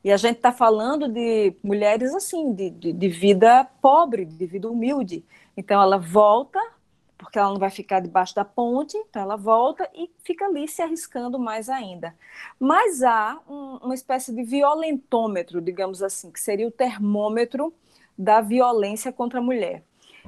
E 0.05 0.13
a 0.13 0.17
gente 0.19 0.37
está 0.37 0.53
falando 0.53 1.09
de 1.09 1.57
mulheres 1.63 2.15
assim, 2.15 2.53
de, 2.53 2.69
de, 2.71 2.93
de, 2.93 3.09
vida 3.09 3.65
pobre, 3.81 4.27
de 4.27 4.47
vida 4.47 4.71
humilde. 4.71 5.25
Então 5.57 5.81
ela 5.81 5.97
volta, 5.97 6.61
porque 7.17 7.39
ela 7.39 7.49
não 7.49 7.59
vai 7.59 7.71
ficar 7.71 8.01
debaixo 8.01 8.35
da 8.35 8.45
ponte, 8.45 8.99
então 8.99 9.23
ela 9.23 9.37
volta 9.37 9.89
e 9.95 10.11
fica 10.23 10.45
ali 10.45 10.69
se 10.69 10.83
arriscando 10.83 11.39
mais 11.39 11.71
ainda. 11.71 12.15
Mas 12.61 13.03
há 13.03 13.41
um, 13.49 13.79
uma 13.79 13.95
espécie 13.95 14.35
de 14.35 14.43
violentômetro, 14.43 15.63
digamos 15.63 16.03
assim, 16.03 16.31
que 16.31 16.41
seria 16.41 16.69
o 16.69 16.71
termômetro 16.71 17.73
da 18.17 18.43
violência 18.43 19.11
contra 19.11 19.39
a 19.39 19.43
mulher. 19.43 19.83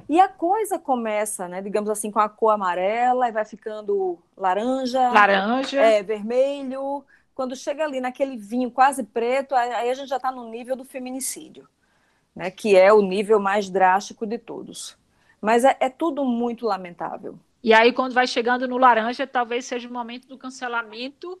E 0.09 0.19
a 0.21 0.27
coisa 0.27 0.79
começa, 0.79 1.47
né, 1.47 1.61
digamos 1.61 1.89
assim, 1.89 2.09
com 2.09 2.19
a 2.19 2.29
cor 2.29 2.51
amarela 2.51 3.27
e 3.27 3.31
vai 3.31 3.43
ficando 3.43 4.17
laranja, 4.37 5.09
laranja, 5.09 5.81
é, 5.81 6.01
vermelho. 6.01 7.03
Quando 7.35 7.55
chega 7.55 7.83
ali 7.83 7.99
naquele 7.99 8.37
vinho 8.37 8.71
quase 8.71 9.03
preto, 9.03 9.53
aí 9.53 9.89
a 9.89 9.93
gente 9.93 10.07
já 10.07 10.15
está 10.15 10.31
no 10.31 10.49
nível 10.49 10.75
do 10.75 10.85
feminicídio, 10.85 11.67
né, 12.33 12.49
que 12.49 12.75
é 12.75 12.91
o 12.93 13.01
nível 13.01 13.39
mais 13.39 13.69
drástico 13.69 14.25
de 14.25 14.37
todos. 14.37 14.97
Mas 15.41 15.65
é, 15.65 15.75
é 15.79 15.89
tudo 15.89 16.23
muito 16.23 16.65
lamentável. 16.65 17.37
E 17.61 17.73
aí, 17.73 17.91
quando 17.91 18.13
vai 18.13 18.25
chegando 18.25 18.67
no 18.67 18.77
laranja, 18.77 19.27
talvez 19.27 19.65
seja 19.65 19.89
o 19.89 19.93
momento 19.93 20.27
do 20.27 20.37
cancelamento, 20.37 21.39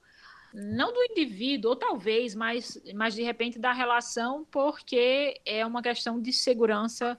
não 0.53 0.91
do 0.91 1.01
indivíduo, 1.03 1.71
ou 1.71 1.75
talvez, 1.75 2.35
mas, 2.35 2.81
mas 2.93 3.13
de 3.13 3.23
repente 3.23 3.57
da 3.57 3.71
relação, 3.71 4.45
porque 4.51 5.39
é 5.45 5.65
uma 5.65 5.81
questão 5.81 6.19
de 6.19 6.33
segurança 6.33 7.17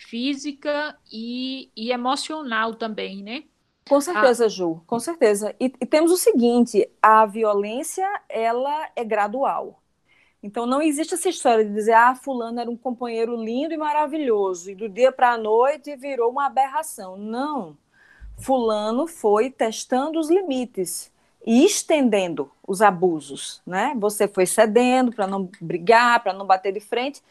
física 0.00 0.96
e, 1.12 1.70
e 1.76 1.92
emocional 1.92 2.74
também, 2.74 3.22
né? 3.22 3.44
Com 3.88 4.00
certeza, 4.00 4.46
ah. 4.46 4.48
Ju, 4.48 4.82
com 4.86 4.98
certeza. 4.98 5.54
E, 5.58 5.72
e, 5.80 5.86
temos 5.86 6.10
o 6.10 6.16
seguinte: 6.16 6.88
a 7.02 7.26
violência 7.26 8.08
ela 8.28 8.88
é 8.96 9.04
gradual. 9.04 9.82
Então 10.42 10.64
não 10.64 10.80
existe 10.80 11.12
essa 11.12 11.28
história 11.28 11.64
de 11.64 11.74
dizer 11.74 11.92
ah, 11.92 12.14
fulano 12.14 12.60
era 12.60 12.70
um 12.70 12.76
companheiro 12.76 13.36
lindo 13.36 13.74
e 13.74 13.76
maravilhoso 13.76 14.70
e 14.70 14.74
do 14.74 14.88
dia 14.88 15.12
para 15.12 15.32
a 15.32 15.38
noite 15.38 15.94
virou 15.96 16.30
uma 16.30 16.46
aberração. 16.46 17.18
Não. 17.18 17.76
Fulano 18.38 19.06
foi 19.06 19.50
testando 19.50 20.18
os 20.18 20.30
limites 20.30 21.12
e 21.44 21.64
estendendo 21.64 22.50
os 22.66 22.80
abusos, 22.80 23.60
né? 23.66 23.94
Você 23.98 24.26
foi 24.26 24.46
cedendo 24.46 25.12
para 25.12 25.26
não 25.26 25.50
brigar, 25.60 26.22
para 26.22 26.32
não 26.32 26.46
bater 26.46 26.72
de 26.72 26.80
frente, 26.80 27.22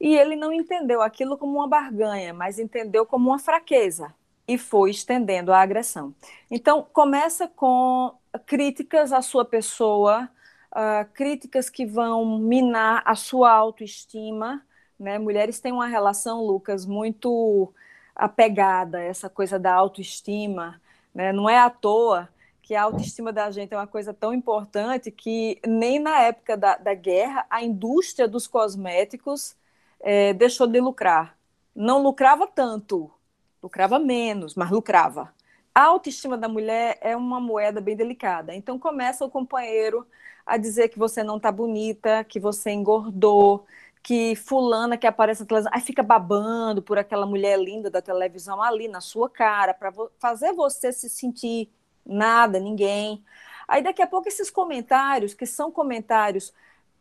e 0.00 0.16
ele 0.16 0.34
não 0.34 0.52
entendeu 0.52 1.02
aquilo 1.02 1.36
como 1.36 1.58
uma 1.58 1.68
barganha, 1.68 2.32
mas 2.32 2.58
entendeu 2.58 3.04
como 3.04 3.28
uma 3.30 3.38
fraqueza 3.38 4.14
e 4.48 4.56
foi 4.56 4.90
estendendo 4.90 5.52
a 5.52 5.60
agressão. 5.60 6.14
Então, 6.50 6.86
começa 6.92 7.46
com 7.46 8.12
críticas 8.46 9.12
à 9.12 9.20
sua 9.20 9.44
pessoa, 9.44 10.28
uh, 10.72 11.08
críticas 11.12 11.68
que 11.68 11.84
vão 11.84 12.38
minar 12.38 13.02
a 13.04 13.14
sua 13.14 13.52
autoestima. 13.52 14.64
Né? 14.98 15.18
Mulheres 15.18 15.60
têm 15.60 15.70
uma 15.70 15.86
relação, 15.86 16.44
Lucas, 16.44 16.86
muito 16.86 17.72
apegada, 18.16 19.00
essa 19.00 19.28
coisa 19.28 19.58
da 19.58 19.72
autoestima. 19.74 20.80
Né? 21.14 21.32
Não 21.32 21.48
é 21.48 21.58
à 21.58 21.70
toa 21.70 22.28
que 22.62 22.74
a 22.74 22.82
autoestima 22.82 23.32
da 23.32 23.50
gente 23.50 23.74
é 23.74 23.76
uma 23.76 23.86
coisa 23.86 24.14
tão 24.14 24.32
importante 24.32 25.10
que 25.10 25.60
nem 25.66 25.98
na 25.98 26.22
época 26.22 26.56
da, 26.56 26.76
da 26.76 26.94
guerra 26.94 27.44
a 27.50 27.62
indústria 27.62 28.26
dos 28.26 28.46
cosméticos 28.46 29.56
é, 30.00 30.32
deixou 30.32 30.66
de 30.66 30.80
lucrar. 30.80 31.36
Não 31.74 32.02
lucrava 32.02 32.46
tanto, 32.46 33.10
lucrava 33.62 33.98
menos, 33.98 34.54
mas 34.54 34.70
lucrava. 34.70 35.32
A 35.74 35.84
autoestima 35.84 36.36
da 36.36 36.48
mulher 36.48 36.98
é 37.00 37.16
uma 37.16 37.40
moeda 37.40 37.80
bem 37.80 37.96
delicada. 37.96 38.54
Então 38.54 38.78
começa 38.78 39.24
o 39.24 39.30
companheiro 39.30 40.06
a 40.44 40.56
dizer 40.56 40.88
que 40.88 40.98
você 40.98 41.22
não 41.22 41.36
está 41.36 41.52
bonita, 41.52 42.24
que 42.24 42.40
você 42.40 42.70
engordou, 42.70 43.66
que 44.02 44.34
fulana 44.34 44.96
que 44.96 45.06
aparece 45.06 45.42
na 45.42 45.46
televisão, 45.46 45.72
aí 45.74 45.80
fica 45.80 46.02
babando 46.02 46.82
por 46.82 46.98
aquela 46.98 47.26
mulher 47.26 47.58
linda 47.58 47.90
da 47.90 48.00
televisão 48.02 48.62
ali 48.62 48.88
na 48.88 49.00
sua 49.00 49.28
cara, 49.28 49.74
para 49.74 49.92
fazer 50.18 50.52
você 50.52 50.92
se 50.92 51.08
sentir 51.08 51.70
nada, 52.04 52.58
ninguém. 52.58 53.22
Aí 53.68 53.82
daqui 53.82 54.02
a 54.02 54.06
pouco 54.06 54.28
esses 54.28 54.50
comentários, 54.50 55.34
que 55.34 55.46
são 55.46 55.70
comentários 55.70 56.52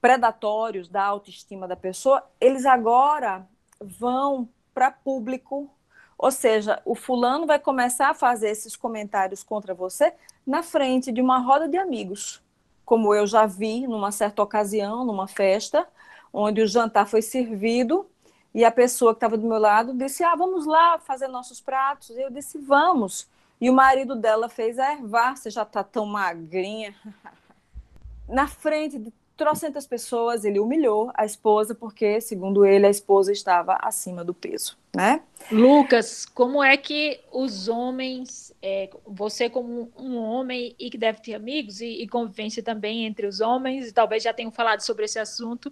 predatórios 0.02 0.88
da 0.88 1.04
autoestima 1.04 1.68
da 1.68 1.76
pessoa, 1.76 2.24
eles 2.40 2.66
agora 2.66 3.48
vão 3.80 4.48
para 4.74 4.92
público, 4.92 5.70
ou 6.18 6.32
seja, 6.32 6.82
o 6.86 6.96
fulano 6.96 7.46
vai 7.46 7.60
começar 7.60 8.10
a 8.10 8.14
fazer 8.14 8.50
esses 8.50 8.76
comentários 8.76 9.44
contra 9.44 9.74
você 9.74 10.14
na 10.46 10.64
frente 10.64 11.12
de 11.12 11.22
uma 11.22 11.40
roda 11.40 11.68
de 11.68 11.78
amigos, 11.78 12.42
como 12.86 13.14
eu 13.14 13.28
já 13.28 13.46
vi 13.46 13.88
numa 13.88 14.12
certa 14.12 14.42
ocasião, 14.42 15.06
numa 15.06 15.28
festa, 15.28 15.88
onde 16.34 16.62
o 16.62 16.68
jantar 16.68 17.08
foi 17.08 17.22
servido 17.22 18.10
e 18.54 18.66
a 18.66 18.72
pessoa 18.72 19.14
que 19.14 19.18
estava 19.18 19.38
do 19.38 19.48
meu 19.48 19.60
lado 19.60 19.94
disse: 19.94 20.24
Ah, 20.24 20.36
vamos 20.36 20.66
lá 20.66 20.98
fazer 21.00 21.28
nossos 21.28 21.62
pratos. 21.62 22.10
E 22.10 22.22
eu 22.22 22.32
disse: 22.32 22.58
Vamos. 22.58 23.28
E 23.62 23.70
o 23.70 23.74
marido 23.74 24.16
dela 24.16 24.50
fez: 24.50 24.78
Ervar, 24.78 25.38
você 25.38 25.50
já 25.50 25.64
está 25.64 25.84
tão 25.84 26.06
magrinha. 26.06 26.96
Na 28.28 28.48
frente 28.48 28.98
de 28.98 29.12
trocentas 29.40 29.88
pessoas, 29.88 30.44
ele 30.44 30.60
humilhou 30.60 31.10
a 31.16 31.24
esposa 31.24 31.74
porque, 31.74 32.20
segundo 32.20 32.66
ele, 32.66 32.86
a 32.86 32.90
esposa 32.90 33.32
estava 33.32 33.78
acima 33.82 34.22
do 34.22 34.34
peso, 34.34 34.78
né? 34.94 35.22
Lucas, 35.50 36.26
como 36.26 36.62
é 36.62 36.76
que 36.76 37.22
os 37.32 37.70
homens, 37.70 38.54
é, 38.62 38.90
você 39.08 39.50
como 39.50 39.90
um 39.98 40.18
homem 40.18 40.76
e 40.78 40.90
que 40.90 40.98
deve 40.98 41.22
ter 41.22 41.36
amigos 41.36 41.80
e, 41.80 42.04
e, 42.04 42.08
convivência 42.08 42.62
também 42.62 43.06
entre 43.06 43.26
os 43.26 43.40
homens, 43.40 43.88
e 43.88 43.94
talvez 43.94 44.24
já 44.24 44.34
tenham 44.34 44.52
falado 44.52 44.82
sobre 44.82 45.06
esse 45.06 45.18
assunto, 45.18 45.72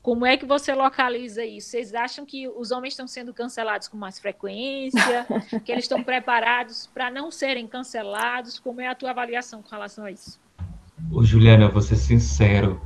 como 0.00 0.24
é 0.24 0.36
que 0.36 0.46
você 0.46 0.72
localiza 0.72 1.44
isso? 1.44 1.70
Vocês 1.70 1.92
acham 1.92 2.24
que 2.24 2.48
os 2.48 2.70
homens 2.70 2.92
estão 2.92 3.08
sendo 3.08 3.34
cancelados 3.34 3.88
com 3.88 3.96
mais 3.96 4.20
frequência, 4.20 5.26
que 5.64 5.72
eles 5.72 5.84
estão 5.84 6.04
preparados 6.04 6.86
para 6.86 7.10
não 7.10 7.32
serem 7.32 7.66
cancelados? 7.66 8.60
Como 8.60 8.80
é 8.80 8.86
a 8.86 8.94
tua 8.94 9.10
avaliação 9.10 9.60
com 9.60 9.70
relação 9.70 10.04
a 10.04 10.12
isso? 10.12 10.40
Ô, 11.10 11.24
Juliana, 11.24 11.68
vou 11.68 11.82
ser 11.82 11.96
sincero, 11.96 12.80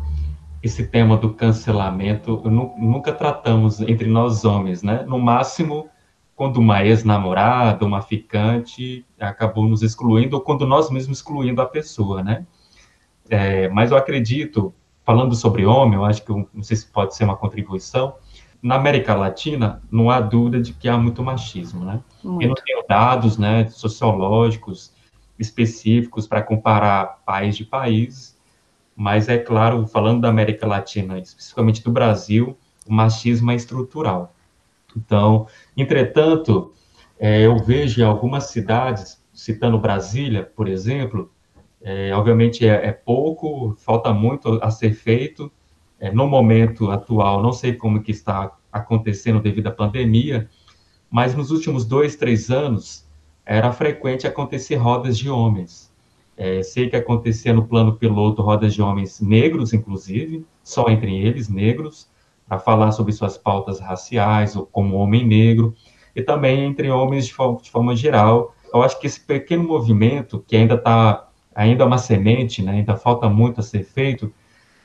esse 0.66 0.86
tema 0.86 1.16
do 1.16 1.32
cancelamento 1.32 2.42
nunca 2.50 3.12
tratamos 3.12 3.80
entre 3.80 4.08
nós 4.08 4.44
homens, 4.44 4.82
né? 4.82 5.04
No 5.06 5.18
máximo, 5.18 5.88
quando 6.34 6.58
uma 6.58 6.84
ex-namorada, 6.84 7.84
uma 7.84 8.02
ficante 8.02 9.06
acabou 9.18 9.68
nos 9.68 9.82
excluindo, 9.82 10.36
ou 10.36 10.42
quando 10.42 10.66
nós 10.66 10.90
mesmos 10.90 11.18
excluindo 11.18 11.62
a 11.62 11.66
pessoa, 11.66 12.22
né? 12.22 12.44
É, 13.30 13.68
mas 13.68 13.92
eu 13.92 13.96
acredito, 13.96 14.74
falando 15.04 15.34
sobre 15.34 15.64
homem, 15.64 15.94
eu 15.94 16.04
acho 16.04 16.24
que 16.24 16.32
não 16.32 16.62
sei 16.62 16.76
se 16.76 16.86
pode 16.88 17.14
ser 17.14 17.24
uma 17.24 17.36
contribuição, 17.36 18.14
na 18.60 18.74
América 18.74 19.14
Latina 19.14 19.80
não 19.90 20.10
há 20.10 20.20
dúvida 20.20 20.60
de 20.60 20.72
que 20.72 20.88
há 20.88 20.98
muito 20.98 21.22
machismo, 21.22 21.84
né? 21.84 22.00
Muito. 22.24 22.42
Eu 22.42 22.48
não 22.48 22.56
tenho 22.56 22.84
dados, 22.88 23.38
né, 23.38 23.68
sociológicos 23.68 24.92
específicos 25.38 26.26
para 26.26 26.42
comparar 26.42 27.22
país 27.24 27.56
de 27.56 27.64
país, 27.64 28.35
mas 28.96 29.28
é 29.28 29.36
claro, 29.36 29.86
falando 29.86 30.22
da 30.22 30.28
América 30.28 30.66
Latina, 30.66 31.18
especificamente 31.18 31.84
do 31.84 31.92
Brasil, 31.92 32.56
o 32.86 32.92
machismo 32.92 33.50
é 33.50 33.54
estrutural. 33.54 34.34
Então, 34.96 35.46
entretanto, 35.76 36.72
é, 37.18 37.42
eu 37.42 37.58
vejo 37.58 38.00
em 38.00 38.04
algumas 38.04 38.44
cidades, 38.44 39.22
citando 39.34 39.78
Brasília, 39.78 40.50
por 40.56 40.66
exemplo, 40.66 41.30
é, 41.82 42.12
obviamente 42.14 42.66
é, 42.66 42.86
é, 42.86 42.92
pouco, 42.92 43.76
falta 43.78 44.12
muito 44.12 44.58
a 44.62 44.70
ser 44.70 44.92
feito. 44.94 45.52
É, 46.00 46.10
no 46.10 46.26
momento 46.26 46.90
atual, 46.90 47.42
não 47.42 47.52
sei 47.52 47.74
como 47.74 48.02
que 48.02 48.10
está 48.10 48.52
acontecendo 48.72 49.40
devido 49.40 49.68
à 49.68 49.70
pandemia, 49.70 50.48
mas 51.10 51.34
nos 51.34 51.50
últimos 51.50 51.84
dois, 51.84 52.16
três 52.16 52.50
anos, 52.50 53.06
era 53.44 53.72
frequente 53.72 54.26
acontecer 54.26 54.76
rodas 54.76 55.16
de 55.16 55.30
homens. 55.30 55.94
É, 56.36 56.62
sei 56.62 56.88
que 56.90 56.96
acontecia 56.96 57.52
no 57.52 57.66
plano 57.66 57.96
piloto 57.96 58.42
rodas 58.42 58.74
de 58.74 58.82
homens 58.82 59.20
negros, 59.20 59.72
inclusive, 59.72 60.44
só 60.62 60.88
entre 60.88 61.16
eles, 61.16 61.48
negros, 61.48 62.08
para 62.46 62.58
falar 62.58 62.92
sobre 62.92 63.12
suas 63.12 63.38
pautas 63.38 63.80
raciais, 63.80 64.54
ou 64.54 64.66
como 64.66 64.96
homem 64.96 65.26
negro, 65.26 65.74
e 66.14 66.22
também 66.22 66.64
entre 66.64 66.90
homens 66.90 67.26
de 67.26 67.32
forma, 67.32 67.60
de 67.60 67.70
forma 67.70 67.96
geral. 67.96 68.54
Eu 68.72 68.82
acho 68.82 69.00
que 69.00 69.06
esse 69.06 69.20
pequeno 69.20 69.64
movimento, 69.64 70.44
que 70.46 70.56
ainda 70.56 70.74
está, 70.74 71.28
ainda 71.54 71.84
é 71.84 71.86
uma 71.86 71.98
semente, 71.98 72.62
né, 72.62 72.72
ainda 72.72 72.96
falta 72.96 73.28
muito 73.28 73.60
a 73.60 73.62
ser 73.62 73.84
feito, 73.84 74.32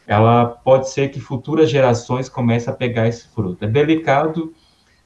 ela 0.07 0.45
pode 0.45 0.89
ser 0.89 1.09
que 1.09 1.19
futuras 1.19 1.69
gerações 1.69 2.27
comecem 2.27 2.73
a 2.73 2.75
pegar 2.75 3.07
esse 3.07 3.27
fruto. 3.27 3.63
É 3.63 3.67
delicado, 3.67 4.53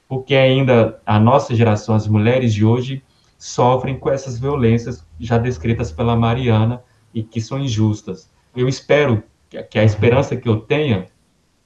porque 0.08 0.34
ainda 0.34 1.00
a 1.04 1.18
nossa 1.18 1.54
geração, 1.54 1.94
as 1.94 2.06
mulheres 2.08 2.54
de 2.54 2.64
hoje, 2.64 3.02
sofrem 3.38 3.98
com 3.98 4.10
essas 4.10 4.38
violências 4.38 5.06
já 5.18 5.38
descritas 5.38 5.92
pela 5.92 6.16
Mariana 6.16 6.82
e 7.12 7.22
que 7.22 7.40
são 7.40 7.58
injustas. 7.58 8.30
Eu 8.54 8.68
espero 8.68 9.22
que 9.70 9.78
a 9.78 9.84
esperança 9.84 10.36
que 10.36 10.48
eu 10.48 10.60
tenha 10.60 11.06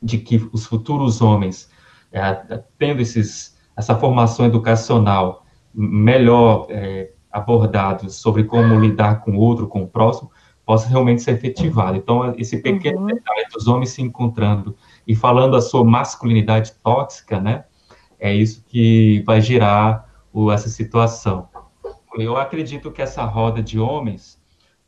de 0.02 0.18
que 0.18 0.48
os 0.52 0.66
futuros 0.66 1.20
homens, 1.20 1.70
é, 2.12 2.62
tendo 2.78 3.00
esses, 3.00 3.56
essa 3.76 3.94
formação 3.96 4.46
educacional 4.46 5.44
melhor 5.72 6.66
é, 6.68 7.12
abordados 7.30 8.16
sobre 8.16 8.44
como 8.44 8.78
lidar 8.78 9.20
com 9.20 9.33
o 9.33 9.38
outro, 9.38 9.68
com 9.68 9.83
o 9.83 9.88
próximo, 9.88 10.30
possa 10.64 10.88
realmente 10.88 11.22
ser 11.22 11.33
efetivado. 11.33 11.96
Então, 11.96 12.35
esse 12.37 12.59
pequeno 12.59 13.00
uhum. 13.00 13.06
detalhe 13.06 13.46
dos 13.52 13.66
homens 13.66 13.90
se 13.90 14.02
encontrando 14.02 14.76
e 15.06 15.14
falando 15.14 15.56
a 15.56 15.61
sua 15.61 15.85
masculinidade 15.85 16.72
tóxica, 16.83 17.40
né, 17.40 17.64
é 18.18 18.33
isso 18.33 18.64
que 18.68 19.22
vai 19.26 19.40
gerar 19.40 20.09
o, 20.33 20.52
essa 20.52 20.68
situação. 20.68 21.48
Eu 22.16 22.37
acredito 22.37 22.90
que 22.90 23.03
essa 23.03 23.25
roda 23.25 23.62
de 23.62 23.79
homens 23.79 24.40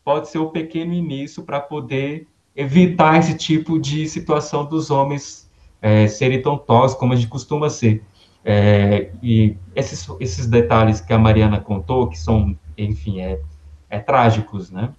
pode 0.05 0.29
ser 0.29 0.39
o 0.39 0.51
pequeno 0.51 0.93
início 0.93 1.43
para 1.43 1.61
poder 1.61 2.27
evitar 2.55 3.19
esse 3.19 3.37
tipo 3.37 3.79
de 3.79 4.09
situação 4.09 4.65
dos 4.65 4.91
homens 4.91 5.51
é, 5.81 6.07
serem 6.07 6.43
tão 6.43 6.59
tóxicos 6.59 7.01
como 7.01 7.13
a 7.13 7.17
gente 7.17 7.29
costuma 7.29 7.71
ser. 7.71 8.05
É, 8.45 9.11
e 9.23 9.57
esses, 9.75 10.09
esses 10.21 10.47
detalhes 10.47 11.01
que 11.01 11.13
a 11.13 11.19
Mariana 11.19 11.61
contou, 11.61 12.09
que 12.09 12.19
são, 12.19 12.57
enfim, 12.77 13.21
é, 13.21 13.41
é 13.89 13.99
trágicos, 13.99 14.71
né? 14.71 14.93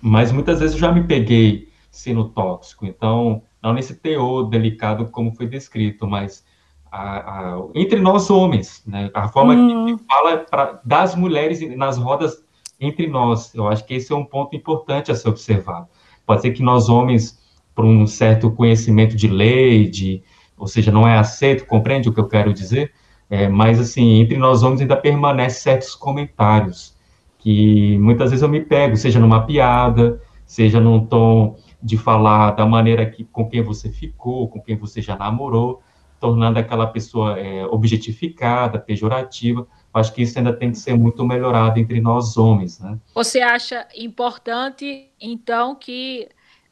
Mas 0.00 0.30
muitas 0.32 0.60
vezes 0.60 0.74
eu 0.74 0.80
já 0.80 0.92
me 0.92 1.04
peguei 1.04 1.68
sendo 1.90 2.28
tóxico, 2.28 2.86
então, 2.86 3.42
não 3.62 3.72
nesse 3.72 3.94
teor 3.94 4.48
delicado 4.48 5.06
como 5.06 5.34
foi 5.34 5.46
descrito, 5.46 6.06
mas 6.06 6.44
a, 6.92 7.54
a, 7.54 7.68
entre 7.74 7.98
nós 7.98 8.28
homens, 8.28 8.82
né? 8.86 9.10
A 9.14 9.26
forma 9.26 9.54
hum. 9.54 9.96
que 9.96 10.04
fala 10.04 10.36
pra, 10.38 10.80
das 10.84 11.14
mulheres 11.14 11.60
nas 11.74 11.96
rodas 11.96 12.44
entre 12.78 13.06
nós. 13.06 13.54
Eu 13.54 13.66
acho 13.66 13.84
que 13.86 13.94
esse 13.94 14.12
é 14.12 14.16
um 14.16 14.24
ponto 14.24 14.54
importante 14.54 15.10
a 15.10 15.14
ser 15.14 15.30
observado. 15.30 15.86
Pode 16.26 16.42
ser 16.42 16.50
que 16.50 16.62
nós 16.62 16.90
homens, 16.90 17.40
por 17.74 17.86
um 17.86 18.06
certo 18.06 18.50
conhecimento 18.50 19.16
de 19.16 19.26
lei, 19.26 19.88
de, 19.88 20.22
ou 20.58 20.66
seja, 20.66 20.92
não 20.92 21.08
é 21.08 21.16
aceito, 21.16 21.64
compreende 21.64 22.10
o 22.10 22.12
que 22.12 22.20
eu 22.20 22.28
quero 22.28 22.52
dizer? 22.52 22.92
É, 23.30 23.48
mas, 23.48 23.80
assim, 23.80 24.20
entre 24.20 24.36
nós 24.36 24.62
homens 24.62 24.82
ainda 24.82 24.96
permanecem 24.96 25.62
certos 25.62 25.94
comentários 25.94 26.94
que 27.38 27.98
muitas 27.98 28.30
vezes 28.30 28.42
eu 28.42 28.48
me 28.48 28.60
pego, 28.60 28.96
seja 28.96 29.18
numa 29.18 29.44
piada, 29.44 30.20
seja 30.44 30.78
num 30.78 31.04
tom 31.04 31.56
de 31.82 31.96
falar 31.96 32.52
da 32.52 32.64
maneira 32.64 33.04
que, 33.04 33.24
com 33.24 33.48
quem 33.48 33.62
você 33.62 33.90
ficou, 33.90 34.46
com 34.48 34.60
quem 34.60 34.76
você 34.76 35.00
já 35.00 35.16
namorou, 35.16 35.82
tornando 36.22 36.60
aquela 36.60 36.86
pessoa 36.86 37.36
é, 37.36 37.66
objetificada, 37.66 38.78
pejorativa. 38.78 39.66
Acho 39.92 40.14
que 40.14 40.22
isso 40.22 40.38
ainda 40.38 40.52
tem 40.52 40.70
que 40.70 40.78
ser 40.78 40.94
muito 40.94 41.26
melhorado 41.26 41.80
entre 41.80 42.00
nós 42.00 42.36
homens, 42.36 42.78
né? 42.78 42.96
Você 43.12 43.40
acha 43.40 43.88
importante, 43.96 45.10
então, 45.20 45.74
que 45.74 46.28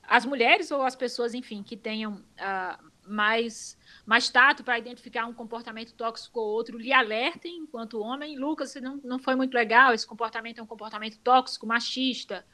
as 0.08 0.24
mulheres 0.24 0.70
ou 0.70 0.82
as 0.82 0.94
pessoas, 0.94 1.34
enfim, 1.34 1.64
que 1.64 1.76
tenham 1.76 2.12
uh, 2.12 2.90
mais 3.04 3.76
mais 4.06 4.28
tato 4.28 4.64
para 4.64 4.78
identificar 4.78 5.26
um 5.26 5.32
comportamento 5.32 5.92
tóxico 5.94 6.40
ou 6.40 6.46
outro, 6.46 6.78
lhe 6.78 6.92
alertem 6.92 7.58
enquanto 7.58 8.00
homem. 8.00 8.38
Lucas, 8.38 8.74
não, 8.76 9.00
não 9.04 9.18
foi 9.18 9.34
muito 9.36 9.54
legal, 9.54 9.92
esse 9.92 10.06
comportamento 10.06 10.58
é 10.58 10.62
um 10.62 10.66
comportamento 10.66 11.18
tóxico, 11.18 11.66
machista. 11.66 12.44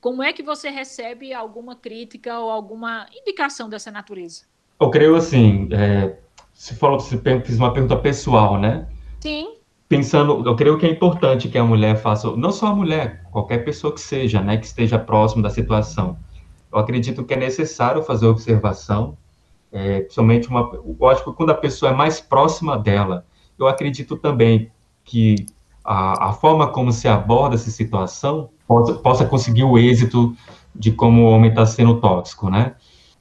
Como 0.00 0.22
é 0.22 0.32
que 0.32 0.42
você 0.42 0.68
recebe 0.68 1.32
alguma 1.32 1.76
crítica 1.76 2.38
ou 2.38 2.50
alguma 2.50 3.06
indicação 3.14 3.68
dessa 3.68 3.90
natureza? 3.90 4.44
Eu 4.80 4.90
creio 4.90 5.14
assim, 5.14 5.68
é, 5.72 6.18
você 6.60 6.74
falou, 6.74 7.00
você 7.00 7.16
fez 7.16 7.58
uma 7.58 7.72
pergunta 7.72 7.96
pessoal, 7.96 8.58
né? 8.58 8.86
Sim. 9.20 9.54
Pensando, 9.88 10.46
eu 10.46 10.54
creio 10.54 10.76
que 10.76 10.84
é 10.84 10.90
importante 10.90 11.48
que 11.48 11.56
a 11.56 11.64
mulher 11.64 11.96
faça, 11.96 12.36
não 12.36 12.52
só 12.52 12.66
a 12.66 12.74
mulher, 12.74 13.22
qualquer 13.32 13.64
pessoa 13.64 13.94
que 13.94 14.00
seja, 14.00 14.42
né, 14.42 14.58
que 14.58 14.66
esteja 14.66 14.98
próximo 14.98 15.42
da 15.42 15.48
situação. 15.48 16.18
Eu 16.70 16.78
acredito 16.78 17.24
que 17.24 17.32
é 17.32 17.36
necessário 17.38 18.02
fazer 18.02 18.26
observação, 18.26 19.16
é, 19.72 20.00
principalmente 20.00 20.48
uma, 20.48 20.70
lógico, 21.00 21.32
quando 21.32 21.48
a 21.48 21.54
pessoa 21.54 21.92
é 21.92 21.94
mais 21.94 22.20
próxima 22.20 22.78
dela. 22.78 23.24
Eu 23.58 23.66
acredito 23.66 24.18
também 24.18 24.70
que 25.02 25.46
a, 25.82 26.28
a 26.28 26.32
forma 26.34 26.68
como 26.68 26.92
se 26.92 27.08
aborda 27.08 27.54
essa 27.54 27.70
situação 27.70 28.50
possa, 28.68 28.94
possa 28.96 29.24
conseguir 29.24 29.64
o 29.64 29.78
êxito 29.78 30.36
de 30.74 30.92
como 30.92 31.22
o 31.22 31.30
homem 31.30 31.48
está 31.48 31.64
sendo 31.64 31.98
tóxico, 31.98 32.50
né? 32.50 32.74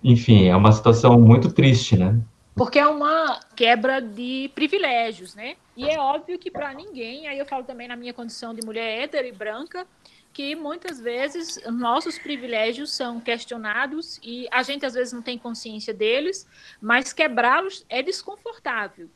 Enfim, 0.03 0.47
é 0.47 0.55
uma 0.57 0.73
situação 0.73 1.17
muito 1.17 1.49
triste, 1.53 1.95
né? 1.95 2.19
porque 2.59 2.77
é 2.77 2.85
uma 2.85 3.28
quebra 3.59 3.99
de 3.99 4.49
privilégios, 4.55 5.35
né? 5.35 5.57
E 5.75 5.89
é 5.89 5.99
óbvio 5.99 6.39
que 6.39 6.49
para 6.49 6.73
ninguém, 6.73 7.27
aí 7.27 7.37
eu 7.37 7.45
falo 7.45 7.65
também 7.65 7.89
na 7.89 7.95
minha 7.97 8.13
condição 8.13 8.53
de 8.53 8.65
mulher 8.65 9.01
hétero 9.01 9.27
e 9.27 9.33
branca, 9.33 9.85
que 10.31 10.55
muitas 10.55 11.01
vezes 11.01 11.59
nossos 11.69 12.17
privilégios 12.17 12.89
são 12.93 13.19
questionados 13.19 14.17
e 14.23 14.47
a 14.49 14.63
gente 14.63 14.85
às 14.85 14.93
vezes 14.93 15.11
não 15.11 15.21
tem 15.21 15.37
consciência 15.37 15.93
deles, 15.93 16.47
mas 16.81 17.11
quebrá-los 17.11 17.85
é 17.89 18.01
desconfortável. 18.01 19.09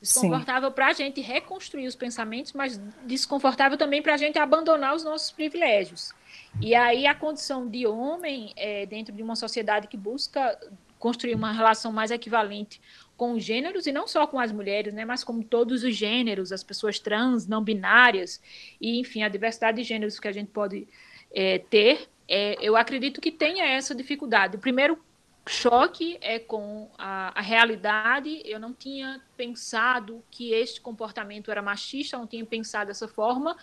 Desconfortável 0.00 0.70
para 0.72 0.86
a 0.86 0.92
gente 0.94 1.20
reconstruir 1.20 1.86
os 1.86 1.94
pensamentos, 1.94 2.54
mas 2.54 2.80
desconfortável 3.02 3.76
também 3.76 4.00
para 4.00 4.14
a 4.14 4.16
gente 4.16 4.38
abandonar 4.38 4.94
os 4.94 5.04
nossos 5.04 5.30
privilégios. 5.30 6.14
E 6.58 6.74
aí 6.74 7.06
a 7.06 7.14
condição 7.14 7.68
de 7.68 7.86
homem 7.86 8.54
é, 8.56 8.86
dentro 8.86 9.14
de 9.14 9.22
uma 9.22 9.36
sociedade 9.36 9.88
que 9.88 9.96
busca 9.98 10.58
construir 10.98 11.34
uma 11.34 11.50
relação 11.50 11.90
mais 11.90 12.10
equivalente 12.10 12.80
com 13.20 13.32
os 13.32 13.44
gêneros 13.44 13.86
e 13.86 13.92
não 13.92 14.08
só 14.08 14.26
com 14.26 14.40
as 14.40 14.50
mulheres, 14.50 14.94
né, 14.94 15.04
mas 15.04 15.22
com 15.22 15.42
todos 15.42 15.84
os 15.84 15.94
gêneros, 15.94 16.52
as 16.52 16.64
pessoas 16.64 16.98
trans, 16.98 17.46
não 17.46 17.62
binárias 17.62 18.40
e 18.80 18.98
enfim 18.98 19.22
a 19.22 19.28
diversidade 19.28 19.76
de 19.76 19.82
gêneros 19.86 20.18
que 20.18 20.26
a 20.26 20.32
gente 20.32 20.50
pode 20.50 20.88
é, 21.30 21.58
ter. 21.58 22.08
É, 22.26 22.56
eu 22.62 22.78
acredito 22.78 23.20
que 23.20 23.30
tenha 23.30 23.66
essa 23.66 23.94
dificuldade. 23.94 24.56
O 24.56 24.58
primeiro 24.58 24.98
choque 25.46 26.16
é 26.22 26.38
com 26.38 26.90
a, 26.96 27.38
a, 27.38 27.42
realidade. 27.42 28.40
Eu 28.42 28.58
não 28.58 28.72
tinha 28.72 29.20
pensado 29.36 30.24
que 30.30 30.54
este 30.54 30.80
comportamento 30.80 31.50
era 31.50 31.60
machista, 31.60 32.16
não 32.16 32.26
tinha 32.26 32.46
pensado 32.46 32.88
dessa 32.88 33.06
forma. 33.06 33.54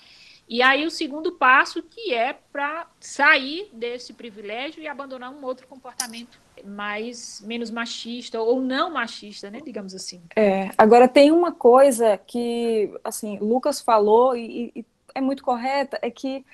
E 0.47 0.61
aí 0.61 0.85
o 0.85 0.91
segundo 0.91 1.33
passo 1.33 1.83
que 1.83 2.13
é 2.13 2.33
para 2.33 2.87
sair 2.99 3.69
desse 3.73 4.13
privilégio 4.13 4.81
e 4.81 4.87
abandonar 4.87 5.31
um 5.31 5.43
outro 5.43 5.67
comportamento 5.67 6.39
mais 6.63 7.41
menos 7.45 7.69
machista 7.69 8.41
ou 8.41 8.61
não 8.61 8.89
machista, 8.89 9.49
né, 9.51 9.59
digamos 9.63 9.93
assim. 9.93 10.21
É, 10.35 10.69
agora 10.77 11.07
tem 11.07 11.31
uma 11.31 11.51
coisa 11.51 12.17
que 12.17 12.91
assim 13.03 13.37
Lucas 13.39 13.81
falou 13.81 14.35
e, 14.35 14.71
e 14.75 14.85
é 15.13 15.21
muito 15.21 15.43
correta, 15.43 15.99
é 16.01 16.09
que 16.09 16.45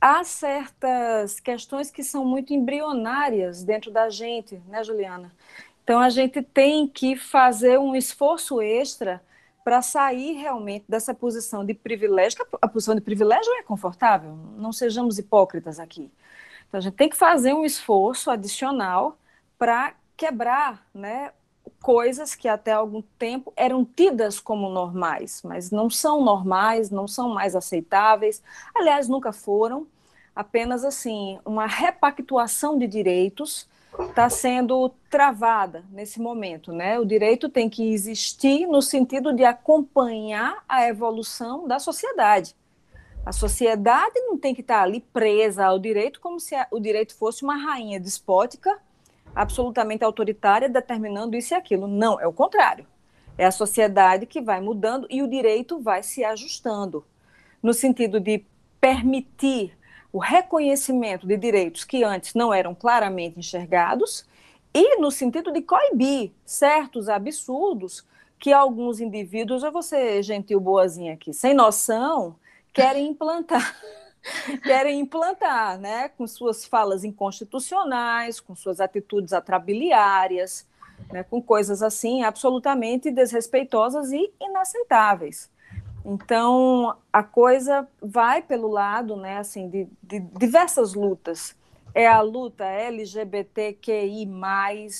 há 0.00 0.24
certas 0.24 1.38
questões 1.38 1.90
que 1.90 2.02
são 2.02 2.24
muito 2.24 2.52
embrionárias 2.52 3.62
dentro 3.62 3.90
da 3.90 4.10
gente, 4.10 4.60
né, 4.66 4.82
Juliana? 4.82 5.30
Então 5.84 6.00
a 6.00 6.10
gente 6.10 6.42
tem 6.42 6.86
que 6.86 7.16
fazer 7.16 7.78
um 7.78 7.94
esforço 7.94 8.60
extra 8.60 9.22
para 9.68 9.82
sair 9.82 10.32
realmente 10.32 10.86
dessa 10.88 11.12
posição 11.12 11.62
de 11.62 11.74
privilégio. 11.74 12.38
A 12.62 12.66
posição 12.66 12.94
de 12.94 13.02
privilégio 13.02 13.52
é 13.52 13.62
confortável, 13.62 14.34
não 14.56 14.72
sejamos 14.72 15.18
hipócritas 15.18 15.78
aqui. 15.78 16.10
Então 16.66 16.78
a 16.78 16.80
gente 16.80 16.94
tem 16.94 17.06
que 17.06 17.18
fazer 17.18 17.52
um 17.52 17.66
esforço 17.66 18.30
adicional 18.30 19.18
para 19.58 19.92
quebrar, 20.16 20.86
né, 20.94 21.32
coisas 21.82 22.34
que 22.34 22.48
até 22.48 22.72
algum 22.72 23.02
tempo 23.18 23.52
eram 23.54 23.84
tidas 23.84 24.40
como 24.40 24.70
normais, 24.70 25.42
mas 25.44 25.70
não 25.70 25.90
são 25.90 26.24
normais, 26.24 26.88
não 26.88 27.06
são 27.06 27.28
mais 27.28 27.54
aceitáveis. 27.54 28.42
Aliás, 28.74 29.06
nunca 29.06 29.32
foram. 29.32 29.86
Apenas 30.34 30.82
assim, 30.82 31.38
uma 31.44 31.66
repactuação 31.66 32.78
de 32.78 32.86
direitos 32.86 33.68
está 34.00 34.28
sendo 34.28 34.90
travada 35.10 35.84
nesse 35.90 36.20
momento, 36.20 36.72
né? 36.72 36.98
O 36.98 37.04
direito 37.04 37.48
tem 37.48 37.68
que 37.68 37.92
existir 37.92 38.66
no 38.66 38.82
sentido 38.82 39.32
de 39.32 39.44
acompanhar 39.44 40.62
a 40.68 40.86
evolução 40.86 41.66
da 41.66 41.78
sociedade. 41.78 42.54
A 43.24 43.32
sociedade 43.32 44.18
não 44.20 44.38
tem 44.38 44.54
que 44.54 44.60
estar 44.60 44.78
tá 44.78 44.82
ali 44.82 45.00
presa 45.00 45.66
ao 45.66 45.78
direito 45.78 46.20
como 46.20 46.40
se 46.40 46.54
o 46.70 46.80
direito 46.80 47.14
fosse 47.14 47.42
uma 47.42 47.56
rainha 47.56 48.00
despótica 48.00 48.78
absolutamente 49.34 50.02
autoritária 50.02 50.68
determinando 50.68 51.36
isso 51.36 51.54
e 51.54 51.56
aquilo. 51.56 51.86
Não, 51.86 52.20
é 52.20 52.26
o 52.26 52.32
contrário. 52.32 52.86
É 53.36 53.44
a 53.44 53.52
sociedade 53.52 54.26
que 54.26 54.40
vai 54.40 54.60
mudando 54.60 55.06
e 55.08 55.22
o 55.22 55.28
direito 55.28 55.78
vai 55.80 56.02
se 56.02 56.24
ajustando, 56.24 57.04
no 57.62 57.72
sentido 57.72 58.18
de 58.18 58.44
permitir 58.80 59.77
o 60.12 60.18
reconhecimento 60.18 61.26
de 61.26 61.36
direitos 61.36 61.84
que 61.84 62.02
antes 62.02 62.34
não 62.34 62.52
eram 62.52 62.74
claramente 62.74 63.38
enxergados 63.38 64.26
e 64.72 65.00
no 65.00 65.10
sentido 65.10 65.52
de 65.52 65.62
coibir 65.62 66.30
certos 66.44 67.08
absurdos 67.08 68.04
que 68.38 68.52
alguns 68.52 69.00
indivíduos, 69.00 69.62
eu 69.62 69.72
vou 69.72 69.82
ser 69.82 70.22
gentil 70.22 70.60
boazinha 70.60 71.14
aqui, 71.14 71.32
sem 71.32 71.54
noção, 71.54 72.36
querem 72.72 73.08
implantar. 73.08 73.76
querem 74.62 75.00
implantar, 75.00 75.78
né, 75.78 76.08
com 76.10 76.26
suas 76.26 76.64
falas 76.64 77.04
inconstitucionais, 77.04 78.40
com 78.40 78.54
suas 78.54 78.80
atitudes 78.80 79.32
atrabiliárias, 79.32 80.66
né, 81.10 81.22
com 81.22 81.40
coisas 81.40 81.82
assim 81.82 82.22
absolutamente 82.22 83.10
desrespeitosas 83.10 84.12
e 84.12 84.30
inaceitáveis. 84.40 85.50
Então, 86.10 86.96
a 87.12 87.22
coisa 87.22 87.86
vai 88.00 88.40
pelo 88.40 88.66
lado, 88.66 89.14
né, 89.14 89.36
assim, 89.36 89.68
de, 89.68 89.86
de 90.02 90.20
diversas 90.20 90.94
lutas. 90.94 91.54
É 91.94 92.06
a 92.06 92.22
luta 92.22 92.64
LGBTQI+, 92.64 94.26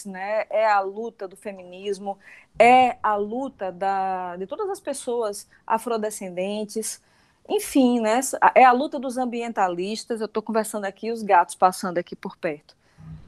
né, 0.05 0.45
é 0.51 0.71
a 0.71 0.81
luta 0.81 1.27
do 1.27 1.35
feminismo, 1.35 2.19
é 2.59 2.99
a 3.03 3.17
luta 3.17 3.73
da, 3.73 4.37
de 4.37 4.47
todas 4.47 4.69
as 4.69 4.81
pessoas 4.81 5.49
afrodescendentes, 5.67 7.03
enfim, 7.49 8.01
né, 8.01 8.21
é 8.55 8.65
a 8.65 8.73
luta 8.73 8.99
dos 8.99 9.17
ambientalistas. 9.17 10.21
Eu 10.21 10.27
estou 10.27 10.43
conversando 10.43 10.85
aqui, 10.85 11.11
os 11.11 11.23
gatos 11.23 11.55
passando 11.55 11.97
aqui 11.97 12.15
por 12.15 12.37
perto. 12.37 12.77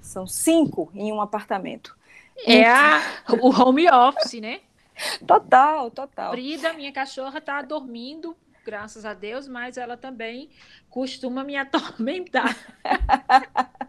São 0.02 0.26
cinco 0.26 0.90
em 0.94 1.10
um 1.10 1.22
apartamento. 1.22 1.96
É 2.44 2.68
a, 2.68 3.00
o 3.40 3.48
home 3.48 3.90
office, 3.90 4.38
né? 4.38 4.60
Total, 5.26 5.90
total. 5.90 6.32
Frida, 6.32 6.72
minha 6.72 6.92
cachorra, 6.92 7.38
está 7.38 7.62
dormindo, 7.62 8.36
graças 8.64 9.04
a 9.04 9.14
Deus, 9.14 9.48
mas 9.48 9.76
ela 9.76 9.96
também 9.96 10.50
costuma 10.88 11.44
me 11.44 11.56
atormentar. 11.58 12.56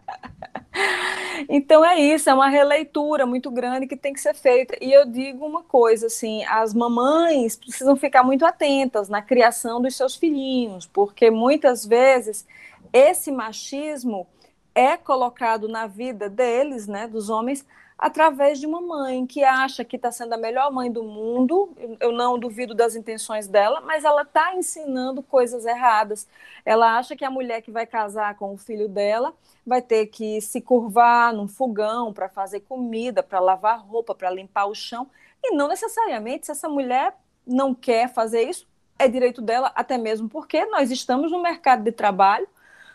Então 1.48 1.84
é 1.84 1.98
isso, 1.98 2.30
é 2.30 2.34
uma 2.34 2.48
releitura 2.48 3.26
muito 3.26 3.50
grande 3.50 3.86
que 3.86 3.96
tem 3.96 4.12
que 4.12 4.20
ser 4.20 4.34
feita. 4.34 4.76
E 4.80 4.92
eu 4.92 5.04
digo 5.04 5.44
uma 5.44 5.62
coisa, 5.62 6.06
assim, 6.06 6.44
as 6.44 6.72
mamães 6.72 7.56
precisam 7.56 7.96
ficar 7.96 8.22
muito 8.22 8.44
atentas 8.44 9.08
na 9.08 9.20
criação 9.20 9.80
dos 9.80 9.96
seus 9.96 10.16
filhinhos, 10.16 10.86
porque 10.86 11.30
muitas 11.30 11.84
vezes 11.84 12.46
esse 12.92 13.30
machismo 13.30 14.26
é 14.74 14.96
colocado 14.96 15.68
na 15.68 15.86
vida 15.86 16.28
deles, 16.30 16.86
né, 16.86 17.06
dos 17.06 17.28
homens, 17.28 17.66
através 18.02 18.58
de 18.58 18.66
uma 18.66 18.80
mãe 18.80 19.24
que 19.24 19.44
acha 19.44 19.84
que 19.84 19.94
está 19.94 20.10
sendo 20.10 20.32
a 20.32 20.36
melhor 20.36 20.72
mãe 20.72 20.90
do 20.90 21.04
mundo. 21.04 21.72
Eu 22.00 22.10
não 22.10 22.36
duvido 22.36 22.74
das 22.74 22.96
intenções 22.96 23.46
dela, 23.46 23.80
mas 23.80 24.02
ela 24.04 24.22
está 24.22 24.56
ensinando 24.56 25.22
coisas 25.22 25.64
erradas. 25.64 26.26
Ela 26.64 26.98
acha 26.98 27.14
que 27.14 27.24
a 27.24 27.30
mulher 27.30 27.62
que 27.62 27.70
vai 27.70 27.86
casar 27.86 28.34
com 28.34 28.52
o 28.52 28.58
filho 28.58 28.88
dela 28.88 29.32
vai 29.64 29.80
ter 29.80 30.06
que 30.06 30.40
se 30.40 30.60
curvar 30.60 31.32
num 31.32 31.46
fogão 31.46 32.12
para 32.12 32.28
fazer 32.28 32.62
comida, 32.62 33.22
para 33.22 33.38
lavar 33.38 33.78
roupa, 33.86 34.16
para 34.16 34.30
limpar 34.30 34.66
o 34.66 34.74
chão. 34.74 35.08
E 35.40 35.54
não 35.54 35.68
necessariamente, 35.68 36.46
se 36.46 36.50
essa 36.50 36.68
mulher 36.68 37.14
não 37.46 37.72
quer 37.72 38.12
fazer 38.12 38.42
isso, 38.42 38.66
é 38.98 39.06
direito 39.06 39.40
dela, 39.40 39.70
até 39.76 39.96
mesmo 39.96 40.28
porque 40.28 40.66
nós 40.66 40.90
estamos 40.90 41.30
no 41.30 41.40
mercado 41.40 41.84
de 41.84 41.92
trabalho 41.92 42.48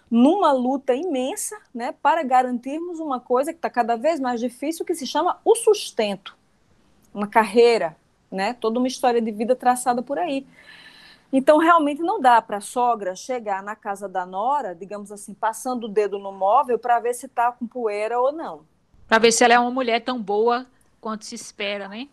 numa 0.09 0.51
luta 0.51 0.93
imensa 0.93 1.57
né, 1.73 1.93
para 2.01 2.23
garantirmos 2.23 2.99
uma 2.99 3.19
coisa 3.19 3.51
que 3.51 3.57
está 3.57 3.69
cada 3.69 3.95
vez 3.95 4.19
mais 4.19 4.39
difícil, 4.39 4.85
que 4.85 4.95
se 4.95 5.05
chama 5.05 5.39
o 5.43 5.55
sustento, 5.55 6.35
uma 7.13 7.27
carreira, 7.27 7.95
né, 8.31 8.53
toda 8.53 8.79
uma 8.79 8.87
história 8.87 9.21
de 9.21 9.31
vida 9.31 9.55
traçada 9.55 10.01
por 10.01 10.17
aí. 10.17 10.45
Então, 11.31 11.57
realmente 11.57 12.01
não 12.01 12.21
dá 12.21 12.41
para 12.41 12.57
a 12.57 12.61
sogra 12.61 13.13
chegar 13.13 13.61
na 13.61 13.75
casa 13.75 14.07
da 14.07 14.25
nora, 14.25 14.73
digamos 14.73 15.11
assim, 15.11 15.33
passando 15.33 15.83
o 15.83 15.89
dedo 15.89 16.17
no 16.17 16.31
móvel 16.31 16.79
para 16.79 16.99
ver 17.01 17.13
se 17.13 17.25
está 17.25 17.51
com 17.51 17.67
poeira 17.67 18.17
ou 18.19 18.31
não. 18.31 18.61
Para 19.07 19.19
ver 19.19 19.33
se 19.33 19.43
ela 19.43 19.53
é 19.53 19.59
uma 19.59 19.71
mulher 19.71 19.99
tão 19.99 20.21
boa 20.21 20.65
quanto 21.01 21.25
se 21.25 21.35
espera, 21.35 21.89
né? 21.89 22.07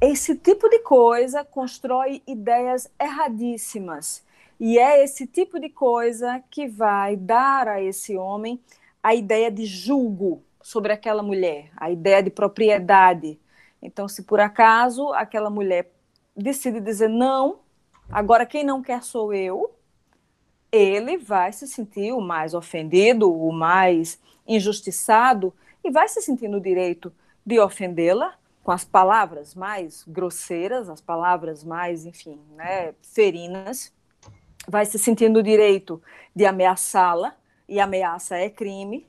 Esse 0.00 0.36
tipo 0.36 0.68
de 0.68 0.80
coisa 0.80 1.44
constrói 1.44 2.22
ideias 2.26 2.90
erradíssimas 3.00 4.22
e 4.60 4.78
é 4.78 5.02
esse 5.04 5.26
tipo 5.26 5.60
de 5.60 5.68
coisa 5.68 6.42
que 6.50 6.66
vai 6.66 7.16
dar 7.16 7.68
a 7.68 7.82
esse 7.82 8.16
homem 8.16 8.60
a 9.02 9.14
ideia 9.14 9.50
de 9.50 9.64
julgo 9.64 10.42
sobre 10.60 10.92
aquela 10.92 11.22
mulher, 11.22 11.70
a 11.76 11.90
ideia 11.90 12.22
de 12.22 12.30
propriedade. 12.30 13.38
Então, 13.80 14.08
se 14.08 14.24
por 14.24 14.40
acaso 14.40 15.12
aquela 15.12 15.48
mulher 15.48 15.92
decide 16.36 16.80
dizer 16.80 17.08
não, 17.08 17.60
agora 18.10 18.44
quem 18.44 18.64
não 18.64 18.82
quer 18.82 19.02
sou 19.02 19.32
eu, 19.32 19.72
ele 20.70 21.16
vai 21.16 21.52
se 21.52 21.66
sentir 21.66 22.12
o 22.12 22.20
mais 22.20 22.52
ofendido, 22.52 23.32
o 23.32 23.52
mais 23.52 24.20
injustiçado 24.46 25.54
e 25.84 25.90
vai 25.90 26.08
se 26.08 26.20
sentir 26.20 26.48
no 26.48 26.60
direito 26.60 27.12
de 27.46 27.58
ofendê-la 27.60 28.34
com 28.62 28.72
as 28.72 28.84
palavras 28.84 29.54
mais 29.54 30.04
grosseiras, 30.06 30.90
as 30.90 31.00
palavras 31.00 31.64
mais, 31.64 32.04
enfim, 32.04 32.38
né, 32.56 32.92
ferinas 33.00 33.92
vai 34.66 34.86
se 34.86 34.98
sentindo 34.98 35.38
o 35.38 35.42
direito 35.42 36.02
de 36.34 36.46
ameaçá-la, 36.46 37.34
e 37.68 37.78
ameaça 37.78 38.36
é 38.36 38.48
crime, 38.48 39.06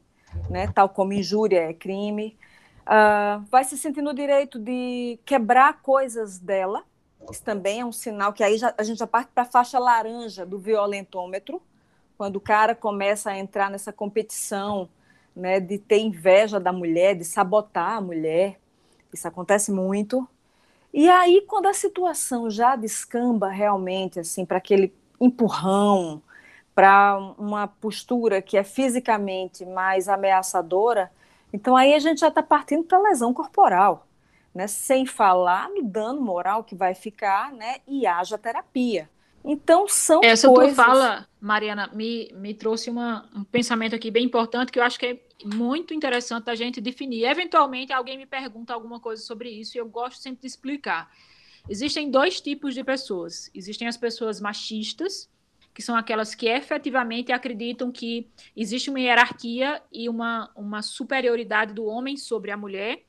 né, 0.50 0.68
tal 0.68 0.90
como 0.90 1.14
injúria 1.14 1.62
é 1.70 1.74
crime. 1.74 2.38
uh, 2.86 3.46
vai 3.50 3.64
se 3.64 3.78
sentir 3.78 4.02
no 4.02 4.14
direito 4.14 4.60
de 4.60 5.20
quebrar 5.26 5.82
coisas 5.82 6.40
dela. 6.40 6.84
Isso 7.32 7.44
também 7.44 7.82
é 7.82 7.86
um 7.86 7.92
sinal 7.92 8.34
que 8.34 8.44
aí 8.44 8.58
já, 8.58 8.74
a 8.78 8.84
gente 8.84 8.98
já 8.98 9.08
parte 9.08 9.30
para 9.34 9.44
a 9.44 9.46
faixa 9.46 9.78
laranja 9.78 10.46
do 10.46 10.58
violentômetro, 10.58 11.62
quando 12.18 12.38
o 12.38 12.42
cara 12.42 12.76
começa 12.76 13.30
a 13.32 13.38
entrar 13.38 13.70
nessa 13.70 13.94
competição 13.94 14.90
né, 15.36 15.60
de 15.60 15.78
ter 15.78 16.00
inveja 16.00 16.60
da 16.60 16.74
mulher, 16.74 17.16
de 17.16 17.24
sabotar 17.24 17.98
a 17.98 18.02
mulher. 18.02 18.60
Isso 19.14 19.28
acontece 19.28 19.72
muito. 19.72 20.28
E 20.94 21.08
aí, 21.08 21.42
quando 21.48 21.68
a 21.68 21.74
situação 21.74 22.50
já 22.50 22.76
descamba 22.76 23.50
realmente 23.50 24.20
assim 24.20 24.44
para 24.44 24.58
aquele 24.58 24.94
empurrão, 25.20 26.22
para 26.80 27.18
uma 27.38 27.68
postura 27.68 28.42
que 28.42 28.56
é 28.56 28.64
fisicamente 28.64 29.66
mais 29.66 30.08
ameaçadora, 30.08 31.12
então 31.52 31.76
aí 31.76 31.94
a 31.94 32.00
gente 32.00 32.22
já 32.22 32.30
está 32.30 32.42
partindo 32.42 32.86
para 32.86 33.00
lesão 33.00 33.34
corporal, 33.34 34.08
né? 34.56 34.66
Sem 34.66 35.06
falar 35.06 35.70
no 35.70 35.84
dano 35.84 36.22
moral 36.22 36.64
que 36.64 36.76
vai 36.76 36.96
ficar, 36.96 37.52
né? 37.52 37.78
E 37.86 38.08
haja 38.08 38.38
terapia. 38.38 39.10
Então 39.44 39.88
são 39.88 40.22
Essa 40.24 40.48
coisas... 40.48 40.76
tua 40.76 40.86
fala, 40.86 41.28
Mariana, 41.42 41.90
me, 41.94 42.32
me 42.34 42.54
trouxe 42.54 42.90
uma, 42.90 43.28
um 43.36 43.44
pensamento 43.44 43.96
aqui 43.96 44.12
bem 44.12 44.26
importante 44.26 44.72
que 44.72 44.80
eu 44.80 44.84
acho 44.84 45.00
que 45.00 45.06
é 45.06 45.20
muito 45.44 45.94
interessante 45.94 46.50
a 46.50 46.56
gente 46.56 46.80
definir. 46.80 47.26
Eventualmente 47.26 47.92
alguém 47.92 48.18
me 48.18 48.26
pergunta 48.26 48.74
alguma 48.74 49.00
coisa 49.00 49.22
sobre 49.22 49.50
isso 49.50 49.78
e 49.78 49.80
eu 49.80 49.88
gosto 49.88 50.22
sempre 50.22 50.42
de 50.42 50.48
explicar. 50.48 51.10
Existem 51.68 52.10
dois 52.10 52.40
tipos 52.40 52.74
de 52.74 52.84
pessoas. 52.84 53.50
Existem 53.54 53.88
as 53.88 53.98
pessoas 53.98 54.40
machistas, 54.40 55.30
que 55.74 55.82
são 55.82 55.96
aquelas 55.96 56.36
que 56.36 56.48
efetivamente 56.48 57.32
acreditam 57.32 57.92
que 57.92 58.28
existe 58.56 58.90
uma 58.90 59.00
hierarquia 59.00 59.82
e 59.92 60.10
uma, 60.10 60.52
uma 60.56 60.82
superioridade 60.82 61.74
do 61.74 61.86
homem 61.86 62.18
sobre 62.18 62.52
a 62.52 62.58
mulher. 62.58 63.04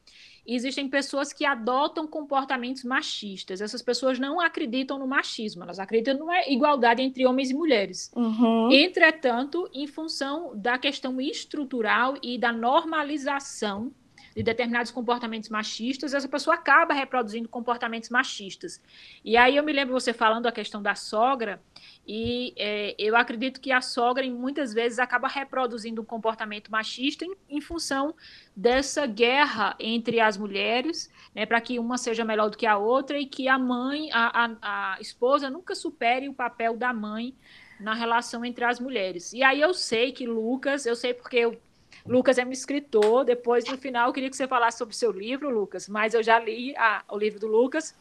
E 0.46 0.54
existem 0.54 0.88
pessoas 0.88 1.32
que 1.32 1.44
adotam 1.44 2.06
comportamentos 2.06 2.82
machistas. 2.82 3.60
Essas 3.60 3.82
pessoas 3.82 4.18
não 4.18 4.40
acreditam 4.40 4.98
no 4.98 5.06
machismo, 5.06 5.62
elas 5.62 5.78
acreditam 5.78 6.18
numa 6.18 6.48
igualdade 6.48 7.02
entre 7.02 7.26
homens 7.26 7.50
e 7.50 7.54
mulheres. 7.54 8.10
Uhum. 8.16 8.70
Entretanto, 8.72 9.68
em 9.72 9.86
função 9.86 10.52
da 10.56 10.78
questão 10.78 11.20
estrutural 11.20 12.16
e 12.22 12.38
da 12.38 12.52
normalização 12.52 13.92
de 14.34 14.42
determinados 14.42 14.90
comportamentos 14.90 15.48
machistas, 15.48 16.14
essa 16.14 16.28
pessoa 16.28 16.54
acaba 16.54 16.94
reproduzindo 16.94 17.48
comportamentos 17.48 18.10
machistas. 18.10 18.80
E 19.24 19.36
aí 19.36 19.56
eu 19.56 19.62
me 19.62 19.72
lembro 19.72 19.92
você 19.92 20.12
falando 20.12 20.46
a 20.46 20.52
questão 20.52 20.82
da 20.82 20.94
sogra, 20.94 21.60
e 22.06 22.52
é, 22.56 22.94
eu 22.98 23.16
acredito 23.16 23.60
que 23.60 23.70
a 23.70 23.80
sogra, 23.80 24.28
muitas 24.28 24.72
vezes, 24.72 24.98
acaba 24.98 25.28
reproduzindo 25.28 26.02
um 26.02 26.04
comportamento 26.04 26.70
machista 26.70 27.24
em, 27.24 27.34
em 27.48 27.60
função 27.60 28.14
dessa 28.56 29.06
guerra 29.06 29.76
entre 29.78 30.20
as 30.20 30.36
mulheres, 30.36 31.10
né, 31.34 31.46
para 31.46 31.60
que 31.60 31.78
uma 31.78 31.98
seja 31.98 32.24
melhor 32.24 32.50
do 32.50 32.56
que 32.56 32.66
a 32.66 32.76
outra 32.76 33.18
e 33.18 33.26
que 33.26 33.48
a 33.48 33.58
mãe, 33.58 34.10
a, 34.12 34.44
a, 34.44 34.94
a 34.94 35.00
esposa, 35.00 35.50
nunca 35.50 35.74
supere 35.74 36.28
o 36.28 36.34
papel 36.34 36.76
da 36.76 36.92
mãe 36.92 37.34
na 37.78 37.94
relação 37.94 38.44
entre 38.44 38.64
as 38.64 38.78
mulheres. 38.78 39.32
E 39.32 39.42
aí 39.42 39.60
eu 39.60 39.72
sei 39.72 40.12
que 40.12 40.26
Lucas, 40.26 40.86
eu 40.86 40.94
sei 40.94 41.14
porque 41.14 41.36
eu 41.36 41.60
Lucas 42.06 42.38
é 42.38 42.44
um 42.44 42.52
escritor. 42.52 43.24
Depois, 43.24 43.64
no 43.64 43.76
final, 43.76 44.08
eu 44.08 44.12
queria 44.12 44.30
que 44.30 44.36
você 44.36 44.48
falasse 44.48 44.78
sobre 44.78 44.94
o 44.94 44.96
seu 44.96 45.10
livro, 45.10 45.50
Lucas, 45.50 45.88
mas 45.88 46.14
eu 46.14 46.22
já 46.22 46.38
li 46.38 46.74
a, 46.76 47.02
o 47.08 47.18
livro 47.18 47.38
do 47.38 47.46
Lucas. 47.46 47.94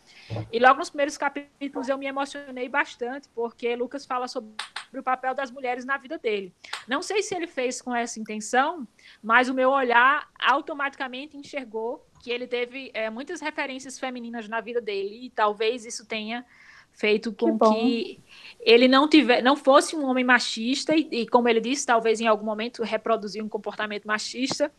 E 0.52 0.60
logo 0.60 0.80
nos 0.80 0.89
primeiros 0.89 1.18
capítulos 1.18 1.89
eu 1.89 1.97
me 1.97 2.06
emocionei 2.06 2.70
bastante, 2.70 3.28
porque 3.36 3.76
Lucas 3.76 4.06
fala 4.06 4.28
sobre 4.28 4.52
o 4.93 5.04
papel 5.04 5.34
das 5.34 5.52
mulheres 5.52 5.86
na 5.86 5.97
vida 5.97 6.18
dele. 6.18 6.54
Não 6.88 7.02
sei 7.02 7.22
se 7.22 7.36
ele 7.36 7.47
fez 7.47 7.82
com 7.82 7.93
essa 7.95 8.20
intenção, 8.20 8.88
mas 9.22 9.50
o 9.50 9.54
meu 9.54 9.70
olhar 9.70 10.28
automaticamente 10.39 11.38
enxergou 11.38 12.06
que 12.24 12.32
ele 12.32 12.47
teve 12.47 12.91
é, 12.93 13.10
muitas 13.10 13.39
referências 13.39 13.97
femininas 13.97 14.47
na 14.50 14.60
vida 14.60 14.82
dele, 14.82 15.26
e 15.26 15.30
talvez 15.30 15.86
isso 15.86 16.06
tenha 16.06 16.45
feito 17.00 17.32
com 17.32 17.58
que, 17.58 17.70
que, 17.70 18.20
ele 18.60 18.88
não 18.88 19.08
tiver, 19.08 19.41
não 19.41 19.56
fosse 19.56 19.95
um 19.95 20.06
homem 20.06 20.24
machista 20.24 20.93
e, 20.95 21.08
e, 21.12 21.28
como 21.28 21.47
ele 21.47 21.62
disse, 21.62 21.86
talvez 21.86 22.20
em 22.20 22.28
algum 22.28 22.45
momento 22.45 22.84
reproduzir 22.84 23.43
um 23.43 23.47
comportamento 23.47 24.06
machista. 24.06 24.70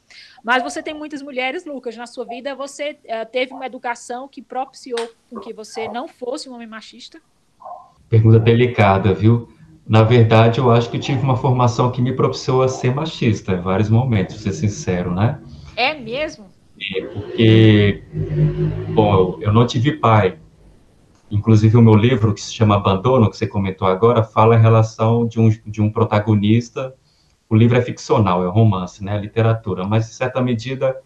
Mas 0.45 0.63
você 0.63 0.83
tem 0.83 0.93
muitas 0.93 1.23
mulheres, 1.23 1.65
Lucas, 1.65 1.97
na 1.97 2.07
sua 2.07 2.27
vida. 2.27 2.55
Você 2.55 2.93
uh, 3.05 3.31
teve 3.33 3.55
uma 3.55 3.65
educação 3.65 4.29
que 4.29 4.43
propiciou 4.43 5.11
com 5.31 5.41
que 5.41 5.53
você 5.53 5.89
não 5.89 6.07
fosse 6.07 6.49
um 6.49 6.55
homem 6.55 6.67
machista? 6.67 7.21
Pergunta 8.09 8.39
delicada, 8.39 9.15
viu? 9.15 9.49
Na 9.89 10.03
verdade, 10.03 10.61
eu 10.61 10.71
acho 10.71 10.91
que 10.91 10.99
tive 10.99 11.21
uma 11.21 11.37
formação 11.37 11.91
que 11.91 12.03
me 12.03 12.13
propiciou 12.13 12.63
a 12.63 12.69
ser 12.69 12.95
machista 12.95 13.53
em 13.53 13.61
vários 13.61 13.89
momentos, 13.89 14.37
ser 14.37 14.53
sincero, 14.53 15.13
né? 15.15 15.41
É 15.75 15.95
mesmo? 15.95 16.47
É, 16.97 17.01
porque, 17.03 18.03
bom, 18.95 19.39
eu 19.41 19.53
não 19.53 19.67
tive 19.67 19.93
pai, 19.93 20.39
Inclusive, 21.31 21.77
o 21.77 21.83
meu 21.83 21.95
livro, 21.95 22.35
que 22.35 22.41
se 22.41 22.53
chama 22.53 22.77
Abandono, 22.77 23.31
que 23.31 23.37
você 23.37 23.47
comentou 23.47 23.87
agora, 23.87 24.23
fala 24.23 24.57
em 24.57 24.61
relação 24.61 25.27
de 25.27 25.39
um, 25.39 25.49
de 25.65 25.81
um 25.81 25.91
protagonista. 25.91 26.95
O 27.49 27.55
livro 27.55 27.79
é 27.79 27.83
ficcional, 27.83 28.45
é 28.45 28.49
romance, 28.49 29.05
né, 29.05 29.17
é 29.17 29.21
literatura, 29.21 29.87
mas, 29.87 30.09
em 30.09 30.13
certa 30.13 30.41
medida, 30.41 30.97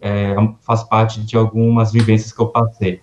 é, 0.00 0.34
faz 0.60 0.82
parte 0.84 1.20
de 1.20 1.36
algumas 1.36 1.92
vivências 1.92 2.32
que 2.32 2.40
eu 2.40 2.46
passei. 2.46 3.00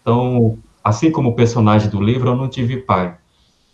Então, 0.00 0.58
assim 0.82 1.10
como 1.10 1.30
o 1.30 1.34
personagem 1.34 1.90
do 1.90 2.00
livro, 2.00 2.30
eu 2.30 2.36
não 2.36 2.48
tive 2.48 2.78
pai. 2.78 3.16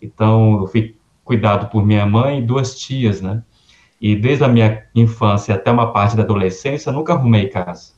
Então, 0.00 0.61
eu 0.61 0.66
fui 0.66 0.96
cuidado 1.24 1.68
por 1.68 1.84
minha 1.84 2.07
mãe 2.07 2.38
e 2.38 2.42
duas 2.42 2.78
tias, 2.78 3.20
né? 3.20 3.42
E 4.00 4.14
desde 4.14 4.44
a 4.44 4.48
minha 4.48 4.84
infância 4.94 5.54
até 5.54 5.70
uma 5.70 5.92
parte 5.92 6.16
da 6.16 6.22
adolescência, 6.22 6.92
nunca 6.92 7.14
arrumei 7.14 7.48
casa. 7.48 7.94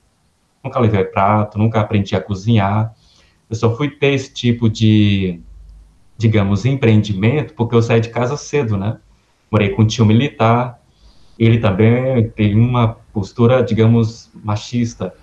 Nunca 0.63 0.79
levei 0.79 1.05
prato, 1.05 1.59
nunca 1.59 1.81
aprendi 1.81 2.15
a 2.15 2.21
cozinhar. 2.21 2.95
Eu 3.49 3.57
só 3.57 3.75
fui 3.77 3.91
ter 3.91 4.13
esse 4.13 4.33
tipo 4.33 4.69
de, 4.69 5.41
digamos, 6.17 6.65
empreendimento 6.65 7.55
porque 7.55 7.75
eu 7.75 7.83
saí 7.83 8.01
de 8.01 8.11
casa 8.11 8.37
cedo, 8.37 8.77
né? 8.77 8.99
Morei 9.51 9.71
com 9.71 9.83
um 9.83 9.87
tio 9.87 10.05
militar, 10.05 10.81
ele 11.39 11.59
também 11.59 12.29
tem 12.31 12.55
uma 12.55 12.97
postura, 13.13 13.63
digamos, 13.63 14.31
machista, 14.35 15.15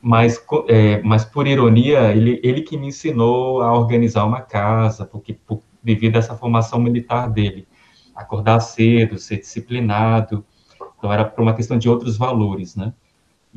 mas, 0.00 0.40
é, 0.68 1.02
mas 1.02 1.24
por 1.24 1.46
ironia, 1.46 2.12
ele, 2.12 2.40
ele 2.44 2.60
que 2.60 2.76
me 2.76 2.88
ensinou 2.88 3.60
a 3.62 3.76
organizar 3.76 4.24
uma 4.24 4.40
casa, 4.40 5.04
porque 5.04 5.32
por, 5.32 5.62
devido 5.82 6.16
a 6.16 6.18
essa 6.18 6.36
formação 6.36 6.78
militar 6.78 7.28
dele, 7.28 7.66
acordar 8.14 8.60
cedo, 8.60 9.18
ser 9.18 9.38
disciplinado, 9.38 10.44
então 10.96 11.12
era 11.12 11.24
por 11.24 11.42
uma 11.42 11.54
questão 11.54 11.76
de 11.76 11.88
outros 11.88 12.16
valores, 12.16 12.76
né? 12.76 12.92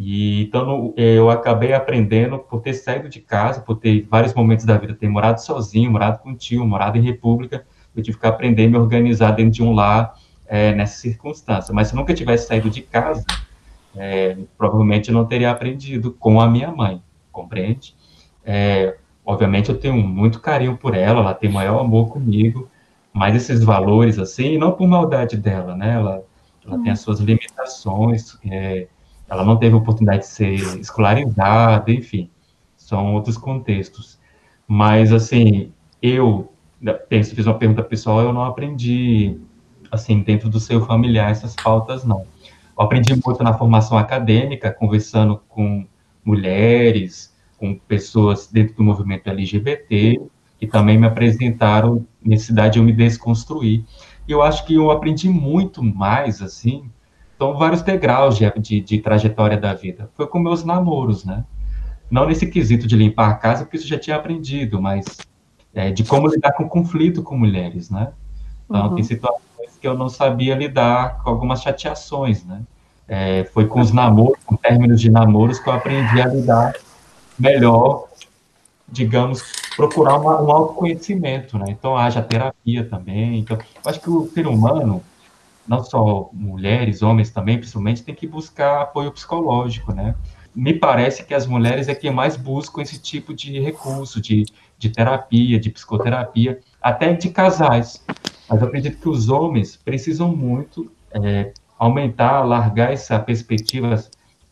E 0.02 0.44
então 0.44 0.94
eu 0.96 1.30
acabei 1.30 1.74
aprendendo 1.74 2.40
por 2.40 2.62
ter 2.62 2.74
saído 2.74 3.10
de 3.10 3.20
casa, 3.20 3.60
por 3.60 3.76
ter 3.76 4.08
vários 4.10 4.34
momentos 4.34 4.64
da 4.64 4.78
vida 4.78 4.94
ter 4.94 5.10
morado 5.10 5.42
sozinho, 5.42 5.92
morado 5.92 6.20
com 6.20 6.34
tio, 6.34 6.66
morado 6.66 6.98
em 6.98 7.02
república, 7.02 7.66
eu 7.94 8.02
tive 8.02 8.18
que 8.18 8.26
aprender 8.26 8.68
a 8.68 8.70
me 8.70 8.78
organizar 8.78 9.32
dentro 9.32 9.52
de 9.52 9.62
um 9.62 9.74
lar 9.74 10.16
é, 10.48 10.74
nessa 10.74 11.02
circunstância. 11.02 11.74
Mas 11.74 11.90
se 11.90 11.94
eu 11.94 11.98
nunca 11.98 12.14
tivesse 12.14 12.48
saído 12.48 12.70
de 12.70 12.82
casa, 12.82 13.26
é, 13.94 14.38
provavelmente 14.58 15.10
eu 15.10 15.14
não 15.14 15.26
teria 15.26 15.52
aprendido 15.52 16.14
com 16.14 16.40
a 16.40 16.50
minha 16.50 16.72
mãe, 16.72 17.04
compreende? 17.30 17.94
É, 18.46 18.96
obviamente 19.26 19.68
eu 19.68 19.78
tenho 19.78 19.98
muito 19.98 20.40
carinho 20.40 20.78
por 20.78 20.96
ela, 20.96 21.20
ela 21.20 21.34
tem 21.34 21.52
maior 21.52 21.82
amor 21.82 22.08
comigo, 22.08 22.70
mas 23.12 23.36
esses 23.36 23.62
valores 23.66 24.18
assim, 24.18 24.58
não 24.58 24.72
por 24.72 24.88
maldade 24.88 25.36
dela, 25.36 25.76
né? 25.76 25.96
Ela, 25.96 26.24
ela 26.66 26.78
hum. 26.78 26.84
tem 26.84 26.92
as 26.94 27.02
suas 27.02 27.20
limitações. 27.20 28.38
É, 28.50 28.88
ela 29.30 29.46
não 29.46 29.58
teve 29.58 29.76
oportunidade 29.76 30.24
de 30.24 30.28
ser 30.28 30.54
escolarizada, 30.80 31.92
enfim, 31.92 32.30
são 32.76 33.14
outros 33.14 33.38
contextos. 33.38 34.20
Mas, 34.68 35.14
assim, 35.14 35.72
eu, 36.02 36.52
penso, 37.08 37.36
fiz 37.36 37.46
uma 37.46 37.58
pergunta 37.58 37.84
pessoal, 37.84 38.22
eu 38.22 38.34
não 38.34 38.44
aprendi, 38.44 39.38
assim, 39.92 40.22
dentro 40.22 40.50
do 40.50 40.60
seu 40.60 40.86
familiar, 40.86 41.32
essas 41.32 41.56
pautas, 41.56 42.04
não. 42.04 42.26
Eu 42.78 42.86
aprendi 42.86 43.14
muito 43.14 43.44
na 43.44 43.54
formação 43.54 43.98
acadêmica, 43.98 44.72
conversando 44.72 45.42
com 45.48 45.86
mulheres, 46.24 47.36
com 47.58 47.76
pessoas 47.76 48.48
dentro 48.48 48.76
do 48.76 48.84
movimento 48.84 49.30
LGBT, 49.30 50.20
que 50.58 50.66
também 50.68 50.98
me 50.98 51.06
apresentaram 51.06 52.06
necessidade 52.24 52.74
de 52.74 52.80
eu 52.80 52.84
me 52.84 52.94
desconstruir. 52.94 53.84
E 54.28 54.32
eu 54.32 54.42
acho 54.42 54.66
que 54.66 54.76
eu 54.76 54.90
aprendi 54.92 55.30
muito 55.30 55.84
mais, 55.84 56.42
assim, 56.42 56.90
então, 57.40 57.58
vários 57.58 57.82
degraus 57.82 58.36
de, 58.36 58.52
de, 58.60 58.82
de, 58.82 59.00
trajetória 59.00 59.56
da 59.56 59.74
vida. 59.74 60.10
Foi 60.14 60.28
com 60.28 60.38
meus 60.40 60.66
namoros, 60.66 61.24
né? 61.24 61.46
Não 62.12 62.26
nesse 62.26 62.46
quesito 62.48 62.86
de 62.86 62.98
limpar 62.98 63.30
a 63.30 63.34
casa, 63.36 63.64
porque 63.64 63.78
isso 63.78 63.88
já 63.88 63.98
tinha 63.98 64.18
aprendido, 64.18 64.82
mas 64.82 65.06
é, 65.74 65.90
de 65.90 66.04
como 66.04 66.28
lidar 66.28 66.52
com 66.52 66.68
conflito 66.68 67.24
com 67.24 67.38
mulheres, 67.38 67.90
né? 67.90 68.12
Então, 68.66 68.90
uhum. 68.90 68.96
tem 68.96 69.06
situações 69.06 69.78
que 69.80 69.88
eu 69.88 69.98
não 69.98 70.10
sabia 70.10 70.54
lidar 70.54 71.24
com 71.24 71.30
algumas 71.30 71.62
chateações, 71.62 72.44
né? 72.44 72.62
É, 73.08 73.46
foi 73.54 73.66
com 73.68 73.80
os 73.80 73.94
namoros, 73.94 74.44
com 74.46 74.58
términos 74.58 75.00
de 75.00 75.10
namoros, 75.10 75.60
que 75.60 75.70
eu 75.70 75.74
aprendi 75.74 76.22
a 76.22 76.28
lidar 76.28 76.74
melhor, 77.40 78.10
digamos, 78.86 79.42
procurar 79.78 80.18
uma, 80.18 80.42
um 80.42 80.52
autoconhecimento, 80.52 81.58
né? 81.58 81.68
Então, 81.70 81.96
haja 81.96 82.22
terapia 82.22 82.84
também. 82.84 83.40
Então, 83.40 83.58
eu 83.58 83.90
acho 83.90 84.02
que 84.02 84.10
o 84.10 84.28
ser 84.28 84.46
humano, 84.46 85.02
não 85.70 85.84
só 85.84 86.30
mulheres, 86.34 87.02
homens 87.02 87.30
também, 87.30 87.58
principalmente, 87.58 88.04
tem 88.04 88.16
que 88.16 88.28
buscar 88.28 88.82
apoio 88.82 89.12
psicológico, 89.12 89.94
né? 89.94 90.16
me 90.56 90.74
parece 90.74 91.24
que 91.24 91.34
as 91.34 91.46
mulheres 91.46 91.88
é 91.88 91.96
quem 91.96 92.12
mais 92.12 92.36
buscam 92.36 92.82
esse 92.82 93.00
tipo 93.00 93.34
de 93.34 93.60
recurso, 93.60 94.20
de, 94.20 94.46
de 94.78 94.90
terapia, 94.90 95.60
de 95.60 95.70
psicoterapia, 95.70 96.60
até 96.82 97.14
de 97.14 97.30
casais. 97.30 98.04
Mas 98.50 98.62
eu 98.62 98.68
acredito 98.68 99.00
que 99.00 99.10
os 99.10 99.30
homens 99.30 99.78
precisam 99.78 100.36
muito 100.36 100.92
é, 101.12 101.54
aumentar, 101.78 102.42
largar 102.42 102.92
essa 102.92 103.20
perspectiva, 103.20 104.04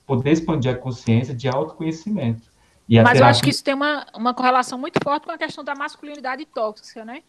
poder 0.06 0.32
expandir 0.32 0.72
a 0.72 0.76
consciência 0.76 1.34
de 1.34 1.48
autoconhecimento. 1.48 2.44
Mas 2.88 2.96
terapia... 2.96 3.20
eu 3.20 3.26
acho 3.26 3.44
que 3.44 3.50
isso 3.50 3.64
tem 3.64 3.74
uma, 3.74 4.06
uma 4.16 4.34
correlação 4.34 4.78
muito 4.78 5.00
forte 5.04 5.26
com 5.26 5.32
a 5.32 5.38
questão 5.38 5.64
da 5.64 5.76
masculinidade 5.76 6.46
tóxica, 6.46 7.04
né? 7.04 7.22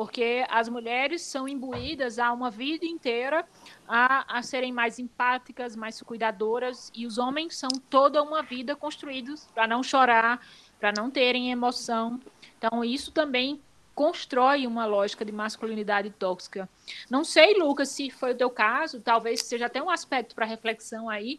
Porque 0.00 0.46
as 0.48 0.66
mulheres 0.66 1.20
são 1.20 1.46
imbuídas 1.46 2.18
há 2.18 2.32
uma 2.32 2.50
vida 2.50 2.86
inteira 2.86 3.44
a, 3.86 4.38
a 4.38 4.42
serem 4.42 4.72
mais 4.72 4.98
empáticas, 4.98 5.76
mais 5.76 6.00
cuidadoras, 6.00 6.90
e 6.94 7.06
os 7.06 7.18
homens 7.18 7.58
são 7.58 7.68
toda 7.90 8.22
uma 8.22 8.42
vida 8.42 8.74
construídos 8.74 9.46
para 9.54 9.66
não 9.66 9.82
chorar, 9.82 10.40
para 10.78 10.90
não 10.90 11.10
terem 11.10 11.50
emoção. 11.50 12.18
Então, 12.56 12.82
isso 12.82 13.12
também 13.12 13.60
constrói 13.94 14.66
uma 14.66 14.86
lógica 14.86 15.22
de 15.22 15.32
masculinidade 15.32 16.08
tóxica. 16.08 16.66
Não 17.10 17.22
sei, 17.22 17.58
Lucas, 17.58 17.90
se 17.90 18.10
foi 18.10 18.32
o 18.32 18.38
teu 18.38 18.48
caso, 18.48 19.02
talvez 19.02 19.42
seja 19.42 19.66
até 19.66 19.82
um 19.82 19.90
aspecto 19.90 20.34
para 20.34 20.46
reflexão 20.46 21.10
aí, 21.10 21.38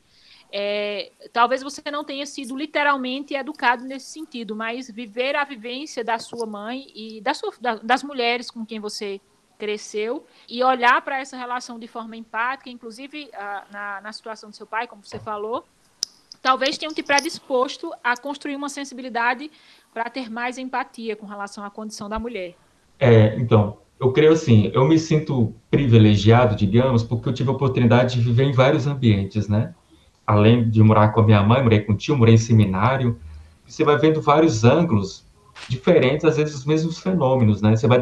é, 0.51 1.11
talvez 1.31 1.63
você 1.63 1.81
não 1.89 2.03
tenha 2.03 2.25
sido 2.25 2.55
literalmente 2.57 3.33
educado 3.33 3.85
nesse 3.85 4.07
sentido, 4.07 4.55
mas 4.55 4.89
viver 4.89 5.35
a 5.35 5.43
vivência 5.43 6.03
da 6.03 6.19
sua 6.19 6.45
mãe 6.45 6.91
e 6.93 7.21
da 7.21 7.33
sua, 7.33 7.53
da, 7.59 7.75
das 7.75 8.03
mulheres 8.03 8.51
com 8.51 8.65
quem 8.65 8.79
você 8.79 9.21
cresceu 9.57 10.25
e 10.49 10.63
olhar 10.63 11.01
para 11.03 11.19
essa 11.19 11.37
relação 11.37 11.79
de 11.79 11.87
forma 11.87 12.17
empática, 12.17 12.69
inclusive 12.69 13.29
a, 13.33 13.63
na, 13.71 14.01
na 14.01 14.11
situação 14.11 14.49
do 14.49 14.55
seu 14.55 14.65
pai, 14.65 14.87
como 14.87 15.05
você 15.05 15.19
falou, 15.19 15.63
talvez 16.41 16.77
tenham 16.77 16.93
te 16.93 17.03
predisposto 17.03 17.93
a 18.03 18.17
construir 18.17 18.55
uma 18.55 18.69
sensibilidade 18.69 19.49
para 19.93 20.09
ter 20.09 20.29
mais 20.29 20.57
empatia 20.57 21.15
com 21.15 21.25
relação 21.25 21.63
à 21.63 21.69
condição 21.69 22.09
da 22.09 22.19
mulher. 22.19 22.55
É, 22.99 23.35
então, 23.37 23.77
eu 23.99 24.11
creio 24.11 24.33
assim, 24.33 24.71
eu 24.73 24.83
me 24.83 24.97
sinto 24.97 25.53
privilegiado, 25.69 26.55
digamos, 26.55 27.03
porque 27.03 27.29
eu 27.29 27.33
tive 27.33 27.49
a 27.49 27.53
oportunidade 27.53 28.15
de 28.15 28.21
viver 28.21 28.45
em 28.45 28.51
vários 28.51 28.87
ambientes, 28.87 29.47
né? 29.47 29.75
Além 30.31 30.69
de 30.69 30.81
morar 30.81 31.09
com 31.09 31.19
a 31.19 31.23
minha 31.23 31.43
mãe, 31.43 31.61
morei 31.61 31.81
com 31.81 31.91
o 31.91 31.95
tio, 31.95 32.15
morei 32.15 32.35
em 32.35 32.37
seminário, 32.37 33.19
você 33.67 33.83
vai 33.83 33.97
vendo 33.97 34.21
vários 34.21 34.63
ângulos 34.63 35.25
diferentes, 35.67 36.23
às 36.23 36.37
vezes 36.37 36.55
os 36.55 36.65
mesmos 36.65 36.99
fenômenos, 36.99 37.61
né? 37.61 37.75
Você 37.75 37.85
vai 37.85 37.99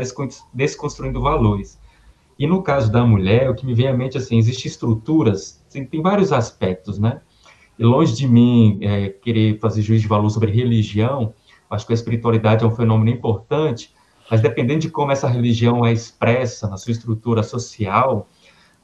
desconstruindo 0.53 1.19
valores. 1.21 1.79
E 2.37 2.45
no 2.45 2.61
caso 2.61 2.91
da 2.91 3.03
mulher, 3.03 3.49
o 3.49 3.55
que 3.55 3.65
me 3.65 3.73
vem 3.73 3.87
à 3.87 3.93
mente, 3.93 4.17
assim, 4.17 4.37
existem 4.37 4.69
estruturas, 4.69 5.63
assim, 5.67 5.83
tem 5.85 6.01
vários 6.01 6.31
aspectos, 6.31 6.99
né? 6.99 7.19
E 7.77 7.83
longe 7.83 8.15
de 8.15 8.27
mim 8.27 8.77
é, 8.81 9.09
querer 9.09 9.59
fazer 9.59 9.81
juízo 9.81 10.03
de 10.03 10.07
valor 10.07 10.29
sobre 10.29 10.51
religião, 10.51 11.33
acho 11.69 11.85
que 11.85 11.93
a 11.93 11.95
espiritualidade 11.95 12.63
é 12.63 12.67
um 12.67 12.75
fenômeno 12.75 13.09
importante, 13.09 13.91
mas 14.29 14.41
dependendo 14.41 14.81
de 14.81 14.89
como 14.89 15.11
essa 15.11 15.27
religião 15.27 15.83
é 15.85 15.91
expressa 15.91 16.67
na 16.67 16.77
sua 16.77 16.91
estrutura 16.91 17.41
social, 17.41 18.27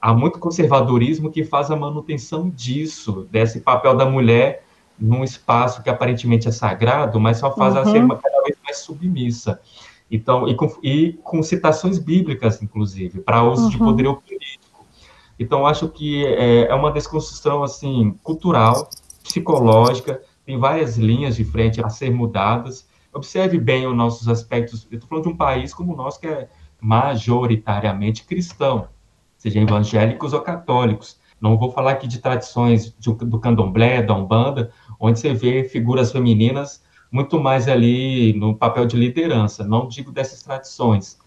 há 0.06 0.14
muito 0.14 0.38
conservadorismo 0.38 1.32
que 1.32 1.42
faz 1.42 1.68
a 1.68 1.74
manutenção 1.74 2.48
disso, 2.48 3.26
desse 3.28 3.60
papel 3.60 3.96
da 3.96 4.06
mulher 4.06 4.64
num 4.96 5.24
espaço 5.24 5.82
que 5.82 5.90
aparentemente 5.90 6.46
é 6.46 6.52
sagrado, 6.52 7.18
mas 7.18 7.38
só 7.38 7.52
faz 7.52 7.74
uhum. 7.74 7.80
ela 7.80 7.90
ser 7.90 8.04
uma, 8.04 8.16
cada 8.16 8.40
vez 8.44 8.56
mais 8.62 8.78
submissa. 8.78 9.60
Então, 10.08 10.46
e 10.46 10.54
com, 10.54 10.72
e 10.80 11.14
com 11.24 11.42
citações 11.42 11.98
bíblicas, 11.98 12.62
inclusive, 12.62 13.18
para 13.18 13.42
uso 13.42 13.64
uhum. 13.64 13.68
de 13.68 13.78
poder 13.78 14.04
político. 14.04 14.86
Então, 15.40 15.66
acho 15.66 15.88
que 15.88 16.24
é, 16.24 16.68
é 16.68 16.74
uma 16.74 16.92
desconstrução, 16.92 17.64
assim, 17.64 18.16
cultural, 18.22 18.88
psicológica, 19.24 20.22
tem 20.44 20.56
várias 20.56 20.96
linhas 20.96 21.34
de 21.34 21.44
frente 21.44 21.84
a 21.84 21.88
ser 21.88 22.12
mudadas. 22.12 22.88
Observe 23.12 23.58
bem 23.58 23.88
os 23.88 23.96
nossos 23.96 24.28
aspectos. 24.28 24.86
Eu 24.88 24.98
estou 24.98 25.08
falando 25.08 25.24
de 25.24 25.30
um 25.30 25.36
país 25.36 25.74
como 25.74 25.94
o 25.94 25.96
nosso, 25.96 26.20
que 26.20 26.28
é 26.28 26.48
majoritariamente 26.80 28.24
cristão 28.24 28.86
seja 29.46 29.60
evangélicos 29.60 30.32
ou 30.32 30.40
católicos. 30.40 31.20
Não 31.40 31.56
vou 31.56 31.70
falar 31.70 31.92
aqui 31.92 32.08
de 32.08 32.18
tradições 32.18 32.94
de, 32.98 33.12
do 33.12 33.38
candomblé, 33.38 34.02
da 34.02 34.14
umbanda, 34.14 34.72
onde 34.98 35.20
você 35.20 35.32
vê 35.32 35.64
figuras 35.64 36.10
femininas 36.10 36.82
muito 37.12 37.38
mais 37.38 37.68
ali 37.68 38.32
no 38.32 38.56
papel 38.56 38.86
de 38.86 38.96
liderança. 38.96 39.64
Não 39.64 39.86
digo 39.86 40.10
dessas 40.10 40.42
tradições, 40.42 41.18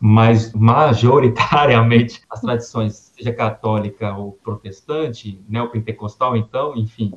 mas 0.00 0.52
majoritariamente 0.52 2.22
as 2.30 2.40
tradições, 2.40 3.12
seja 3.16 3.32
católica 3.32 4.14
ou 4.16 4.32
protestante, 4.32 5.40
neopentecostal, 5.48 6.36
então, 6.36 6.76
enfim. 6.76 7.12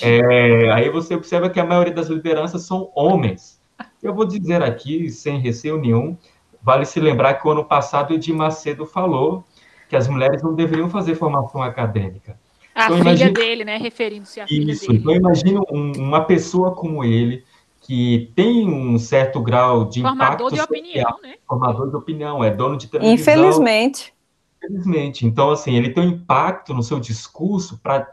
É, 0.00 0.70
aí 0.72 0.88
você 0.88 1.14
observa 1.14 1.50
que 1.50 1.60
a 1.60 1.66
maioria 1.66 1.92
das 1.92 2.08
lideranças 2.08 2.62
são 2.62 2.90
homens. 2.94 3.60
Eu 4.02 4.14
vou 4.14 4.24
dizer 4.24 4.62
aqui, 4.62 5.10
sem 5.10 5.38
receio 5.38 5.78
nenhum, 5.78 6.16
vale 6.62 6.86
se 6.86 6.98
lembrar 6.98 7.34
que 7.34 7.46
o 7.46 7.50
ano 7.50 7.64
passado 7.64 8.14
Edir 8.14 8.34
Macedo 8.34 8.86
falou 8.86 9.44
que 9.88 9.96
as 9.96 10.06
mulheres 10.06 10.42
não 10.42 10.54
deveriam 10.54 10.90
fazer 10.90 11.14
formação 11.14 11.62
acadêmica. 11.62 12.38
A 12.74 12.84
então, 12.84 12.98
filha 12.98 13.08
imagine... 13.08 13.32
dele, 13.32 13.64
né? 13.64 13.76
Referindo-se 13.76 14.40
à 14.40 14.46
filha 14.46 14.72
Isso, 14.72 14.86
dele. 14.86 14.98
Então, 14.98 15.14
imagine 15.14 15.58
um, 15.70 15.92
uma 15.98 16.20
pessoa 16.24 16.72
como 16.72 17.02
ele, 17.02 17.42
que 17.80 18.30
tem 18.36 18.68
um 18.68 18.98
certo 18.98 19.40
grau 19.40 19.86
de 19.86 20.02
Formador 20.02 20.48
impacto 20.48 20.54
de 20.54 20.60
opinião, 20.60 21.18
né? 21.22 21.34
Formador 21.46 21.90
de 21.90 21.96
opinião, 21.96 22.44
é 22.44 22.50
dono 22.50 22.76
de 22.76 22.86
televisão. 22.86 23.14
Infelizmente. 23.14 24.14
Infelizmente. 24.62 25.26
Então, 25.26 25.50
assim, 25.50 25.74
ele 25.74 25.90
tem 25.90 26.04
um 26.04 26.08
impacto 26.10 26.74
no 26.74 26.82
seu 26.82 27.00
discurso 27.00 27.80
para 27.82 28.06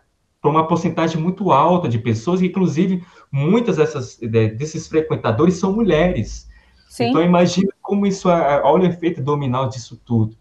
uma 0.44 0.68
porcentagem 0.68 1.22
muito 1.22 1.52
alta 1.52 1.90
de 1.90 2.00
pessoas, 2.00 2.42
inclusive 2.42 3.04
muitas 3.32 3.78
dessas, 3.78 4.18
desses 4.18 4.88
frequentadores 4.88 5.56
são 5.56 5.74
mulheres. 5.74 6.48
Sim. 6.88 7.10
Então, 7.10 7.22
imagine 7.22 7.70
como 7.82 8.08
isso 8.08 8.30
é, 8.30 8.62
olha 8.64 8.84
o 8.84 8.88
efeito 8.88 9.22
dominal 9.22 9.68
disso 9.68 10.00
tudo. 10.06 10.36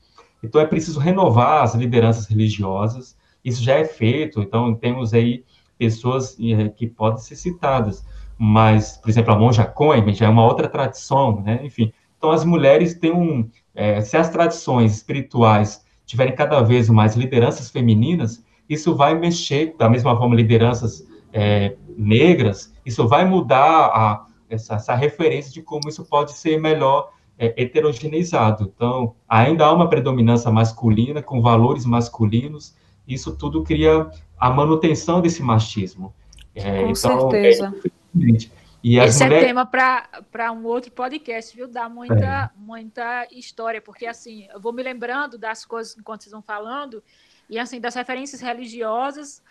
Então 0.45 0.61
é 0.61 0.67
preciso 0.67 1.01
renovar 1.01 1.63
as 1.63 1.75
lideranças 1.75 2.27
religiosas, 2.27 3.17
isso 3.45 3.63
já 3.63 3.75
é 3.75 3.85
feito, 3.85 4.41
então 4.41 4.75
temos 4.75 5.15
aí 5.15 5.45
pessoas 5.79 6.37
eh, 6.41 6.69
que 6.69 6.87
podem 6.87 7.19
ser 7.19 7.37
citadas, 7.37 8.05
mas, 8.39 8.99
por 8.99 9.09
exemplo, 9.09 9.33
a 9.33 9.39
monja 9.39 9.65
Coime 9.65 10.13
já 10.13 10.27
é 10.27 10.29
uma 10.29 10.45
outra 10.45 10.69
tradição, 10.69 11.41
né? 11.41 11.61
Enfim, 11.63 11.93
então 12.19 12.31
as 12.31 12.45
mulheres 12.45 12.95
têm 12.95 13.13
um, 13.13 13.49
é, 13.75 14.01
se 14.01 14.17
as 14.17 14.29
tradições 14.29 14.95
espirituais 14.95 15.85
tiverem 16.05 16.35
cada 16.35 16.61
vez 16.61 16.89
mais 16.91 17.17
lideranças 17.17 17.71
femininas, 17.71 18.45
isso 18.69 18.95
vai 18.95 19.15
mexer, 19.15 19.75
da 19.79 19.89
mesma 19.89 20.17
forma, 20.17 20.35
lideranças 20.35 21.07
é, 21.33 21.77
negras, 21.97 22.73
isso 22.85 23.07
vai 23.09 23.25
mudar 23.25 23.87
a, 23.87 24.27
essa, 24.49 24.75
essa 24.75 24.95
referência 24.95 25.53
de 25.53 25.63
como 25.63 25.89
isso 25.89 26.05
pode 26.05 26.33
ser 26.33 26.61
melhor 26.61 27.11
é, 27.39 27.63
heterogeneizado. 27.63 28.73
Então, 28.75 29.15
ainda 29.29 29.67
há 29.67 29.73
uma 29.73 29.89
predominância 29.89 30.51
masculina, 30.51 31.23
com 31.23 31.41
valores 31.41 31.85
masculinos, 31.85 32.75
isso 33.07 33.37
tudo 33.37 33.63
cria 33.63 34.11
a 34.39 34.51
manutenção 34.51 35.21
desse 35.21 35.43
machismo. 35.43 36.15
É, 36.55 36.83
com 36.83 36.91
então, 36.91 37.31
certeza. 37.31 37.75
É, 37.77 38.65
e 38.83 38.99
Esse 38.99 39.23
é 39.23 39.27
mulheres... 39.27 39.45
é 39.45 39.49
tema 39.49 39.65
para 39.65 40.53
um 40.53 40.65
outro 40.67 40.93
podcast, 40.93 41.57
viu? 41.57 41.67
Dá 41.67 41.89
muita, 41.89 42.15
é. 42.15 42.51
muita 42.55 43.27
história, 43.33 43.81
porque 43.81 44.07
assim, 44.07 44.47
eu 44.53 44.61
vou 44.61 44.75
me 44.75 44.83
lembrando 44.83 45.39
das 45.39 45.65
coisas 45.65 45.97
enquanto 45.99 46.23
vocês 46.23 46.33
vão 46.33 46.43
falando, 46.43 47.03
e 47.49 47.59
assim, 47.59 47.81
das 47.81 47.95
referências 47.95 48.43
religiosas 48.43 49.43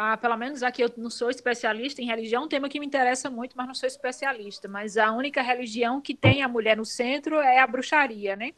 ah, 0.00 0.16
pelo 0.16 0.36
menos 0.36 0.62
aqui 0.62 0.80
eu 0.80 0.92
não 0.96 1.10
sou 1.10 1.28
especialista 1.28 2.00
em 2.00 2.06
religião, 2.06 2.44
um 2.44 2.48
tema 2.48 2.68
que 2.68 2.78
me 2.78 2.86
interessa 2.86 3.28
muito, 3.28 3.56
mas 3.56 3.66
não 3.66 3.74
sou 3.74 3.88
especialista. 3.88 4.68
Mas 4.68 4.96
a 4.96 5.10
única 5.10 5.42
religião 5.42 6.00
que 6.00 6.14
tem 6.14 6.40
a 6.40 6.46
mulher 6.46 6.76
no 6.76 6.84
centro 6.84 7.40
é 7.40 7.58
a 7.58 7.66
bruxaria, 7.66 8.36
né? 8.36 8.52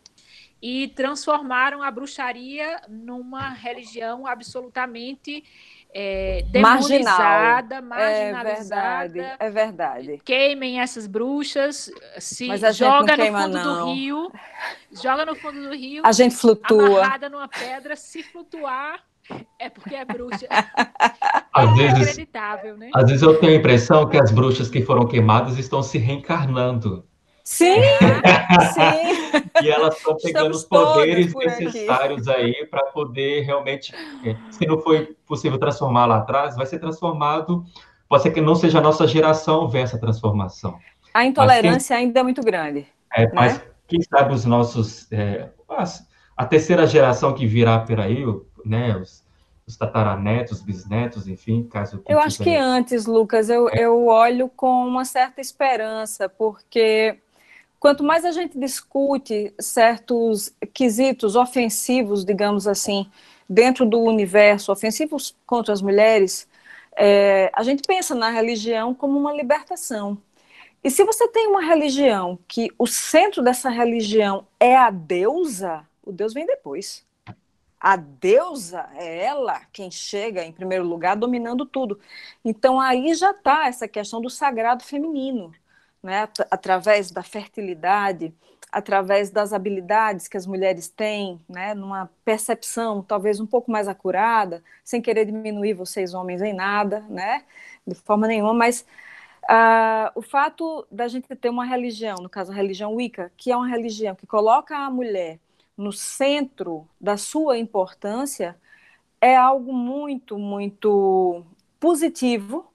E 0.61 0.89
transformaram 0.89 1.83
a 1.83 1.91
bruxaria 1.91 2.83
numa 2.87 3.49
religião 3.49 4.27
absolutamente 4.27 5.43
é, 5.95 6.45
demonizada, 6.51 7.81
marginalizada. 7.81 9.05
É 9.07 9.09
verdade, 9.09 9.37
é 9.39 9.51
verdade. 9.51 10.23
Queimem 10.23 10.79
essas 10.79 11.07
bruxas, 11.07 11.91
se 12.19 12.55
joga 12.75 13.17
no 13.17 13.27
fundo 13.27 13.49
não. 13.49 13.87
do 13.87 13.95
rio, 13.95 14.33
joga 14.93 15.25
no 15.25 15.35
fundo 15.35 15.63
do 15.63 15.75
rio. 15.75 16.03
A 16.05 16.13
gente 16.13 16.37
flutua. 16.37 16.99
Amarrada 16.99 17.31
numa 17.31 17.49
pedra, 17.49 17.97
se 17.97 18.23
flutuar, 18.23 19.03
é 19.59 19.69
porque 19.69 19.95
é 19.95 20.05
bruxa. 20.05 20.47
Às 21.53 21.71
é 21.71 21.75
vezes, 21.75 22.09
acreditável, 22.09 22.77
né? 22.77 22.91
Às 22.95 23.07
vezes 23.07 23.23
eu 23.23 23.39
tenho 23.39 23.53
a 23.53 23.57
impressão 23.57 24.09
que 24.09 24.17
as 24.17 24.31
bruxas 24.31 24.69
que 24.69 24.83
foram 24.83 25.07
queimadas 25.07 25.59
estão 25.59 25.83
se 25.83 25.99
reencarnando. 25.99 27.05
Sim, 27.45 27.75
sim. 28.75 29.65
E 29.65 29.69
elas 29.69 29.97
estão 29.97 30.17
pegando 30.17 30.53
os 30.53 30.65
poderes 30.65 31.35
necessários 31.35 32.29
aí 32.29 32.67
para 32.71 32.85
poder 32.87 33.43
realmente, 33.43 33.93
é, 34.25 34.37
se 34.51 34.67
não 34.67 34.79
foi 34.79 35.17
possível 35.27 35.59
transformar 35.59 36.07
lá 36.07 36.19
atrás, 36.19 36.55
vai 36.55 36.67
ser 36.67 36.79
transformado. 36.79 37.65
Pode 38.09 38.23
ser 38.23 38.31
que 38.31 38.41
não 38.41 38.55
seja 38.55 38.79
a 38.79 38.81
nossa 38.81 39.07
geração 39.07 39.69
ver 39.69 39.81
essa 39.81 39.99
transformação. 39.99 40.79
A 41.13 41.25
intolerância 41.25 41.97
quem, 41.97 42.07
ainda 42.07 42.21
é 42.21 42.23
muito 42.23 42.43
grande. 42.43 42.87
É, 43.13 43.27
né? 43.27 43.33
Mas 43.35 43.63
quem 43.89 44.01
sabe 44.03 44.33
os 44.33 44.45
nossos. 44.45 45.11
É, 45.11 45.49
a 46.37 46.47
terceira 46.47 46.87
geração 46.87 47.35
que 47.35 47.47
virá 47.47 47.81
por 47.81 48.01
aí, 48.01 48.25
né, 48.65 48.97
os, 48.97 49.25
os 49.67 49.77
tataranetos, 49.77 50.61
bisnetos, 50.63 51.29
enfim, 51.29 51.65
caso... 51.65 52.03
Eu 52.09 52.19
acho 52.19 52.43
que 52.43 52.55
antes, 52.55 53.07
Lucas, 53.07 53.49
eu, 53.49 53.69
é. 53.69 53.85
eu 53.85 54.07
olho 54.07 54.49
com 54.49 54.87
uma 54.87 55.05
certa 55.05 55.41
esperança, 55.41 56.29
porque 56.29 57.19
quanto 57.79 58.03
mais 58.05 58.25
a 58.25 58.33
gente 58.33 58.59
discute 58.59 59.55
certos 59.59 60.53
quesitos 60.73 61.37
ofensivos, 61.37 62.25
digamos 62.25 62.67
assim, 62.67 63.11
dentro 63.49 63.85
do 63.85 64.01
universo, 64.01 64.71
ofensivos 64.71 65.35
contra 65.47 65.73
as 65.73 65.83
mulheres, 65.83 66.49
é, 66.97 67.51
a 67.55 67.63
gente 67.63 67.83
pensa 67.87 68.15
na 68.15 68.31
religião 68.31 68.95
como 68.95 69.19
uma 69.19 69.33
libertação. 69.33 70.19
E 70.83 70.91
se 70.91 71.05
você 71.05 71.29
tem 71.29 71.47
uma 71.47 71.63
religião 71.63 72.39
que 72.49 72.71
o 72.79 72.87
centro 72.87 73.43
dessa 73.43 73.69
religião 73.69 74.47
é 74.59 74.77
a 74.77 74.91
deusa, 74.91 75.87
o 76.03 76.11
Deus 76.11 76.33
vem 76.33 76.47
depois. 76.47 77.05
A 77.81 77.97
deusa 77.97 78.91
é 78.95 79.25
ela 79.25 79.63
quem 79.73 79.91
chega 79.91 80.45
em 80.45 80.53
primeiro 80.53 80.85
lugar, 80.85 81.17
dominando 81.17 81.65
tudo. 81.65 81.99
Então 82.45 82.79
aí 82.79 83.15
já 83.15 83.31
está 83.31 83.67
essa 83.69 83.89
questão 83.89 84.21
do 84.21 84.29
sagrado 84.29 84.85
feminino, 84.85 85.51
né? 86.03 86.29
através 86.51 87.11
da 87.11 87.23
fertilidade, 87.23 88.35
através 88.71 89.31
das 89.31 89.55
habilidades 89.55 90.29
que 90.29 90.37
as 90.37 90.47
mulheres 90.47 90.89
têm, 90.89 91.41
né? 91.49 91.75
numa 91.75 92.11
percepção 92.23 93.03
talvez 93.03 93.41
um 93.41 93.47
pouco 93.47 93.71
mais 93.71 93.89
acurada, 93.89 94.63
sem 94.85 95.01
querer 95.01 95.25
diminuir 95.25 95.73
vocês 95.73 96.13
homens 96.13 96.43
em 96.43 96.53
nada, 96.53 97.01
né? 97.09 97.45
de 97.87 97.95
forma 97.95 98.27
nenhuma, 98.27 98.55
mas 98.55 98.85
Uh, 99.49 100.13
o 100.15 100.23
fato 100.23 100.87
da 100.93 101.09
gente 101.09 101.27
ter 101.35 101.49
uma 101.49 101.65
religião, 101.65 102.17
no 102.19 102.29
caso 102.29 102.53
a 102.53 102.55
religião 102.55 102.95
Wicca, 102.95 103.33
que 103.37 103.51
é 103.51 103.57
uma 103.57 103.67
religião 103.67 104.15
que 104.15 104.27
coloca 104.27 104.77
a 104.77 104.91
mulher 104.91 105.41
no 105.81 105.93
centro 105.93 106.87
da 107.01 107.17
sua 107.17 107.57
importância 107.59 108.57
é 109.21 109.35
algo 109.35 109.73
muito, 109.73 110.39
muito 110.39 111.45
positivo 111.79 112.71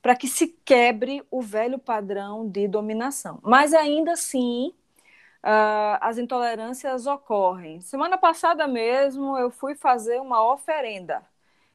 para 0.00 0.16
que 0.16 0.26
se 0.26 0.48
quebre 0.64 1.22
o 1.30 1.42
velho 1.42 1.78
padrão 1.78 2.48
de 2.48 2.66
dominação. 2.66 3.40
Mas 3.42 3.74
ainda 3.74 4.12
assim, 4.12 4.72
uh, 5.44 5.98
as 6.00 6.16
intolerâncias 6.16 7.06
ocorrem. 7.06 7.80
Semana 7.82 8.16
passada 8.16 8.66
mesmo 8.66 9.36
eu 9.36 9.50
fui 9.50 9.74
fazer 9.74 10.20
uma 10.20 10.42
oferenda 10.52 11.22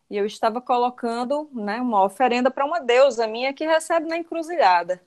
e 0.09 0.17
eu 0.17 0.25
estava 0.25 0.59
colocando 0.59 1.49
né, 1.53 1.79
uma 1.79 2.03
oferenda 2.03 2.49
para 2.49 2.65
uma 2.65 2.79
deusa 2.79 3.27
minha 3.27 3.53
que 3.53 3.65
recebe 3.65 4.07
na 4.07 4.17
encruzilhada. 4.17 5.01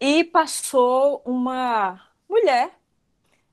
E 0.00 0.24
passou 0.24 1.22
uma 1.24 2.00
mulher 2.28 2.70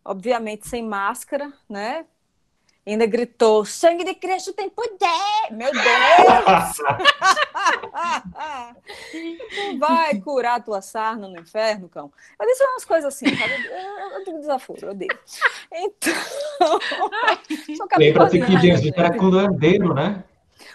obviamente 0.09 0.67
sem 0.67 0.83
máscara, 0.83 1.53
né? 1.69 2.03
Ainda 2.85 3.05
gritou: 3.05 3.63
sangue 3.63 4.03
de 4.03 4.15
Cristo 4.15 4.51
tem 4.53 4.67
poder! 4.67 5.51
Meu 5.51 5.71
Deus! 5.71 6.77
vai 9.77 10.19
curar 10.19 10.55
a 10.55 10.59
tua 10.59 10.81
sarna 10.81 11.27
no 11.27 11.39
inferno, 11.39 11.87
cão? 11.87 12.11
Eu 12.39 12.47
disse 12.47 12.63
umas 12.63 12.85
coisas 12.85 13.13
assim, 13.13 13.27
sabe? 13.35 13.53
Eu, 13.67 14.09
eu 14.17 14.23
tenho 14.23 14.39
desaforo, 14.39 14.87
eu 14.87 14.95
digo. 14.95 15.15
Então. 15.71 16.13
Lembra-se 17.97 18.41
que 18.41 18.57
Jesus 18.57 18.91
era 18.95 19.15
curandeiro, 19.15 19.93
né? 19.93 20.23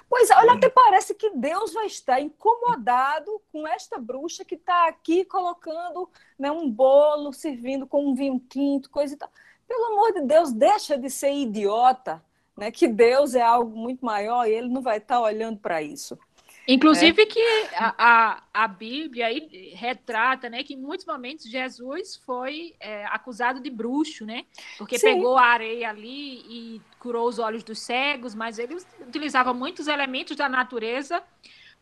Pois 0.08 0.30
olha, 0.30 0.52
até 0.52 0.68
parece 0.68 1.14
que 1.14 1.30
Deus 1.30 1.72
vai 1.72 1.86
estar 1.86 2.20
incomodado 2.20 3.40
com 3.52 3.66
esta 3.66 3.98
bruxa 3.98 4.44
que 4.44 4.54
está 4.54 4.88
aqui 4.88 5.24
colocando 5.24 6.08
né, 6.38 6.50
um 6.50 6.70
bolo, 6.70 7.32
servindo 7.32 7.86
com 7.86 8.06
um 8.06 8.14
vinho 8.14 8.40
tinto, 8.48 8.90
coisa 8.90 9.14
e 9.14 9.16
tal. 9.16 9.30
Pelo 9.66 9.86
amor 9.92 10.12
de 10.12 10.22
Deus, 10.22 10.52
deixa 10.52 10.96
de 10.96 11.08
ser 11.10 11.32
idiota, 11.32 12.22
né? 12.56 12.70
Que 12.70 12.86
Deus 12.86 13.34
é 13.34 13.42
algo 13.42 13.76
muito 13.76 14.04
maior 14.04 14.46
e 14.46 14.52
ele 14.52 14.68
não 14.68 14.82
vai 14.82 14.98
estar 14.98 15.20
olhando 15.20 15.58
para 15.58 15.82
isso. 15.82 16.18
Inclusive 16.66 17.22
é. 17.22 17.26
que 17.26 17.42
a, 17.74 17.94
a, 17.98 18.42
a, 18.52 18.68
Bíblia 18.68 19.26
aí 19.26 19.72
retrata, 19.74 20.48
né, 20.48 20.62
que 20.62 20.74
em 20.74 20.78
muitos 20.78 21.04
momentos 21.04 21.46
Jesus 21.46 22.16
foi 22.16 22.74
é, 22.80 23.04
acusado 23.06 23.60
de 23.60 23.68
bruxo, 23.68 24.24
né? 24.24 24.44
Porque 24.78 24.98
Sim. 24.98 25.14
pegou 25.14 25.36
a 25.36 25.44
areia 25.44 25.90
ali 25.90 26.38
e 26.48 26.82
curou 26.98 27.28
os 27.28 27.38
olhos 27.38 27.62
dos 27.62 27.78
cegos, 27.80 28.34
mas 28.34 28.58
ele 28.58 28.76
utilizava 29.00 29.52
muitos 29.52 29.88
elementos 29.88 30.36
da 30.36 30.48
natureza 30.48 31.22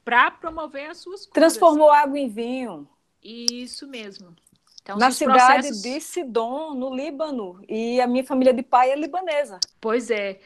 para 0.05 0.31
promover 0.31 0.91
as 0.91 0.99
suas 0.99 1.27
curas. 1.27 1.33
Transformou 1.33 1.91
água 1.91 2.19
em 2.19 2.29
vinho. 2.29 2.89
Isso 3.23 3.87
mesmo. 3.87 4.35
Então, 4.83 4.99
Na 4.99 5.13
cidade 5.13 5.69
processos... 5.69 5.83
de 5.83 6.01
Sidon, 6.01 6.75
no 6.75 6.93
Líbano, 6.93 7.63
e 7.69 8.01
a 8.01 8.07
minha 8.07 8.25
família 8.25 8.53
de 8.53 8.65
pai 8.65 8.91
é 8.91 8.97
libanesa. 8.97 9.61
Pois 9.81 10.11
é. 10.11 10.41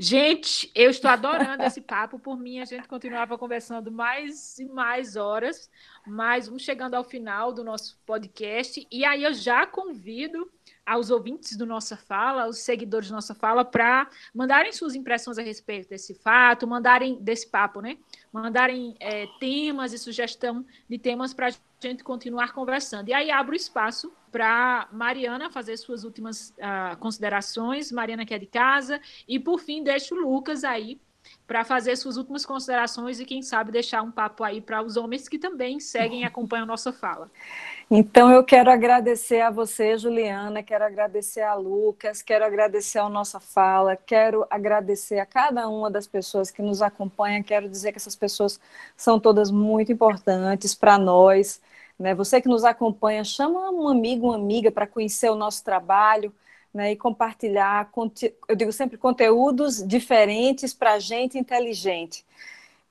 Gente, 0.00 0.70
eu 0.76 0.90
estou 0.90 1.10
adorando 1.10 1.64
esse 1.64 1.80
papo. 1.82 2.20
Por 2.20 2.38
mim, 2.38 2.60
a 2.60 2.64
gente 2.64 2.86
continuava 2.86 3.36
conversando 3.36 3.90
mais 3.90 4.56
e 4.60 4.64
mais 4.64 5.16
horas, 5.16 5.68
mas 6.06 6.46
vamos 6.46 6.62
chegando 6.62 6.94
ao 6.94 7.02
final 7.02 7.52
do 7.52 7.64
nosso 7.64 7.98
podcast. 8.06 8.86
E 8.92 9.04
aí 9.04 9.24
eu 9.24 9.34
já 9.34 9.66
convido 9.66 10.48
aos 10.86 11.10
ouvintes 11.10 11.56
do 11.56 11.66
Nossa 11.66 11.96
Fala, 11.96 12.44
aos 12.44 12.58
seguidores 12.58 13.08
do 13.08 13.14
Nossa 13.14 13.34
Fala, 13.34 13.64
para 13.64 14.08
mandarem 14.32 14.70
suas 14.70 14.94
impressões 14.94 15.36
a 15.36 15.42
respeito 15.42 15.88
desse 15.88 16.14
fato, 16.14 16.64
mandarem 16.64 17.16
desse 17.20 17.48
papo, 17.48 17.80
né? 17.80 17.98
Mandarem 18.32 18.94
é, 19.00 19.26
temas 19.40 19.92
e 19.92 19.98
sugestão 19.98 20.64
de 20.88 20.96
temas 20.96 21.34
para 21.34 21.48
a 21.48 21.52
gente 21.80 22.04
continuar 22.04 22.52
conversando. 22.52 23.08
E 23.08 23.12
aí 23.12 23.32
abro 23.32 23.56
espaço 23.56 24.12
para 24.30 24.88
Mariana 24.92 25.50
fazer 25.50 25.76
suas 25.76 26.04
últimas 26.04 26.50
uh, 26.58 26.96
considerações, 26.98 27.92
Mariana 27.92 28.24
que 28.24 28.34
é 28.34 28.38
de 28.38 28.46
casa, 28.46 29.00
e 29.26 29.38
por 29.38 29.60
fim 29.60 29.82
deixo 29.82 30.14
o 30.14 30.20
Lucas 30.20 30.64
aí 30.64 31.00
para 31.46 31.64
fazer 31.64 31.96
suas 31.96 32.16
últimas 32.16 32.44
considerações 32.44 33.18
e 33.18 33.24
quem 33.24 33.42
sabe 33.42 33.72
deixar 33.72 34.02
um 34.02 34.10
papo 34.10 34.44
aí 34.44 34.60
para 34.60 34.82
os 34.82 34.96
homens 34.96 35.28
que 35.28 35.38
também 35.38 35.80
seguem 35.80 36.20
e 36.20 36.24
acompanham 36.26 36.64
a 36.64 36.66
nossa 36.66 36.92
fala. 36.92 37.30
Então 37.90 38.30
eu 38.30 38.44
quero 38.44 38.70
agradecer 38.70 39.40
a 39.40 39.50
você, 39.50 39.96
Juliana, 39.96 40.62
quero 40.62 40.84
agradecer 40.84 41.40
a 41.40 41.54
Lucas, 41.54 42.20
quero 42.20 42.44
agradecer 42.44 42.98
a 42.98 43.08
nossa 43.08 43.40
fala, 43.40 43.96
quero 43.96 44.46
agradecer 44.50 45.18
a 45.18 45.26
cada 45.26 45.68
uma 45.68 45.90
das 45.90 46.06
pessoas 46.06 46.50
que 46.50 46.60
nos 46.60 46.82
acompanha, 46.82 47.42
quero 47.42 47.68
dizer 47.68 47.92
que 47.92 47.98
essas 47.98 48.16
pessoas 48.16 48.60
são 48.96 49.18
todas 49.18 49.50
muito 49.50 49.90
importantes 49.90 50.74
para 50.74 50.98
nós. 50.98 51.60
Né? 51.98 52.14
Você 52.14 52.40
que 52.40 52.48
nos 52.48 52.64
acompanha, 52.64 53.24
chama 53.24 53.70
um 53.70 53.88
amigo, 53.88 54.28
uma 54.28 54.36
amiga 54.36 54.70
para 54.70 54.86
conhecer 54.86 55.30
o 55.30 55.34
nosso 55.34 55.64
trabalho 55.64 56.32
né? 56.72 56.92
e 56.92 56.96
compartilhar, 56.96 57.90
eu 58.48 58.54
digo 58.54 58.72
sempre, 58.72 58.96
conteúdos 58.96 59.84
diferentes 59.86 60.72
para 60.72 60.98
gente 60.98 61.38
inteligente. 61.38 62.24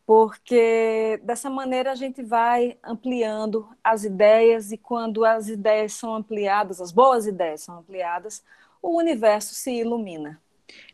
Porque 0.05 1.19
dessa 1.23 1.49
maneira 1.49 1.91
a 1.91 1.95
gente 1.95 2.23
vai 2.23 2.77
ampliando 2.83 3.67
as 3.83 4.05
ideias, 4.05 4.71
e 4.71 4.77
quando 4.77 5.25
as 5.25 5.49
ideias 5.49 5.93
são 5.93 6.15
ampliadas, 6.15 6.79
as 6.79 6.91
boas 6.91 7.27
ideias 7.27 7.61
são 7.61 7.79
ampliadas, 7.79 8.41
o 8.81 8.97
universo 8.97 9.53
se 9.53 9.71
ilumina. 9.71 10.39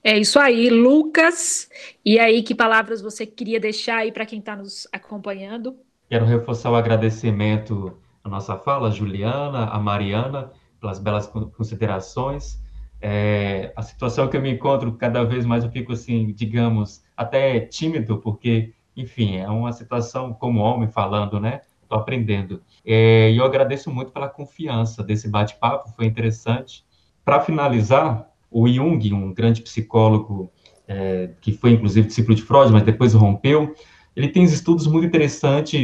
É 0.03 0.17
isso 0.17 0.39
aí, 0.39 0.69
Lucas. 0.69 1.69
E 2.03 2.19
aí, 2.19 2.41
que 2.43 2.55
palavras 2.55 3.01
você 3.01 3.25
queria 3.25 3.59
deixar 3.59 3.97
aí 3.97 4.11
para 4.11 4.25
quem 4.25 4.39
está 4.39 4.55
nos 4.55 4.87
acompanhando? 4.91 5.77
Quero 6.09 6.25
reforçar 6.25 6.71
o 6.71 6.75
agradecimento 6.75 7.97
a 8.23 8.29
nossa 8.29 8.57
fala, 8.57 8.87
a 8.87 8.91
Juliana, 8.91 9.65
a 9.65 9.79
Mariana, 9.79 10.51
pelas 10.79 10.99
belas 10.99 11.27
considerações. 11.27 12.61
É, 13.01 13.73
a 13.75 13.81
situação 13.81 14.29
que 14.29 14.37
eu 14.37 14.41
me 14.41 14.51
encontro, 14.51 14.93
cada 14.93 15.23
vez 15.23 15.45
mais 15.45 15.63
eu 15.63 15.69
fico 15.69 15.91
assim, 15.91 16.31
digamos, 16.33 17.03
até 17.17 17.59
tímido, 17.59 18.17
porque, 18.19 18.73
enfim, 18.95 19.37
é 19.37 19.49
uma 19.49 19.73
situação 19.73 20.33
como 20.33 20.61
homem 20.61 20.87
falando, 20.87 21.39
né? 21.39 21.61
Estou 21.81 21.97
aprendendo. 21.97 22.61
É, 22.85 23.29
e 23.29 23.37
eu 23.37 23.43
agradeço 23.43 23.91
muito 23.91 24.11
pela 24.11 24.29
confiança 24.29 25.03
desse 25.03 25.27
bate-papo, 25.27 25.89
foi 25.89 26.05
interessante. 26.05 26.85
Para 27.25 27.41
finalizar, 27.41 28.29
o 28.49 28.67
Jung, 28.67 29.13
um 29.13 29.33
grande 29.33 29.61
psicólogo, 29.61 30.49
é, 30.87 31.31
que 31.41 31.51
foi 31.51 31.71
inclusive 31.71 32.07
discípulo 32.07 32.35
de 32.35 32.41
Freud, 32.41 32.71
mas 32.71 32.83
depois 32.83 33.13
rompeu, 33.13 33.75
ele 34.15 34.29
tem 34.29 34.43
estudos 34.43 34.87
muito 34.87 35.07
interessantes, 35.07 35.81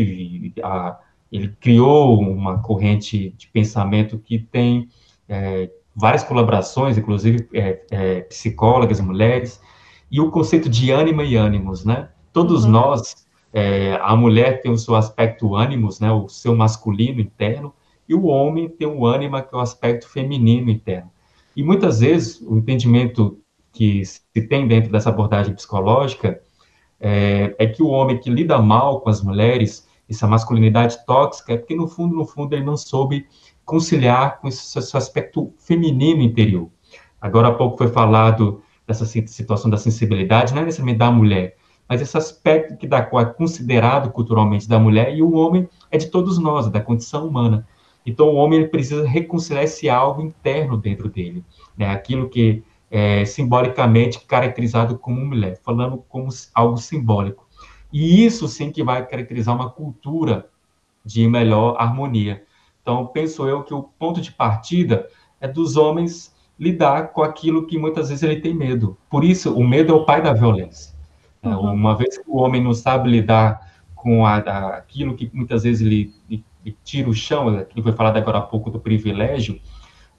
a, 0.64 1.00
ele 1.32 1.50
criou 1.60 2.20
uma 2.20 2.60
corrente 2.60 3.32
de 3.38 3.48
pensamento 3.48 4.18
que 4.18 4.40
tem 4.40 4.90
é, 5.28 5.70
várias 5.96 6.24
colaborações, 6.24 6.98
inclusive 6.98 7.48
é, 7.54 7.82
é, 7.92 8.22
psicólogas, 8.22 9.00
mulheres, 9.00 9.62
e 10.10 10.20
o 10.20 10.32
conceito 10.32 10.70
de 10.70 10.92
ânima 10.92 11.24
e 11.24 11.36
ânimos, 11.36 11.86
né? 11.86 12.10
Todos 12.34 12.66
uhum. 12.66 12.72
nós, 12.72 13.28
é, 13.54 14.00
a 14.02 14.16
mulher 14.16 14.62
tem 14.62 14.72
o 14.72 14.78
seu 14.78 14.96
aspecto 14.96 15.56
ânimos, 15.56 16.00
né? 16.00 16.12
O 16.12 16.28
seu 16.28 16.56
masculino 16.56 17.22
interno, 17.22 17.74
e 18.08 18.16
o 18.16 18.26
homem 18.26 18.68
tem 18.68 18.88
o 18.88 19.06
ânima, 19.06 19.42
que 19.42 19.54
é 19.54 19.58
o 19.58 19.62
aspecto 19.62 20.10
feminino 20.10 20.72
interno. 20.72 21.12
E 21.56 21.62
muitas 21.62 22.00
vezes 22.00 22.42
o 22.42 22.58
entendimento 22.58 23.40
que 23.72 24.04
se 24.04 24.22
tem 24.48 24.68
dentro 24.68 24.92
dessa 24.92 25.10
abordagem 25.10 25.54
psicológica 25.54 26.42
é, 27.00 27.56
é 27.60 27.68
que 27.68 27.84
o 27.84 27.88
homem 27.88 28.20
que 28.20 28.30
lida 28.30 28.58
mal 28.60 29.02
com 29.02 29.10
as 29.10 29.22
mulheres 29.22 29.88
essa 30.10 30.28
masculinidade 30.28 31.06
tóxica, 31.06 31.54
é 31.54 31.58
porque 31.58 31.76
no 31.76 31.88
fundo, 31.88 32.16
no 32.16 32.26
fundo, 32.26 32.54
ele 32.54 32.64
não 32.64 32.76
soube 32.76 33.28
conciliar 33.64 34.40
com 34.40 34.48
esse 34.48 34.98
aspecto 34.98 35.54
feminino 35.58 36.22
interior. 36.22 36.70
Agora 37.22 37.50
há 37.50 37.54
pouco 37.54 37.78
foi 37.78 37.88
falado 37.88 38.62
dessa 38.88 39.06
situação 39.06 39.70
da 39.70 39.78
sensibilidade, 39.78 40.54
não 40.54 40.64
é 40.64 40.66
necessariamente 40.66 40.98
da 40.98 41.12
mulher, 41.12 41.56
mas 41.88 42.02
esse 42.02 42.18
aspecto 42.18 42.78
que 42.78 42.88
da 42.88 43.04
qual 43.04 43.24
é 43.24 43.26
considerado 43.26 44.12
culturalmente 44.12 44.68
da 44.68 44.80
mulher 44.80 45.16
e 45.16 45.22
o 45.22 45.34
homem 45.34 45.70
é 45.92 45.98
de 45.98 46.08
todos 46.08 46.40
nós, 46.40 46.68
é 46.68 46.70
da 46.70 46.82
condição 46.82 47.28
humana. 47.28 47.68
Então 48.06 48.30
o 48.30 48.36
homem 48.36 48.68
precisa 48.68 49.08
reconciliar 49.08 49.66
esse 49.66 49.90
algo 49.90 50.22
interno 50.22 50.78
dentro 50.78 51.10
dele, 51.10 51.44
né? 51.78 51.90
Aquilo 51.90 52.30
que 52.30 52.64
é 52.90 53.26
simbolicamente 53.26 54.22
caracterizado 54.22 54.98
como 54.98 55.24
mulher, 55.24 55.60
falando 55.64 56.04
como 56.10 56.30
algo 56.56 56.78
simbólico. 56.78 57.48
E 57.92 58.26
isso 58.26 58.48
sim 58.48 58.72
que 58.72 58.84
vai 58.84 59.06
caracterizar 59.06 59.56
uma 59.56 59.70
cultura 59.70 60.50
de 61.04 61.28
melhor 61.28 61.76
harmonia. 61.80 62.44
Então 62.82 63.08
penso 63.08 63.48
eu 63.48 63.64
que 63.64 63.74
o 63.74 63.84
ponto 63.84 64.22
de 64.22 64.32
partida 64.32 65.08
é 65.42 65.48
dos 65.48 65.78
homens 65.78 66.36
lidar 66.60 67.14
com 67.14 67.24
aquilo 67.24 67.66
que 67.66 67.78
muitas 67.78 68.10
vezes 68.10 68.24
ele 68.24 68.42
tem 68.42 68.54
medo. 68.54 68.98
Por 69.10 69.24
isso, 69.24 69.56
o 69.56 69.66
medo 69.66 69.94
é 69.94 69.96
o 69.96 70.06
pai 70.06 70.22
da 70.22 70.34
violência. 70.34 70.94
É, 71.42 71.48
uhum. 71.48 71.74
Uma 71.74 71.96
vez 71.96 72.18
que 72.18 72.30
o 72.30 72.38
homem 72.38 72.62
não 72.62 72.74
sabe 72.74 73.10
lidar 73.10 73.70
com 73.96 74.26
a, 74.26 74.36
a, 74.38 74.68
aquilo 74.78 75.16
que 75.16 75.30
muitas 75.34 75.64
vezes 75.64 75.86
ele, 75.86 76.14
ele, 76.30 76.44
ele, 76.66 76.78
tira 76.84 77.10
o 77.10 77.14
chão, 77.14 77.48
aquilo 77.48 77.76
que 77.76 77.82
foi 77.82 77.94
falado 77.94 78.18
agora 78.18 78.40
há 78.40 78.42
pouco 78.42 78.70
do 78.70 78.80
privilégio, 78.80 79.60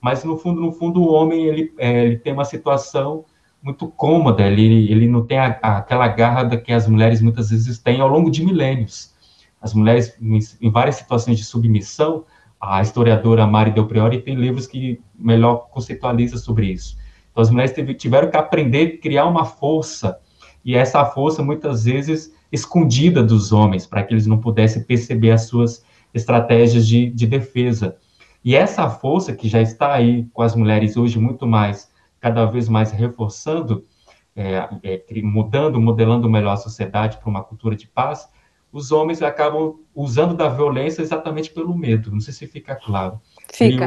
mas 0.01 0.25
no 0.25 0.39
fundo, 0.39 0.61
no 0.61 0.73
fundo, 0.73 1.03
o 1.03 1.13
homem 1.13 1.45
ele, 1.45 1.75
é, 1.77 2.07
ele 2.07 2.17
tem 2.17 2.33
uma 2.33 2.45
situação 2.45 3.25
muito 3.63 3.89
cômoda, 3.89 4.47
ele, 4.47 4.91
ele 4.91 5.07
não 5.07 5.25
tem 5.25 5.39
a, 5.39 5.49
aquela 5.49 6.09
garra 6.09 6.57
que 6.57 6.73
as 6.73 6.89
mulheres 6.89 7.21
muitas 7.21 7.51
vezes 7.51 7.79
têm 7.79 8.01
ao 8.01 8.09
longo 8.09 8.31
de 8.31 8.45
milênios. 8.45 9.13
As 9.61 9.75
mulheres, 9.75 10.17
em, 10.21 10.39
em 10.61 10.71
várias 10.71 10.97
situações 10.97 11.37
de 11.37 11.45
submissão, 11.45 12.25
a 12.61 12.81
historiadora 12.81 13.47
Mari 13.47 13.71
Del 13.71 13.87
Priori 13.87 14.21
tem 14.21 14.35
livros 14.35 14.67
que 14.67 15.01
melhor 15.19 15.69
conceitualiza 15.71 16.37
sobre 16.37 16.73
isso. 16.73 16.97
Então, 17.31 17.43
as 17.43 17.51
mulheres 17.51 17.75
tiveram 17.99 18.31
que 18.31 18.37
aprender 18.37 18.87
a 18.87 19.03
criar 19.03 19.27
uma 19.27 19.45
força, 19.45 20.19
e 20.65 20.75
essa 20.75 21.05
força, 21.07 21.43
muitas 21.43 21.85
vezes, 21.85 22.35
escondida 22.53 23.23
dos 23.23 23.53
homens, 23.53 23.87
para 23.87 24.03
que 24.03 24.13
eles 24.13 24.27
não 24.27 24.39
pudessem 24.39 24.83
perceber 24.83 25.31
as 25.31 25.43
suas 25.43 25.85
estratégias 26.13 26.87
de, 26.87 27.09
de 27.11 27.27
defesa. 27.27 27.97
E 28.45 28.55
essa 28.55 28.89
força 28.91 29.35
que 29.35 29.49
já 29.49 29.61
está 29.61 29.93
aí 29.93 30.27
com 30.33 30.43
as 30.43 30.55
mulheres 30.55 30.97
hoje 30.97 31.19
muito 31.19 31.47
mais, 31.47 31.90
cada 32.21 32.45
vez 32.45 32.69
mais 32.69 32.93
reforçando, 32.93 33.85
é, 34.37 34.69
é, 34.83 35.23
mudando, 35.23 35.81
modelando 35.81 36.29
melhor 36.29 36.53
a 36.53 36.57
sociedade 36.57 37.19
para 37.19 37.29
uma 37.29 37.43
cultura 37.43 37.75
de 37.75 37.89
paz, 37.89 38.29
os 38.73 38.93
homens 38.93 39.21
acabam 39.23 39.81
usando 39.95 40.35
da 40.35 40.49
violência 40.49 41.03
exatamente 41.03 41.51
pelo 41.51 41.77
medo. 41.77 42.11
Não 42.11 42.21
sei 42.21 42.33
se 42.33 42.47
fica 42.47 42.77
claro. 42.77 43.21
Fica. 43.53 43.87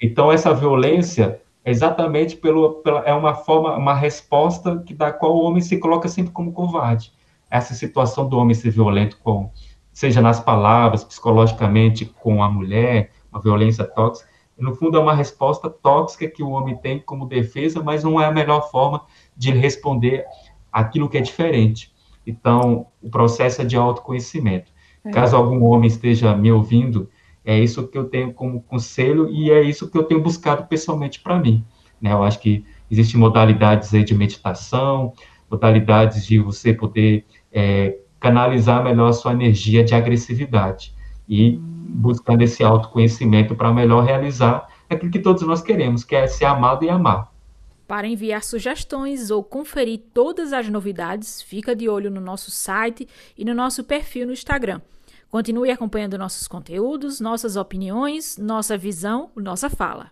então, 0.00 0.32
essa 0.32 0.52
violência 0.52 1.40
é 1.64 1.70
exatamente 1.70 2.36
pelo, 2.36 2.74
pela, 2.82 3.00
é 3.00 3.12
uma 3.12 3.34
forma, 3.34 3.76
uma 3.76 3.94
resposta 3.94 4.82
que 4.84 4.94
da 4.94 5.12
qual 5.12 5.36
o 5.36 5.42
homem 5.42 5.60
se 5.60 5.78
coloca 5.78 6.08
sempre 6.08 6.32
como 6.32 6.52
covarde. 6.52 7.12
Essa 7.50 7.74
situação 7.74 8.28
do 8.28 8.36
homem 8.36 8.54
ser 8.54 8.70
violento 8.70 9.18
com, 9.22 9.50
seja 9.92 10.20
nas 10.20 10.40
palavras, 10.40 11.04
psicologicamente 11.04 12.04
com 12.04 12.42
a 12.42 12.50
mulher, 12.50 13.10
uma 13.30 13.40
violência 13.40 13.84
tóxica, 13.84 14.28
no 14.58 14.74
fundo 14.74 14.96
é 14.96 15.00
uma 15.00 15.14
resposta 15.14 15.68
tóxica 15.68 16.28
que 16.28 16.42
o 16.42 16.50
homem 16.50 16.76
tem 16.76 16.98
como 16.98 17.26
defesa, 17.26 17.82
mas 17.82 18.02
não 18.02 18.20
é 18.20 18.26
a 18.26 18.32
melhor 18.32 18.70
forma 18.70 19.02
de 19.36 19.50
responder 19.50 20.24
aquilo 20.72 21.08
que 21.08 21.18
é 21.18 21.20
diferente. 21.20 21.92
Então, 22.26 22.86
o 23.02 23.10
processo 23.10 23.62
é 23.62 23.64
de 23.64 23.76
autoconhecimento. 23.76 24.72
É. 25.04 25.10
Caso 25.10 25.36
algum 25.36 25.62
homem 25.64 25.86
esteja 25.86 26.34
me 26.34 26.50
ouvindo, 26.50 27.08
é 27.44 27.58
isso 27.58 27.86
que 27.86 27.96
eu 27.96 28.04
tenho 28.04 28.32
como 28.32 28.60
conselho 28.62 29.30
e 29.30 29.50
é 29.50 29.62
isso 29.62 29.88
que 29.90 29.96
eu 29.96 30.02
tenho 30.02 30.20
buscado 30.20 30.66
pessoalmente 30.66 31.20
para 31.20 31.38
mim. 31.38 31.64
Né? 32.00 32.12
Eu 32.12 32.22
acho 32.22 32.40
que 32.40 32.64
existem 32.90 33.20
modalidades 33.20 33.90
de 33.90 34.14
meditação, 34.14 35.12
modalidades 35.50 36.26
de 36.26 36.38
você 36.38 36.72
poder 36.72 37.24
é, 37.52 37.98
canalizar 38.18 38.82
melhor 38.82 39.08
a 39.08 39.12
sua 39.12 39.32
energia 39.32 39.84
de 39.84 39.94
agressividade 39.94 40.92
e 41.28 41.60
buscando 41.88 42.42
esse 42.42 42.62
autoconhecimento 42.62 43.54
para 43.54 43.72
melhor 43.72 44.04
realizar 44.04 44.66
aquilo 44.88 45.10
que 45.10 45.18
todos 45.18 45.42
nós 45.42 45.62
queremos, 45.62 46.04
que 46.04 46.14
é 46.14 46.26
ser 46.26 46.44
amado 46.44 46.84
e 46.84 46.90
amar. 46.90 47.32
Para 47.86 48.08
enviar 48.08 48.42
sugestões 48.42 49.30
ou 49.30 49.44
conferir 49.44 50.00
todas 50.12 50.52
as 50.52 50.68
novidades, 50.68 51.40
fica 51.40 51.74
de 51.74 51.88
olho 51.88 52.10
no 52.10 52.20
nosso 52.20 52.50
site 52.50 53.08
e 53.38 53.44
no 53.44 53.54
nosso 53.54 53.84
perfil 53.84 54.26
no 54.26 54.32
Instagram. 54.32 54.80
Continue 55.30 55.70
acompanhando 55.70 56.18
nossos 56.18 56.48
conteúdos, 56.48 57.20
nossas 57.20 57.56
opiniões, 57.56 58.36
nossa 58.38 58.76
visão, 58.76 59.30
nossa 59.36 59.70
fala. 59.70 60.10